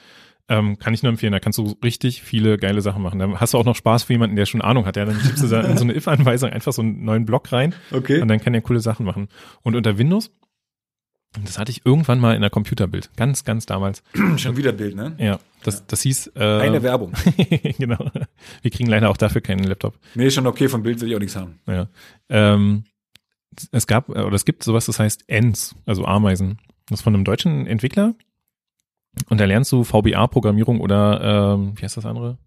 Ähm, 0.48 0.78
kann 0.78 0.94
ich 0.94 1.02
nur 1.02 1.10
empfehlen. 1.10 1.34
Da 1.34 1.40
kannst 1.40 1.58
du 1.58 1.76
richtig 1.84 2.22
viele 2.22 2.56
geile 2.56 2.80
Sachen 2.80 3.02
machen. 3.02 3.18
Da 3.18 3.28
hast 3.40 3.52
du 3.52 3.58
auch 3.58 3.66
noch 3.66 3.76
Spaß 3.76 4.04
für 4.04 4.14
jemanden, 4.14 4.36
der 4.36 4.46
schon 4.46 4.62
Ahnung 4.62 4.86
hat. 4.86 4.96
Ja, 4.96 5.04
dann 5.04 5.20
schiebst 5.20 5.42
du 5.42 5.48
da 5.48 5.60
in 5.60 5.76
so 5.76 5.84
eine 5.84 5.94
If-Anweisung 5.94 6.48
einfach 6.48 6.72
so 6.72 6.80
einen 6.80 7.04
neuen 7.04 7.26
Block 7.26 7.52
rein 7.52 7.74
Okay. 7.92 8.22
und 8.22 8.28
dann 8.28 8.40
kann 8.40 8.54
er 8.54 8.62
coole 8.62 8.80
Sachen 8.80 9.04
machen. 9.04 9.28
Und 9.60 9.76
unter 9.76 9.98
Windows, 9.98 10.30
das 11.42 11.58
hatte 11.58 11.72
ich 11.72 11.84
irgendwann 11.84 12.20
mal 12.20 12.36
in 12.36 12.40
der 12.40 12.50
Computerbild, 12.50 13.10
ganz, 13.16 13.44
ganz 13.44 13.66
damals. 13.66 14.02
Schon 14.36 14.56
wieder 14.56 14.72
Bild, 14.72 14.94
ne? 14.94 15.16
Ja, 15.18 15.40
das, 15.64 15.86
das 15.86 16.02
hieß. 16.02 16.32
Äh, 16.36 16.60
Eine 16.60 16.82
Werbung. 16.82 17.12
genau. 17.78 18.10
Wir 18.62 18.70
kriegen 18.70 18.88
leider 18.88 19.10
auch 19.10 19.16
dafür 19.16 19.40
keinen 19.40 19.64
Laptop. 19.64 19.98
Nee, 20.14 20.30
schon 20.30 20.46
okay, 20.46 20.68
von 20.68 20.82
Bild 20.82 21.00
will 21.00 21.08
ich 21.08 21.16
auch 21.16 21.20
nichts 21.20 21.36
haben. 21.36 21.58
Ja. 21.66 21.88
Ähm, 22.28 22.84
es 23.72 23.86
gab 23.86 24.08
äh, 24.10 24.22
oder 24.22 24.34
es 24.34 24.44
gibt 24.44 24.62
sowas, 24.62 24.86
das 24.86 24.98
heißt 24.98 25.24
Ants, 25.30 25.74
also 25.86 26.04
Ameisen. 26.04 26.58
Das 26.88 27.00
ist 27.00 27.02
von 27.02 27.14
einem 27.14 27.24
deutschen 27.24 27.66
Entwickler. 27.66 28.14
Und 29.28 29.40
da 29.40 29.44
lernst 29.44 29.72
du 29.72 29.84
VBA-Programmierung 29.84 30.80
oder 30.80 31.54
ähm, 31.54 31.72
wie 31.76 31.82
heißt 31.82 31.96
das 31.96 32.06
andere? 32.06 32.38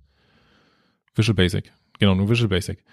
Visual 1.15 1.35
Basic. 1.35 1.71
Genau, 1.99 2.13
nur 2.13 2.29
Visual 2.29 2.49
Basic. 2.49 2.83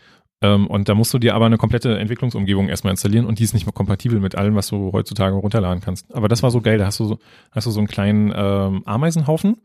Ähm, 0.43 0.67
und 0.67 0.89
da 0.89 0.95
musst 0.95 1.15
du 1.15 1.19
dir 1.19 1.35
aber 1.35 1.47
eine 1.47 1.57
komplette 1.59 1.99
Entwicklungsumgebung 1.99 2.69
erstmal 2.69 2.91
installieren 2.93 3.27
und 3.27 3.39
die 3.39 3.45
ist 3.45 3.55
nicht 3.55 3.67
mehr 3.67 3.73
kompatibel 3.73 4.21
mit 4.21 4.35
allem, 4.35 4.55
was 4.55 4.69
du 4.69 4.93
heutzutage 4.93 5.37
runterladen 5.37 5.81
kannst. 5.83 6.13
Aber 6.15 6.29
das 6.29 6.43
war 6.43 6.51
so 6.51 6.61
geil, 6.61 6.79
da 6.79 6.87
hast 6.87 7.01
du 7.01 7.05
so, 7.05 7.19
hast 7.53 7.67
du 7.67 7.71
so 7.71 7.81
einen 7.81 7.89
kleinen 7.89 8.33
ähm, 8.35 8.83
Ameisenhaufen 8.85 9.57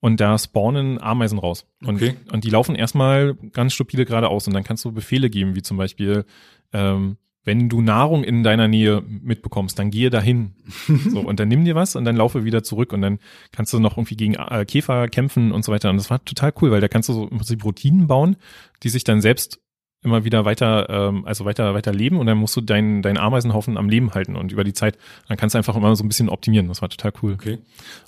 und 0.00 0.20
da 0.20 0.38
spawnen 0.38 1.00
Ameisen 1.00 1.38
raus. 1.38 1.66
Und, 1.84 1.96
Okay. 1.96 2.14
und 2.32 2.44
die 2.44 2.50
laufen 2.50 2.74
erstmal 2.74 3.34
ganz 3.52 3.72
stupide 3.74 4.04
geradeaus 4.04 4.46
und 4.46 4.54
dann 4.54 4.64
kannst 4.64 4.84
du 4.84 4.92
Befehle 4.92 5.30
geben, 5.30 5.56
wie 5.56 5.62
zum 5.62 5.76
Beispiel, 5.76 6.24
ähm, 6.72 7.16
wenn 7.46 7.68
du 7.68 7.82
Nahrung 7.82 8.24
in 8.24 8.42
deiner 8.42 8.68
Nähe 8.68 9.02
mitbekommst, 9.06 9.78
dann 9.78 9.90
gehe 9.90 10.08
dahin. 10.10 10.54
so, 11.10 11.20
und 11.20 11.40
dann 11.40 11.48
nimm 11.48 11.64
dir 11.64 11.74
was 11.74 11.96
und 11.96 12.04
dann 12.06 12.16
laufe 12.16 12.44
wieder 12.44 12.62
zurück 12.62 12.92
und 12.94 13.02
dann 13.02 13.18
kannst 13.52 13.72
du 13.72 13.80
noch 13.80 13.98
irgendwie 13.98 14.16
gegen 14.16 14.34
äh, 14.34 14.64
Käfer 14.64 15.08
kämpfen 15.08 15.52
und 15.52 15.64
so 15.64 15.72
weiter. 15.72 15.90
Und 15.90 15.96
das 15.98 16.08
war 16.08 16.24
total 16.24 16.52
cool, 16.62 16.70
weil 16.70 16.80
da 16.80 16.88
kannst 16.88 17.08
du 17.10 17.12
so 17.12 17.22
im 17.24 17.36
Prinzip 17.36 17.64
Routinen 17.64 18.06
bauen, 18.06 18.36
die 18.82 18.88
sich 18.88 19.04
dann 19.04 19.20
selbst 19.20 19.60
immer 20.04 20.24
wieder 20.24 20.44
weiter, 20.44 20.88
ähm, 20.88 21.24
also 21.24 21.44
weiter, 21.44 21.74
weiter 21.74 21.92
leben 21.92 22.18
und 22.18 22.26
dann 22.26 22.38
musst 22.38 22.54
du 22.56 22.60
deinen, 22.60 23.02
deinen 23.02 23.18
Ameisenhaufen 23.18 23.76
am 23.76 23.88
Leben 23.88 24.12
halten 24.12 24.36
und 24.36 24.52
über 24.52 24.64
die 24.64 24.72
Zeit, 24.72 24.98
dann 25.28 25.36
kannst 25.36 25.54
du 25.54 25.58
einfach 25.58 25.74
immer 25.76 25.94
so 25.96 26.04
ein 26.04 26.08
bisschen 26.08 26.28
optimieren. 26.28 26.68
Das 26.68 26.82
war 26.82 26.88
total 26.88 27.12
cool. 27.22 27.32
Okay. 27.32 27.58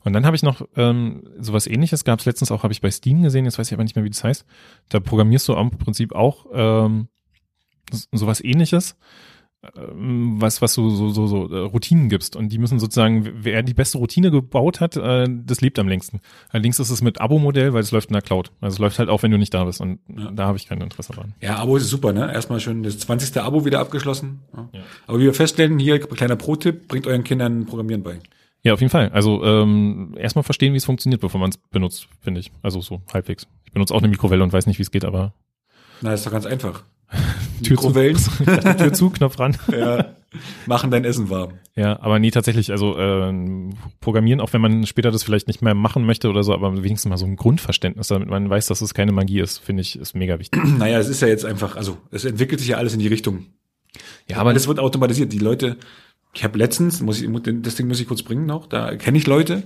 Und 0.04 0.12
dann 0.12 0.26
habe 0.26 0.36
ich 0.36 0.42
noch 0.42 0.66
ähm, 0.76 1.22
sowas 1.38 1.66
ähnliches, 1.66 2.04
gab 2.04 2.20
es 2.20 2.26
letztens 2.26 2.52
auch, 2.52 2.62
habe 2.62 2.72
ich 2.72 2.80
bei 2.80 2.90
Steam 2.90 3.22
gesehen, 3.22 3.44
jetzt 3.44 3.58
weiß 3.58 3.68
ich 3.68 3.74
aber 3.74 3.84
nicht 3.84 3.96
mehr, 3.96 4.04
wie 4.04 4.10
das 4.10 4.22
heißt. 4.22 4.44
Da 4.90 5.00
programmierst 5.00 5.48
du 5.48 5.54
im 5.54 5.70
Prinzip 5.70 6.14
auch 6.14 6.46
ähm, 6.52 7.08
sowas 8.12 8.42
ähnliches, 8.42 8.96
was, 9.74 10.62
was 10.62 10.74
du 10.74 10.90
so, 10.90 11.08
so, 11.10 11.26
so 11.26 11.48
äh, 11.50 11.58
Routinen 11.58 12.08
gibst. 12.08 12.36
Und 12.36 12.50
die 12.50 12.58
müssen 12.58 12.78
sozusagen, 12.78 13.28
wer 13.44 13.62
die 13.62 13.74
beste 13.74 13.98
Routine 13.98 14.30
gebaut 14.30 14.80
hat, 14.80 14.96
äh, 14.96 15.26
das 15.28 15.60
lebt 15.60 15.78
am 15.78 15.88
längsten. 15.88 16.20
Allerdings 16.50 16.78
ist 16.78 16.90
es 16.90 17.02
mit 17.02 17.20
Abo-Modell, 17.20 17.72
weil 17.72 17.80
es 17.82 17.92
läuft 17.92 18.08
in 18.10 18.14
der 18.14 18.22
Cloud. 18.22 18.52
Also 18.60 18.74
es 18.74 18.78
läuft 18.78 18.98
halt 18.98 19.08
auch, 19.08 19.22
wenn 19.22 19.30
du 19.30 19.38
nicht 19.38 19.54
da 19.54 19.64
bist. 19.64 19.80
Und 19.80 19.98
Ja. 20.16 20.30
da 20.30 20.46
habe 20.46 20.56
ich 20.58 20.66
kein 20.68 20.80
Interesse 20.80 21.12
dran. 21.12 21.34
Ja, 21.40 21.56
Abo 21.56 21.76
ist 21.76 21.88
super, 21.88 22.12
ne? 22.12 22.32
Erstmal 22.32 22.60
schön 22.60 22.82
das 22.82 22.98
20. 22.98 23.40
Abo 23.42 23.64
wieder 23.64 23.80
abgeschlossen. 23.80 24.40
Ja. 24.54 24.68
Ja. 24.72 24.80
Aber 25.06 25.18
wie 25.18 25.24
wir 25.24 25.34
feststellen, 25.34 25.78
hier 25.78 25.98
kleiner 26.00 26.36
Pro-Tipp, 26.36 26.88
bringt 26.88 27.06
euren 27.06 27.24
Kindern 27.24 27.66
Programmieren 27.66 28.02
bei. 28.02 28.18
Ja, 28.62 28.72
auf 28.72 28.80
jeden 28.80 28.90
Fall. 28.90 29.10
Also 29.10 29.44
ähm, 29.44 30.14
erstmal 30.18 30.42
verstehen, 30.42 30.72
wie 30.72 30.78
es 30.78 30.84
funktioniert, 30.84 31.20
bevor 31.20 31.40
man 31.40 31.50
es 31.50 31.56
benutzt, 31.70 32.08
finde 32.20 32.40
ich. 32.40 32.50
Also 32.62 32.80
so 32.80 33.00
halbwegs. 33.14 33.46
Ich 33.64 33.72
benutze 33.72 33.94
auch 33.94 33.98
eine 33.98 34.08
Mikrowelle 34.08 34.42
und 34.42 34.52
weiß 34.52 34.66
nicht, 34.66 34.78
wie 34.78 34.82
es 34.82 34.90
geht, 34.90 35.04
aber 35.04 35.34
Na, 36.00 36.12
ist 36.12 36.26
doch 36.26 36.32
ganz 36.32 36.46
einfach. 36.46 36.82
Tür 37.62 37.76
zu. 37.78 37.92
Tür 38.78 38.92
zu, 38.92 39.10
Knopf 39.10 39.38
ran. 39.38 39.56
ja, 39.70 40.14
machen 40.66 40.90
dein 40.90 41.04
Essen 41.04 41.30
warm. 41.30 41.52
Ja, 41.74 42.00
aber 42.00 42.18
nee, 42.18 42.30
tatsächlich, 42.30 42.70
also 42.70 42.96
ähm, 42.98 43.74
Programmieren, 44.00 44.40
auch 44.40 44.52
wenn 44.52 44.60
man 44.60 44.86
später 44.86 45.10
das 45.10 45.22
vielleicht 45.22 45.46
nicht 45.48 45.62
mehr 45.62 45.74
machen 45.74 46.04
möchte 46.06 46.28
oder 46.28 46.42
so, 46.42 46.52
aber 46.54 46.82
wenigstens 46.82 47.08
mal 47.08 47.16
so 47.18 47.26
ein 47.26 47.36
Grundverständnis, 47.36 48.08
damit 48.08 48.28
man 48.28 48.48
weiß, 48.48 48.66
dass 48.66 48.80
es 48.80 48.94
keine 48.94 49.12
Magie 49.12 49.40
ist, 49.40 49.58
finde 49.58 49.82
ich, 49.82 49.98
ist 49.98 50.14
mega 50.14 50.38
wichtig. 50.38 50.62
Naja, 50.78 50.98
es 50.98 51.08
ist 51.08 51.20
ja 51.22 51.28
jetzt 51.28 51.44
einfach, 51.44 51.76
also 51.76 51.98
es 52.10 52.24
entwickelt 52.24 52.60
sich 52.60 52.68
ja 52.70 52.76
alles 52.78 52.92
in 52.94 53.00
die 53.00 53.08
Richtung. 53.08 53.46
Ja, 54.28 54.38
Aber 54.38 54.52
das 54.52 54.68
wird 54.68 54.78
automatisiert. 54.78 55.32
Die 55.32 55.38
Leute, 55.38 55.76
ich 56.34 56.44
habe 56.44 56.58
letztens, 56.58 57.00
muss 57.00 57.20
ich, 57.22 57.28
das 57.62 57.76
Ding 57.76 57.88
muss 57.88 58.00
ich 58.00 58.06
kurz 58.08 58.22
bringen 58.22 58.44
noch, 58.46 58.66
da 58.66 58.94
kenne 58.96 59.16
ich 59.16 59.26
Leute, 59.26 59.62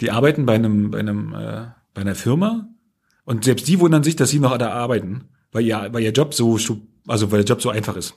die 0.00 0.10
arbeiten 0.10 0.44
bei 0.44 0.54
einem, 0.54 0.90
bei 0.90 0.98
einem, 0.98 1.32
äh, 1.32 1.66
bei 1.94 2.00
einer 2.02 2.14
Firma 2.14 2.68
und 3.24 3.44
selbst 3.44 3.66
die 3.68 3.80
wundern 3.80 4.02
sich, 4.02 4.16
dass 4.16 4.28
sie 4.30 4.38
noch 4.40 4.56
da 4.58 4.70
arbeiten, 4.72 5.28
weil 5.52 5.64
ihr, 5.64 5.88
weil 5.92 6.02
ihr 6.02 6.10
Job 6.12 6.34
so, 6.34 6.58
stu- 6.58 6.82
also 7.06 7.30
weil 7.30 7.38
der 7.42 7.46
Job 7.46 7.62
so 7.62 7.70
einfach 7.70 7.96
ist. 7.96 8.14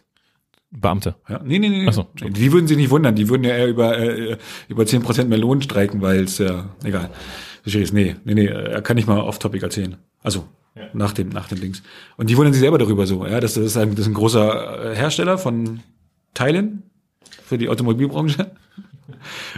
Beamte. 0.69 1.15
Ja, 1.29 1.41
nee, 1.43 1.59
nee, 1.59 1.69
nee. 1.69 1.85
Ach 1.87 1.93
so. 1.93 2.07
Die 2.21 2.51
würden 2.51 2.67
sich 2.67 2.75
nicht 2.77 2.89
wundern, 2.89 3.15
die 3.15 3.29
würden 3.29 3.43
ja 3.45 3.51
eher 3.51 3.67
über, 3.67 3.97
äh, 3.97 4.37
über 4.67 4.83
10% 4.83 5.25
mehr 5.25 5.37
Lohn 5.37 5.61
streiken, 5.61 6.01
weil 6.01 6.25
es 6.25 6.39
ja, 6.39 6.69
egal. 6.83 7.09
Verstehst? 7.61 7.93
Nee, 7.93 8.15
nee, 8.25 8.33
nee, 8.33 8.47
er 8.47 8.81
kann 8.81 8.95
nicht 8.95 9.07
mal 9.07 9.19
off-topic 9.19 9.63
erzählen. 9.63 9.95
Also, 10.21 10.45
Ja. 10.75 10.89
nach 10.93 11.13
dem, 11.13 11.29
nach 11.29 11.47
den 11.47 11.61
Dings. 11.61 11.83
Und 12.17 12.29
die 12.29 12.35
wundern 12.37 12.53
sich 12.53 12.61
selber 12.61 12.77
darüber 12.77 13.07
so, 13.07 13.25
ja, 13.25 13.39
das, 13.39 13.53
das 13.53 13.63
ist 13.65 13.77
ein, 13.77 13.91
das 13.91 14.01
ist 14.01 14.07
ein 14.07 14.13
großer 14.13 14.91
äh, 14.91 14.95
Hersteller 14.95 15.37
von 15.37 15.79
Teilen 16.33 16.83
für 17.43 17.57
die 17.57 17.69
Automobilbranche. 17.69 18.51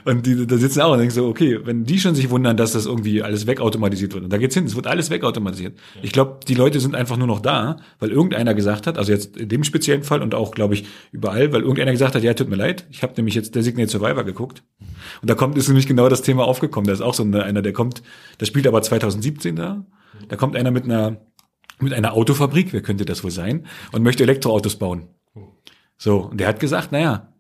Und 0.06 0.26
die, 0.26 0.46
da 0.46 0.58
sitzen 0.58 0.82
auch 0.82 0.92
und 0.92 1.00
denken 1.00 1.14
so, 1.14 1.28
okay, 1.28 1.60
wenn 1.64 1.84
die 1.84 2.00
schon 2.00 2.16
sich 2.16 2.30
wundern, 2.30 2.58
dass 2.58 2.74
das 2.74 2.86
irgendwie 2.86 3.24
alles 3.24 3.48
wegautomatisiert 3.48 4.14
wird. 4.14 4.24
Und 4.24 4.34
da 4.34 4.38
geht's 4.38 4.56
hin, 4.56 4.66
es 4.66 4.76
wird 4.76 4.88
alles 4.88 5.10
wegautomatisiert. 5.10 5.78
Ich 6.02 6.12
glaube, 6.12 6.40
die 6.48 6.54
Leute 6.54 6.80
sind 6.80 6.96
einfach 6.96 7.18
nur 7.18 7.28
noch 7.28 7.40
da, 7.40 7.78
weil 8.00 8.12
irgendeiner 8.12 8.54
gesagt 8.54 8.88
hat, 8.88 8.98
also 8.98 9.12
jetzt 9.12 9.38
in 9.38 9.50
dem 9.50 9.64
speziellen 9.64 10.04
Fall 10.04 10.22
und 10.22 10.36
auch, 10.36 10.52
glaube 10.52 10.76
ich, 10.76 10.86
überall, 11.12 11.52
weil 11.52 11.62
irgendeiner 11.62 11.92
gesagt 11.92 12.16
hat, 12.16 12.24
ja, 12.24 12.34
tut 12.34 12.50
mir 12.50 12.56
leid, 12.56 12.86
ich 12.92 13.04
habe 13.04 13.14
nämlich 13.18 13.36
jetzt 13.36 13.56
Designated 13.56 13.90
Survivor 13.90 14.24
geguckt. 14.24 14.64
Und 15.22 15.30
da 15.30 15.36
kommt, 15.36 15.58
ist 15.58 15.68
nämlich 15.68 15.88
genau 15.88 16.10
das 16.10 16.22
Thema 16.22 16.46
aufgekommen. 16.46 16.88
Da 16.88 16.94
ist 16.94 17.02
auch 17.02 17.14
so 17.14 17.24
eine, 17.24 17.44
einer, 17.44 17.62
der 17.62 17.74
kommt, 17.74 18.04
der 18.40 18.46
spielt 18.46 18.68
aber 18.68 18.82
2017 18.82 19.56
da. 19.56 19.86
Da 20.28 20.36
kommt 20.36 20.56
einer 20.56 20.72
mit 20.72 20.86
einer, 20.86 21.18
mit 21.80 21.94
einer 21.94 22.14
Autofabrik, 22.14 22.74
wer 22.74 22.82
könnte 22.82 23.06
das 23.06 23.24
wohl 23.24 23.32
sein, 23.32 23.66
und 23.92 24.04
möchte 24.04 24.24
Elektroautos 24.24 24.76
bauen. 24.76 25.08
So, 25.98 26.20
und 26.20 26.40
der 26.40 26.48
hat 26.48 26.60
gesagt, 26.60 26.92
naja, 26.92 27.34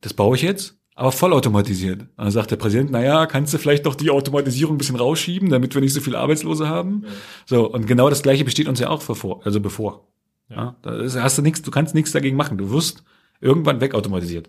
das 0.00 0.14
baue 0.14 0.36
ich 0.36 0.42
jetzt, 0.42 0.78
aber 0.96 1.12
vollautomatisiert. 1.12 2.00
Und 2.00 2.10
dann 2.16 2.30
sagt 2.30 2.50
der 2.50 2.56
Präsident, 2.56 2.90
naja, 2.90 3.26
kannst 3.26 3.52
du 3.52 3.58
vielleicht 3.58 3.84
doch 3.84 3.94
die 3.94 4.10
Automatisierung 4.10 4.74
ein 4.74 4.78
bisschen 4.78 4.96
rausschieben, 4.96 5.50
damit 5.50 5.74
wir 5.74 5.82
nicht 5.82 5.92
so 5.92 6.00
viele 6.00 6.18
Arbeitslose 6.18 6.68
haben? 6.68 7.04
So, 7.44 7.70
und 7.70 7.86
genau 7.86 8.08
das 8.08 8.22
Gleiche 8.22 8.44
besteht 8.44 8.66
uns 8.66 8.80
ja 8.80 8.88
auch 8.88 9.04
bevor, 9.04 9.44
also 9.44 9.60
bevor. 9.60 10.08
Ja. 10.48 10.76
da 10.82 10.96
ist, 10.96 11.20
hast 11.20 11.36
du 11.36 11.42
nichts, 11.42 11.60
du 11.60 11.70
kannst 11.70 11.94
nichts 11.94 12.12
dagegen 12.12 12.36
machen. 12.36 12.56
Du 12.56 12.70
wirst 12.70 13.04
irgendwann 13.40 13.80
wegautomatisiert. 13.80 14.48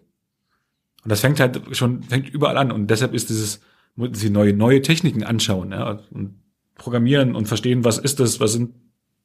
Und 1.03 1.11
das 1.11 1.19
fängt 1.19 1.39
halt 1.41 1.61
schon, 1.75 2.03
fängt 2.03 2.29
überall 2.29 2.57
an. 2.57 2.71
Und 2.71 2.87
deshalb 2.87 3.13
ist 3.13 3.29
dieses, 3.29 3.59
muss 3.95 4.11
die 4.11 4.29
neue, 4.29 4.53
neue 4.53 4.81
Techniken 4.81 5.23
anschauen, 5.23 5.71
ja, 5.71 5.99
und 6.11 6.39
programmieren 6.75 7.35
und 7.35 7.47
verstehen, 7.47 7.83
was 7.83 7.97
ist 7.97 8.21
das, 8.21 8.39
was 8.39 8.53
sind 8.53 8.73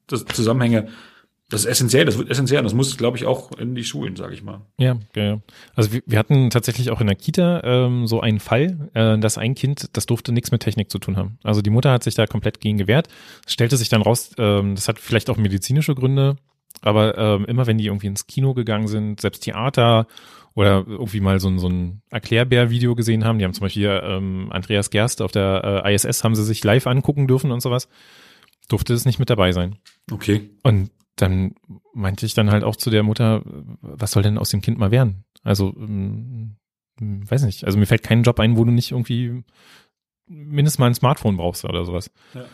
das 0.09 0.25
Zusammenhänge. 0.25 0.89
Das 1.53 1.61
ist 1.61 1.67
essentiell, 1.67 2.07
das 2.07 2.17
wird 2.17 2.31
essentiell. 2.31 2.63
Das 2.63 2.73
muss, 2.73 2.97
glaube 2.97 3.19
ich, 3.19 3.27
auch 3.27 3.53
in 3.59 3.75
die 3.75 3.85
Schulen, 3.85 4.17
sage 4.17 4.33
ich 4.33 4.43
mal. 4.43 4.63
Ja, 4.79 4.97
ja, 5.15 5.23
ja. 5.23 5.41
Also 5.75 5.93
wir, 5.93 6.01
wir 6.07 6.19
hatten 6.19 6.49
tatsächlich 6.49 6.91
auch 6.91 7.03
in 7.03 7.07
der 7.09 7.15
Kita 7.15 7.61
ähm, 7.63 8.07
so 8.07 8.23
einen 8.23 8.41
Fall, 8.41 8.89
äh, 8.95 9.19
dass 9.19 9.37
ein 9.37 9.55
Kind, 9.55 9.91
das 9.93 10.07
durfte 10.07 10.33
nichts 10.33 10.51
mit 10.51 10.63
Technik 10.63 10.91
zu 10.91 10.99
tun 10.99 11.19
haben. 11.19 11.39
Also 11.43 11.61
die 11.61 11.69
Mutter 11.69 11.93
hat 11.93 12.05
sich 12.05 12.15
da 12.15 12.27
komplett 12.27 12.63
gegen 12.63 12.79
gewehrt. 12.79 13.09
Es 13.47 13.53
stellte 13.53 13.77
sich 13.77 13.91
dann 13.91 14.01
raus, 14.01 14.31
ähm, 14.39 14.77
das 14.77 14.89
hat 14.89 14.99
vielleicht 14.99 15.29
auch 15.29 15.37
medizinische 15.37 15.95
Gründe, 15.95 16.37
aber 16.81 17.19
ähm, 17.19 17.45
immer 17.45 17.67
wenn 17.67 17.77
die 17.77 17.85
irgendwie 17.85 18.07
ins 18.07 18.27
Kino 18.27 18.55
gegangen 18.55 18.89
sind, 18.89 19.21
selbst 19.21 19.43
Theater 19.43 20.07
oder 20.55 20.87
irgendwie 20.89 21.21
mal 21.21 21.39
so 21.39 21.49
ein, 21.49 21.59
so 21.59 21.69
ein 21.69 22.01
Erklärbär-Video 22.09 22.95
gesehen 22.95 23.27
haben, 23.27 23.39
die 23.39 23.45
haben 23.45 23.53
zum 23.53 23.67
Beispiel 23.67 24.01
ähm, 24.03 24.49
Andreas 24.53 24.89
Gerst 24.89 25.21
auf 25.21 25.33
der 25.33 25.83
äh, 25.85 25.95
ISS 25.95 26.25
haben 26.25 26.35
sie 26.35 26.45
sich 26.45 26.65
live 26.65 26.87
angucken 26.87 27.27
dürfen 27.29 27.51
und 27.53 27.61
sowas. 27.61 27.91
durfte 28.71 28.95
es 28.95 29.05
nicht 29.05 29.19
mit 29.19 29.29
dabei 29.29 29.53
sein. 29.53 29.77
Okay. 30.11 30.49
Und 30.63 30.89
dann 31.17 31.55
meinte 31.95 32.27
ich 32.27 32.35
dann 32.35 32.51
halt 32.51 32.65
auch 32.65 32.77
zu 32.77 32.91
der 32.91 33.03
Mutter, 33.03 33.43
was 33.81 34.13
soll 34.13 34.23
denn 34.23 34.39
aus 34.39 34.51
dem 34.51 34.61
Kind 34.61 34.79
mal 34.79 34.91
werden? 34.91 35.25
Also, 35.43 35.75
ähm, 35.77 36.57
weiß 36.99 37.45
nicht. 37.45 37.65
Also 37.65 37.79
mir 37.79 37.87
fällt 37.87 38.03
kein 38.03 38.23
Job 38.23 38.39
ein, 38.41 38.57
wo 38.57 38.65
du 38.65 38.71
nicht 38.71 38.93
irgendwie 38.93 39.45
mindestens 40.27 40.79
mal 40.79 40.87
ein 40.87 40.95
Smartphone 40.95 41.37
brauchst 41.37 41.65
oder 41.65 41.85
sowas. 41.85 42.11
Ja. 42.35 42.45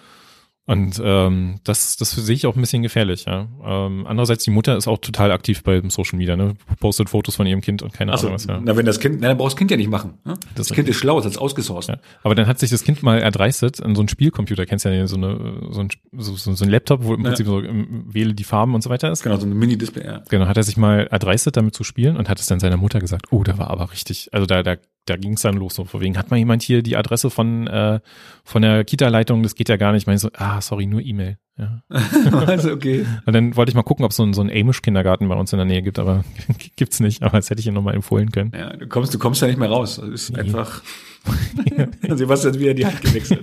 Und 0.68 1.00
ähm, 1.02 1.60
das, 1.64 1.96
das 1.96 2.10
sehe 2.10 2.34
ich 2.34 2.46
auch 2.46 2.54
ein 2.54 2.60
bisschen 2.60 2.82
gefährlich, 2.82 3.24
ja. 3.24 3.48
Ähm, 3.64 4.06
andererseits, 4.06 4.44
die 4.44 4.50
Mutter 4.50 4.76
ist 4.76 4.86
auch 4.86 4.98
total 4.98 5.32
aktiv 5.32 5.62
bei 5.62 5.80
Social 5.88 6.18
Media, 6.18 6.36
ne? 6.36 6.56
Postet 6.78 7.08
Fotos 7.08 7.36
von 7.36 7.46
ihrem 7.46 7.62
Kind 7.62 7.80
und 7.80 7.94
keine 7.94 8.12
Achso, 8.12 8.26
Ahnung 8.26 8.34
was, 8.34 8.44
ja. 8.44 8.60
na, 8.62 8.76
wenn 8.76 8.84
das 8.84 9.00
Kind, 9.00 9.18
na, 9.22 9.28
dann 9.28 9.38
braucht 9.38 9.52
das 9.52 9.56
Kind 9.56 9.70
ja 9.70 9.78
nicht 9.78 9.88
machen. 9.88 10.18
Ne? 10.26 10.34
Das, 10.56 10.66
ist 10.66 10.74
Kind 10.74 10.86
ist 10.86 10.96
schlau, 10.96 11.18
es 11.18 11.24
hat 11.24 11.38
ausgesourced. 11.38 11.88
Ja. 11.94 12.00
Aber 12.22 12.34
dann 12.34 12.46
hat 12.46 12.58
sich 12.58 12.68
das 12.68 12.84
Kind 12.84 13.02
mal 13.02 13.18
erdreistet 13.18 13.82
an 13.82 13.94
so 13.94 14.02
einen 14.02 14.10
Spielcomputer, 14.10 14.66
kennst 14.66 14.84
du 14.84 14.94
ja 14.94 15.06
so, 15.06 15.16
eine, 15.16 15.62
so, 15.70 15.80
ein, 15.80 15.88
so, 16.12 16.36
so, 16.36 16.52
so 16.52 16.64
ein 16.66 16.70
Laptop, 16.70 17.02
wo 17.02 17.14
im 17.14 17.22
Ja. 17.22 17.28
Prinzip 17.28 17.46
so 17.46 17.62
ähm, 17.62 18.04
wähle 18.06 18.34
die 18.34 18.44
Farben 18.44 18.74
und 18.74 18.82
so 18.82 18.90
weiter 18.90 19.10
ist. 19.10 19.22
Genau, 19.22 19.38
so 19.38 19.46
ein 19.46 19.58
Mini-Display, 19.58 20.04
ja. 20.04 20.22
Genau, 20.28 20.48
hat 20.48 20.58
er 20.58 20.64
sich 20.64 20.76
mal 20.76 21.06
erdreistet, 21.10 21.56
damit 21.56 21.74
zu 21.74 21.82
spielen 21.82 22.18
und 22.18 22.28
hat 22.28 22.40
es 22.40 22.46
dann 22.46 22.60
seiner 22.60 22.76
Mutter 22.76 23.00
gesagt, 23.00 23.28
oh, 23.30 23.42
da 23.42 23.56
war 23.56 23.70
aber 23.70 23.90
richtig, 23.90 24.28
also 24.32 24.44
da, 24.44 24.62
da, 24.62 24.76
da 25.06 25.16
ging 25.16 25.32
es 25.34 25.42
dann 25.42 25.56
los, 25.56 25.74
so 25.74 25.84
vor 25.84 26.00
wegen, 26.00 26.18
hat 26.18 26.30
mal 26.30 26.36
jemand 26.36 26.62
hier 26.62 26.82
die 26.82 26.96
Adresse 26.96 27.30
von, 27.30 27.66
äh, 27.66 28.00
von 28.44 28.62
der 28.62 28.84
Kita-Leitung, 28.84 29.42
das 29.42 29.54
geht 29.54 29.68
ja 29.68 29.76
gar 29.76 29.92
nicht. 29.92 30.02
Ich 30.02 30.06
meine 30.06 30.18
so, 30.18 30.28
ah, 30.36 30.57
sorry, 30.60 30.86
nur 30.86 31.00
E-Mail. 31.00 31.38
Ja. 31.58 31.82
also, 32.46 32.70
okay. 32.72 33.04
Und 33.26 33.32
dann 33.32 33.56
wollte 33.56 33.70
ich 33.70 33.74
mal 33.74 33.82
gucken, 33.82 34.04
ob 34.04 34.12
es 34.12 34.16
so, 34.16 34.22
ein- 34.22 34.32
so 34.32 34.40
einen 34.42 34.50
Amish-Kindergarten 34.50 35.28
bei 35.28 35.34
uns 35.34 35.52
in 35.52 35.56
der 35.58 35.66
Nähe 35.66 35.82
gibt, 35.82 35.98
aber 35.98 36.24
gibt's 36.76 37.00
nicht, 37.00 37.22
aber 37.22 37.38
das 37.38 37.50
hätte 37.50 37.60
ich 37.60 37.66
ihm 37.66 37.74
nochmal 37.74 37.94
empfohlen 37.96 38.30
können. 38.30 38.52
Ja, 38.56 38.76
du 38.76 38.86
kommst, 38.86 39.12
du 39.12 39.18
kommst 39.18 39.42
ja 39.42 39.48
nicht 39.48 39.58
mehr 39.58 39.68
raus. 39.68 39.96
Das 39.96 40.08
ist 40.08 40.32
Nee. 40.32 40.40
einfach. 40.40 40.82
Sebastian 42.14 42.52
hat 42.54 42.60
wieder 42.60 42.74
die 42.74 42.86
Hand 42.86 43.02
gewechselt. 43.02 43.42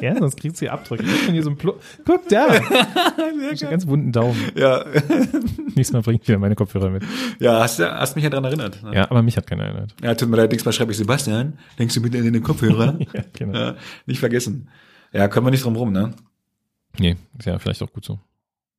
Ja, 0.00 0.16
sonst 0.18 0.36
kriegst 0.40 0.56
du 0.56 0.60
hier 0.60 0.72
Abdrücke. 0.72 1.04
Ich 1.04 1.26
bin 1.26 1.34
hier 1.34 1.42
so 1.42 1.50
ein 1.50 1.56
Plo 1.56 1.74
Guck 2.06 2.26
da! 2.28 2.48
Hab 2.50 3.60
ganz 3.70 3.86
wunden 3.86 4.10
Daumen. 4.10 4.36
ja. 4.56 4.84
Nächstes 5.76 5.92
Mal 5.92 6.00
bring 6.02 6.18
ich 6.20 6.26
wieder 6.26 6.38
meine 6.38 6.54
Kopfhörer 6.54 6.88
mit. 6.90 7.02
ja, 7.38 7.60
hast, 7.60 7.78
du- 7.78 7.88
hast 7.92 8.16
mich 8.16 8.24
ja 8.24 8.30
dran 8.30 8.44
erinnert. 8.44 8.82
ne? 8.82 8.94
Ja, 8.94 9.10
aber 9.10 9.22
mich 9.22 9.36
hat 9.36 9.46
keiner 9.46 9.64
erinnert. 9.64 9.94
Ja, 10.02 10.14
tut 10.14 10.28
mir 10.30 10.38
leid, 10.38 10.50
nächstes 10.50 10.64
Mal 10.66 10.72
schreibe 10.72 10.92
ich 10.92 10.98
Sebastian. 10.98 11.58
Denkst 11.78 11.94
du 11.94 12.00
mit 12.00 12.14
in 12.14 12.32
den 12.32 12.42
Kopfhörer? 12.42 12.98
Ja, 13.12 13.22
genau. 13.38 13.58
ja, 13.58 13.74
nicht 14.06 14.18
vergessen. 14.18 14.68
Ja, 15.12 15.28
können 15.28 15.46
wir 15.46 15.50
nicht 15.50 15.64
drum 15.64 15.76
rum, 15.76 15.92
ne? 15.92 16.14
Nee, 16.98 17.16
ist 17.38 17.46
ja 17.46 17.58
vielleicht 17.58 17.82
auch 17.82 17.92
gut 17.92 18.04
so. 18.04 18.18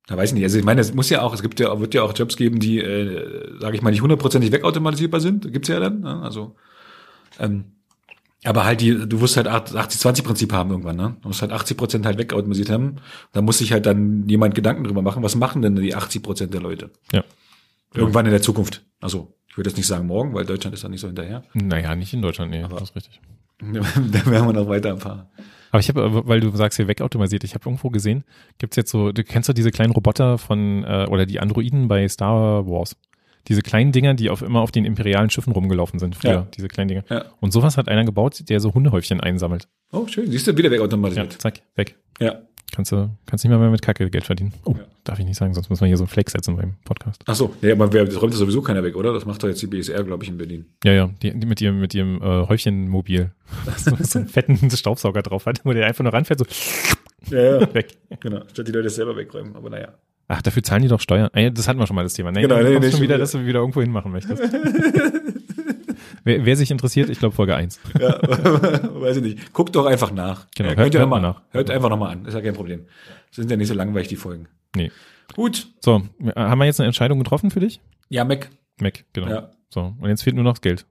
Da 0.07 0.17
weiß 0.17 0.29
ich 0.29 0.33
nicht. 0.35 0.43
Also 0.43 0.57
ich 0.57 0.65
meine, 0.65 0.81
es 0.81 0.93
muss 0.93 1.09
ja 1.09 1.21
auch, 1.21 1.33
es 1.33 1.41
gibt 1.41 1.59
ja, 1.59 1.79
wird 1.79 1.93
ja 1.93 2.03
auch 2.03 2.13
Jobs 2.15 2.35
geben, 2.35 2.59
die, 2.59 2.79
äh, 2.79 3.59
sage 3.59 3.75
ich 3.75 3.81
mal, 3.81 3.91
nicht 3.91 4.01
hundertprozentig 4.01 4.51
wegautomatisierbar 4.51 5.19
sind. 5.19 5.51
Gibt's 5.53 5.69
ja 5.69 5.79
dann. 5.79 6.01
Ne? 6.01 6.21
Also, 6.21 6.55
ähm, 7.39 7.65
aber 8.43 8.65
halt 8.65 8.81
die, 8.81 9.07
du 9.07 9.21
wirst 9.21 9.37
halt 9.37 9.47
80-20-Prinzip 9.47 10.51
haben 10.51 10.71
irgendwann, 10.71 10.95
ne? 10.95 11.15
Du 11.21 11.27
musst 11.27 11.43
halt 11.43 11.51
80 11.51 11.77
Prozent 11.77 12.05
halt 12.07 12.17
wegautomatisiert 12.17 12.71
haben. 12.71 12.95
Da 13.33 13.41
muss 13.41 13.59
sich 13.59 13.71
halt 13.71 13.85
dann 13.85 14.27
jemand 14.27 14.55
Gedanken 14.55 14.83
drüber 14.83 15.03
machen, 15.03 15.21
was 15.21 15.35
machen 15.35 15.61
denn 15.61 15.75
die 15.75 15.93
80 15.93 16.23
Prozent 16.23 16.53
der 16.53 16.61
Leute? 16.61 16.89
Ja. 17.13 17.23
Irgendwann 17.93 18.25
in 18.25 18.31
der 18.31 18.41
Zukunft. 18.41 18.83
Also, 18.99 19.35
ich 19.47 19.57
würde 19.57 19.69
jetzt 19.69 19.77
nicht 19.77 19.85
sagen 19.85 20.07
morgen, 20.07 20.33
weil 20.33 20.45
Deutschland 20.45 20.73
ist 20.73 20.83
da 20.83 20.89
nicht 20.89 21.01
so 21.01 21.07
hinterher. 21.07 21.43
Naja, 21.53 21.95
nicht 21.95 22.13
in 22.13 22.21
Deutschland, 22.21 22.49
nee, 22.51 22.63
Aber- 22.63 22.79
das 22.79 22.89
ist 22.89 22.95
richtig. 22.95 23.21
da 23.61 24.25
werden 24.31 24.47
wir 24.47 24.53
noch 24.53 24.67
weiter 24.67 24.89
ein 24.89 24.99
paar. 24.99 25.29
Aber 25.71 25.79
ich 25.79 25.89
habe, 25.89 26.27
weil 26.27 26.41
du 26.41 26.51
sagst 26.51 26.77
hier 26.77 26.87
wegautomatisiert, 26.87 27.43
ich 27.43 27.55
habe 27.55 27.65
irgendwo 27.65 27.89
gesehen, 27.89 28.25
gibt's 28.57 28.75
jetzt 28.75 28.91
so, 28.91 29.11
du 29.11 29.23
kennst 29.23 29.47
doch 29.49 29.53
diese 29.53 29.71
kleinen 29.71 29.93
Roboter 29.93 30.37
von, 30.37 30.83
äh, 30.83 31.07
oder 31.09 31.25
die 31.25 31.39
Androiden 31.39 31.87
bei 31.87 32.07
Star 32.07 32.67
Wars. 32.67 32.97
Diese 33.47 33.61
kleinen 33.61 33.91
Dinger, 33.91 34.13
die 34.13 34.29
auf 34.29 34.41
immer 34.41 34.61
auf 34.61 34.71
den 34.71 34.85
imperialen 34.85 35.29
Schiffen 35.29 35.51
rumgelaufen 35.53 35.99
sind 35.99 36.15
früher, 36.15 36.31
Ja. 36.31 36.47
diese 36.55 36.67
kleinen 36.67 36.87
Dinger. 36.89 37.03
Ja. 37.09 37.25
Und 37.39 37.51
sowas 37.53 37.77
hat 37.77 37.87
einer 37.87 38.05
gebaut, 38.05 38.43
der 38.49 38.59
so 38.59 38.73
Hundehäufchen 38.73 39.19
einsammelt. 39.19 39.67
Oh, 39.91 40.07
schön. 40.07 40.29
Siehst 40.31 40.47
du, 40.47 40.55
wieder 40.57 40.69
Ja, 40.69 40.73
wegautomatisiert. 40.75 41.41
zack, 41.41 41.61
weg. 41.75 41.95
Ja. 42.19 42.41
Kannst 42.73 42.93
du, 42.93 43.09
kannst 43.25 43.43
nicht 43.43 43.49
mehr, 43.49 43.59
mehr 43.59 43.69
mit 43.69 43.81
Kacke 43.81 44.09
Geld 44.09 44.23
verdienen. 44.23 44.53
Oh, 44.63 44.73
Ja. 44.77 44.85
darf 45.03 45.19
ich 45.19 45.25
nicht 45.25 45.35
sagen, 45.35 45.53
sonst 45.53 45.69
müssen 45.69 45.81
wir 45.81 45.87
hier 45.87 45.97
so 45.97 46.03
einen 46.05 46.07
Flex 46.09 46.31
setzen 46.31 46.55
beim 46.55 46.75
Podcast. 46.85 47.21
Ach 47.25 47.35
so. 47.35 47.53
Nee, 47.61 47.71
aber 47.73 47.91
wer, 47.91 48.05
das 48.05 48.21
räumt 48.21 48.33
sowieso 48.33 48.61
keiner 48.61 48.81
weg, 48.81 48.95
oder? 48.95 49.11
Das 49.11 49.25
macht 49.25 49.43
doch 49.43 49.49
jetzt 49.49 49.61
die 49.61 49.67
BSR, 49.67 50.03
glaube 50.05 50.23
ich, 50.23 50.29
in 50.29 50.37
Berlin. 50.37 50.65
Ja, 50.85 50.93
ja, 50.93 51.09
die, 51.21 51.37
die 51.37 51.45
mit 51.47 51.59
ihrem, 51.59 51.81
mit 51.81 51.93
ihrem 51.93 52.21
äh, 52.21 52.47
Häufchenmobil. 52.47 53.31
so, 53.77 53.91
so 53.99 54.19
einen 54.19 54.29
fetten 54.29 54.69
Staubsauger 54.71 55.21
drauf 55.21 55.47
hat, 55.47 55.65
wo 55.65 55.73
der 55.73 55.85
einfach 55.85 56.03
nur 56.05 56.13
ranfährt, 56.13 56.39
so 56.39 56.45
Ja, 57.35 57.59
ja. 57.59 57.73
weg. 57.73 57.97
genau. 58.21 58.41
Statt 58.53 58.67
die 58.67 58.71
Leute 58.71 58.85
das 58.85 58.95
selber 58.95 59.17
wegräumen. 59.17 59.53
Aber 59.57 59.69
naja. 59.69 59.89
Ach, 60.33 60.41
dafür 60.41 60.63
zahlen 60.63 60.81
die 60.81 60.87
doch 60.87 61.01
Steuern. 61.01 61.29
Ah, 61.33 61.49
das 61.49 61.67
hatten 61.67 61.77
wir 61.79 61.87
schon 61.87 61.95
mal 61.97 62.03
das 62.03 62.13
Thema. 62.13 62.31
Nee, 62.31 62.41
Genau, 62.43 62.61
nee, 62.61 62.79
nee, 62.79 62.89
schon 62.89 63.01
wieder, 63.01 63.17
dass 63.17 63.33
du 63.33 63.45
wieder 63.45 63.59
irgendwo 63.59 63.81
hinmachen 63.81 64.13
möchtest. 64.13 64.41
wer, 66.23 66.45
wer 66.45 66.55
sich 66.55 66.71
interessiert, 66.71 67.09
ich 67.09 67.19
glaube 67.19 67.35
Folge 67.35 67.55
1. 67.55 67.79
Ja, 67.99 68.17
weiß 69.01 69.17
ich 69.17 69.23
nicht. 69.23 69.53
Guckt 69.53 69.75
doch 69.75 69.85
einfach 69.85 70.11
nach. 70.11 70.47
Genau, 70.55 70.69
Ja, 70.69 70.75
hört- 70.77 70.93
hört 70.95 71.09
mal 71.09 71.19
nach. 71.19 71.41
Hört 71.51 71.69
einfach 71.69 71.89
nochmal 71.89 72.11
an. 72.13 72.25
Ist 72.25 72.33
ja 72.33 72.41
kein 72.41 72.53
Problem. 72.53 72.85
Sind 73.31 73.49
ja 73.51 73.57
nicht 73.57 73.67
so 73.67 73.73
langweilig, 73.73 74.07
die 74.07 74.15
Folgen. 74.15 74.47
Nee. 74.75 74.91
Gut. 75.35 75.67
So, 75.79 76.01
äh, 76.23 76.31
haben 76.35 76.59
wir 76.59 76.65
jetzt 76.65 76.79
eine 76.79 76.87
Entscheidung 76.87 77.19
getroffen 77.19 77.51
für 77.51 77.59
dich? 77.59 77.81
Ja, 78.09 78.23
Mac. 78.23 78.49
Mac, 78.79 79.03
genau. 79.13 79.29
Ja. 79.29 79.51
So, 79.69 79.95
und 79.99 80.09
jetzt 80.09 80.23
fehlt 80.23 80.35
nur 80.35 80.43
noch 80.43 80.53
das 80.53 80.61
Geld. 80.61 80.85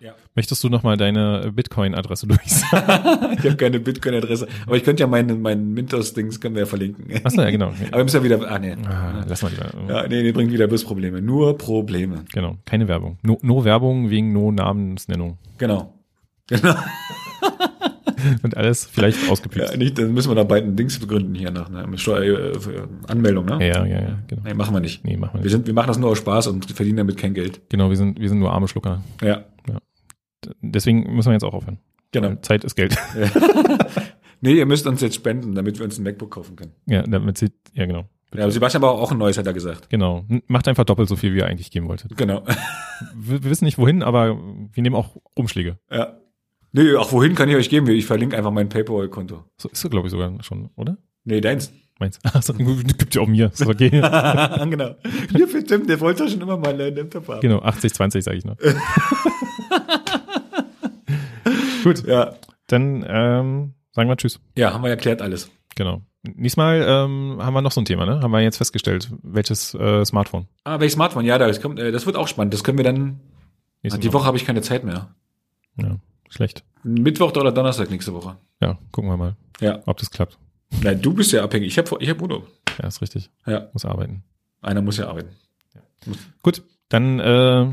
Ja. 0.00 0.14
Möchtest 0.34 0.62
du 0.62 0.68
nochmal 0.68 0.96
deine 0.98 1.50
Bitcoin-Adresse 1.54 2.26
durchsagen? 2.26 3.36
Ich 3.38 3.44
habe 3.44 3.56
keine 3.56 3.80
Bitcoin-Adresse. 3.80 4.46
Aber 4.66 4.76
ich 4.76 4.84
könnte 4.84 5.02
ja 5.02 5.06
meinen 5.06 5.40
mein 5.40 5.72
Mintos-Dings 5.72 6.40
können 6.40 6.54
wir 6.54 6.60
ja 6.62 6.66
verlinken. 6.66 7.06
Achso, 7.24 7.40
ja, 7.40 7.50
genau. 7.50 7.68
Aber 7.68 7.96
wir 7.98 8.04
müssen 8.04 8.16
ja 8.16 8.24
wieder. 8.24 8.50
Ah, 8.50 8.58
nee. 8.58 8.76
Ah, 8.86 9.24
lass 9.26 9.42
mal 9.42 9.50
lieber. 9.50 9.70
Ja, 9.88 10.06
nee, 10.08 10.22
nee, 10.22 10.32
bringt 10.32 10.52
wieder 10.52 10.66
bloß 10.66 10.84
Probleme. 10.84 11.22
Nur 11.22 11.56
Probleme. 11.56 12.24
Genau, 12.32 12.56
keine 12.64 12.88
Werbung. 12.88 13.18
No, 13.22 13.38
no 13.42 13.64
Werbung 13.64 14.10
wegen 14.10 14.32
No 14.32 14.50
Namensnennung. 14.52 15.38
Genau. 15.58 15.94
Genau. 16.48 16.74
Und 18.42 18.56
alles 18.56 18.84
vielleicht 18.84 19.30
ausgepickt. 19.30 19.70
Ja, 19.70 19.76
nicht, 19.76 19.98
dann 19.98 20.12
müssen 20.12 20.30
wir 20.30 20.34
da 20.34 20.44
bald 20.44 20.64
ein 20.64 20.74
Dings 20.76 20.98
begründen 20.98 21.34
hier 21.34 21.50
nach 21.50 21.68
einer 21.68 21.96
Steuer, 21.98 22.52
äh, 22.54 22.58
Anmeldung, 23.06 23.44
ne? 23.46 23.58
Ja, 23.60 23.84
ja, 23.84 24.00
ja, 24.00 24.18
genau. 24.26 24.42
Nee, 24.44 24.54
machen 24.54 24.74
wir 24.74 24.80
nicht. 24.80 25.04
Nee, 25.04 25.16
machen 25.16 25.34
wir 25.34 25.40
Wir, 25.40 25.44
nicht. 25.44 25.52
sind, 25.52 25.66
wir 25.66 25.74
machen 25.74 25.88
das 25.88 25.98
nur 25.98 26.10
aus 26.10 26.18
Spaß 26.18 26.48
und 26.48 26.70
verdienen 26.72 26.98
damit 26.98 27.16
kein 27.18 27.34
Geld. 27.34 27.60
Genau, 27.68 27.88
wir 27.90 27.96
sind, 27.96 28.18
wir 28.18 28.28
sind 28.28 28.38
nur 28.38 28.52
arme 28.52 28.68
Schlucker. 28.68 29.02
Ja, 29.22 29.44
Deswegen 30.60 31.14
müssen 31.14 31.28
wir 31.28 31.34
jetzt 31.34 31.44
auch 31.44 31.54
aufhören. 31.54 31.78
genau. 32.12 32.28
Weil 32.30 32.40
Zeit 32.42 32.64
ist 32.64 32.74
Geld. 32.76 32.96
Nee, 34.42 34.52
ihr 34.52 34.66
müsst 34.66 34.86
uns 34.86 35.00
jetzt 35.00 35.14
spenden, 35.14 35.54
damit 35.54 35.78
wir 35.78 35.84
uns 35.86 35.98
ein 35.98 36.02
MacBook 36.04 36.30
kaufen 36.30 36.56
können. 36.56 36.72
ja, 36.84 37.02
damit 37.02 37.38
sie, 37.38 37.48
ja, 37.72 37.86
genau. 37.86 38.06
Ja, 38.34 38.42
aber 38.42 38.50
Sebastian 38.50 38.82
braucht 38.82 39.02
auch 39.02 39.10
ein 39.10 39.16
neues, 39.18 39.38
hat 39.38 39.46
er 39.46 39.54
gesagt. 39.54 39.88
Genau. 39.88 40.26
Macht 40.46 40.68
einfach 40.68 40.84
doppelt 40.84 41.08
so 41.08 41.16
viel, 41.16 41.32
wie 41.32 41.38
ihr 41.38 41.46
eigentlich 41.46 41.70
geben 41.70 41.88
wolltet. 41.88 42.16
Genau. 42.18 42.44
Wir, 43.14 43.42
wir 43.42 43.50
wissen 43.50 43.64
nicht 43.64 43.78
wohin, 43.78 44.02
aber 44.02 44.38
wir 44.72 44.82
nehmen 44.82 44.94
auch 44.94 45.16
Umschläge. 45.34 45.78
Ja. 45.90 46.18
Nee, 46.72 46.94
auch 46.94 47.12
wohin 47.12 47.34
kann 47.34 47.48
ich 47.48 47.56
euch 47.56 47.68
geben? 47.68 47.86
Ich 47.88 48.06
verlinke 48.06 48.36
einfach 48.36 48.50
mein 48.50 48.68
PayPal-Konto. 48.68 49.44
So 49.58 49.68
ist 49.68 49.80
so, 49.80 49.88
glaube 49.90 50.08
ich, 50.08 50.12
sogar 50.12 50.32
schon, 50.42 50.70
oder? 50.76 50.96
Nee, 51.24 51.40
deins. 51.40 51.72
Meins. 51.98 52.18
Achso, 52.24 52.52
gibt 52.54 53.14
ja 53.14 53.22
auch 53.22 53.26
mir. 53.26 53.46
Ist 53.52 53.66
okay. 53.66 53.88
genau. 53.90 54.96
Ja, 55.32 55.46
bestimmt, 55.50 55.88
der 55.88 55.98
wollte 56.00 56.24
doch 56.24 56.30
schon 56.30 56.40
immer 56.40 56.56
mal 56.58 56.78
einen 56.78 56.94
Laptop 56.94 57.28
haben. 57.28 57.40
genau, 57.40 57.60
80, 57.60 57.92
20 57.94 58.24
sage 58.24 58.36
ich 58.38 58.44
noch. 58.44 58.56
Gut, 61.86 62.06
Ja. 62.06 62.34
dann 62.66 63.04
ähm, 63.08 63.74
sagen 63.92 64.08
wir 64.08 64.16
Tschüss. 64.16 64.40
ja, 64.56 64.72
haben 64.72 64.82
wir 64.82 64.90
erklärt 64.90 65.22
alles. 65.22 65.50
Genau. 65.76 66.02
Nächstes 66.22 66.56
Mal 66.56 66.82
ähm, 66.84 67.36
haben 67.40 67.54
wir 67.54 67.62
noch 67.62 67.70
so 67.70 67.80
ein 67.80 67.84
Thema, 67.84 68.04
ne? 68.06 68.20
Haben 68.20 68.32
wir 68.32 68.40
jetzt 68.40 68.56
festgestellt. 68.56 69.08
Welches 69.22 69.72
äh, 69.74 70.04
Smartphone? 70.04 70.48
Ah, 70.64 70.80
welches 70.80 70.94
Smartphone? 70.94 71.24
Ja, 71.24 71.38
das, 71.38 71.60
kommt, 71.60 71.78
äh, 71.78 71.92
das 71.92 72.04
wird 72.06 72.16
auch 72.16 72.26
spannend. 72.26 72.52
Das 72.54 72.64
können 72.64 72.78
wir 72.78 72.84
dann. 72.84 73.20
Nächste 73.82 74.00
die 74.00 74.12
Woche 74.12 74.24
habe 74.24 74.36
ich 74.36 74.44
keine 74.44 74.62
Zeit 74.62 74.82
mehr. 74.82 75.14
Ja, 75.76 75.96
schlecht. 76.28 76.64
Mittwoch 76.82 77.30
oder 77.36 77.52
Donnerstag 77.52 77.90
nächste 77.90 78.12
Woche. 78.12 78.36
Ja, 78.60 78.78
gucken 78.90 79.08
wir 79.10 79.16
mal, 79.16 79.36
Ja. 79.60 79.80
ob 79.86 79.98
das 79.98 80.10
klappt. 80.10 80.38
Nein, 80.82 81.00
du 81.00 81.14
bist 81.14 81.30
ja 81.30 81.44
abhängig. 81.44 81.68
Ich 81.68 81.78
habe 81.78 82.02
ich 82.02 82.10
hab 82.10 82.20
Urlaub. 82.20 82.48
Ja, 82.82 82.88
ist 82.88 83.00
richtig. 83.00 83.30
Ja. 83.46 83.68
Muss 83.72 83.84
arbeiten. 83.84 84.24
Einer 84.62 84.82
muss 84.82 84.96
ja 84.96 85.06
arbeiten. 85.08 85.28
Gut, 86.42 86.62
dann 86.88 87.20
äh, 87.20 87.72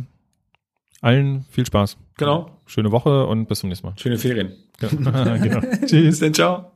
allen 1.02 1.46
viel 1.50 1.66
Spaß. 1.66 1.98
Genau. 2.18 2.50
Schöne 2.66 2.92
Woche 2.92 3.26
und 3.26 3.48
bis 3.48 3.60
zum 3.60 3.70
nächsten 3.70 3.88
Mal. 3.88 3.94
Schöne 3.98 4.18
Ferien. 4.18 4.54
Genau. 4.80 5.12
genau. 5.38 5.62
Tschüss. 5.86 6.20
dann, 6.20 6.34
ciao. 6.34 6.72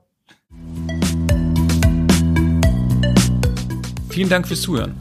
Vielen 4.09 4.29
Dank 4.29 4.47
fürs 4.47 4.61
Zuhören. 4.61 4.95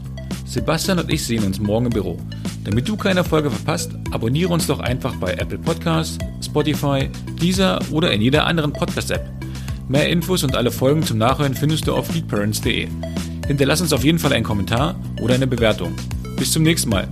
Sebastian 0.45 0.99
und 0.99 1.11
ich 1.11 1.25
sehen 1.25 1.43
uns 1.45 1.59
morgen 1.59 1.85
im 1.85 1.91
Büro. 1.93 2.17
Damit 2.65 2.87
du 2.89 2.97
keine 2.97 3.23
Folge 3.23 3.49
verpasst, 3.49 3.91
abonniere 4.11 4.51
uns 4.51 4.67
doch 4.67 4.79
einfach 4.79 5.15
bei 5.15 5.33
Apple 5.33 5.57
Podcasts, 5.59 6.17
Spotify, 6.43 7.09
Deezer 7.41 7.79
oder 7.91 8.11
in 8.11 8.21
jeder 8.21 8.45
anderen 8.45 8.73
Podcast-App. 8.73 9.25
Mehr 9.87 10.09
Infos 10.09 10.43
und 10.43 10.53
alle 10.55 10.71
Folgen 10.71 11.01
zum 11.03 11.17
Nachhören 11.17 11.53
findest 11.53 11.87
du 11.87 11.93
auf 11.93 12.07
feedparents.de. 12.07 12.89
Hinterlass 13.47 13.79
uns 13.79 13.93
auf 13.93 14.03
jeden 14.03 14.19
Fall 14.19 14.33
einen 14.33 14.43
Kommentar 14.43 14.99
oder 15.21 15.35
eine 15.35 15.47
Bewertung. 15.47 15.95
Bis 16.35 16.51
zum 16.51 16.63
nächsten 16.63 16.89
Mal. 16.89 17.07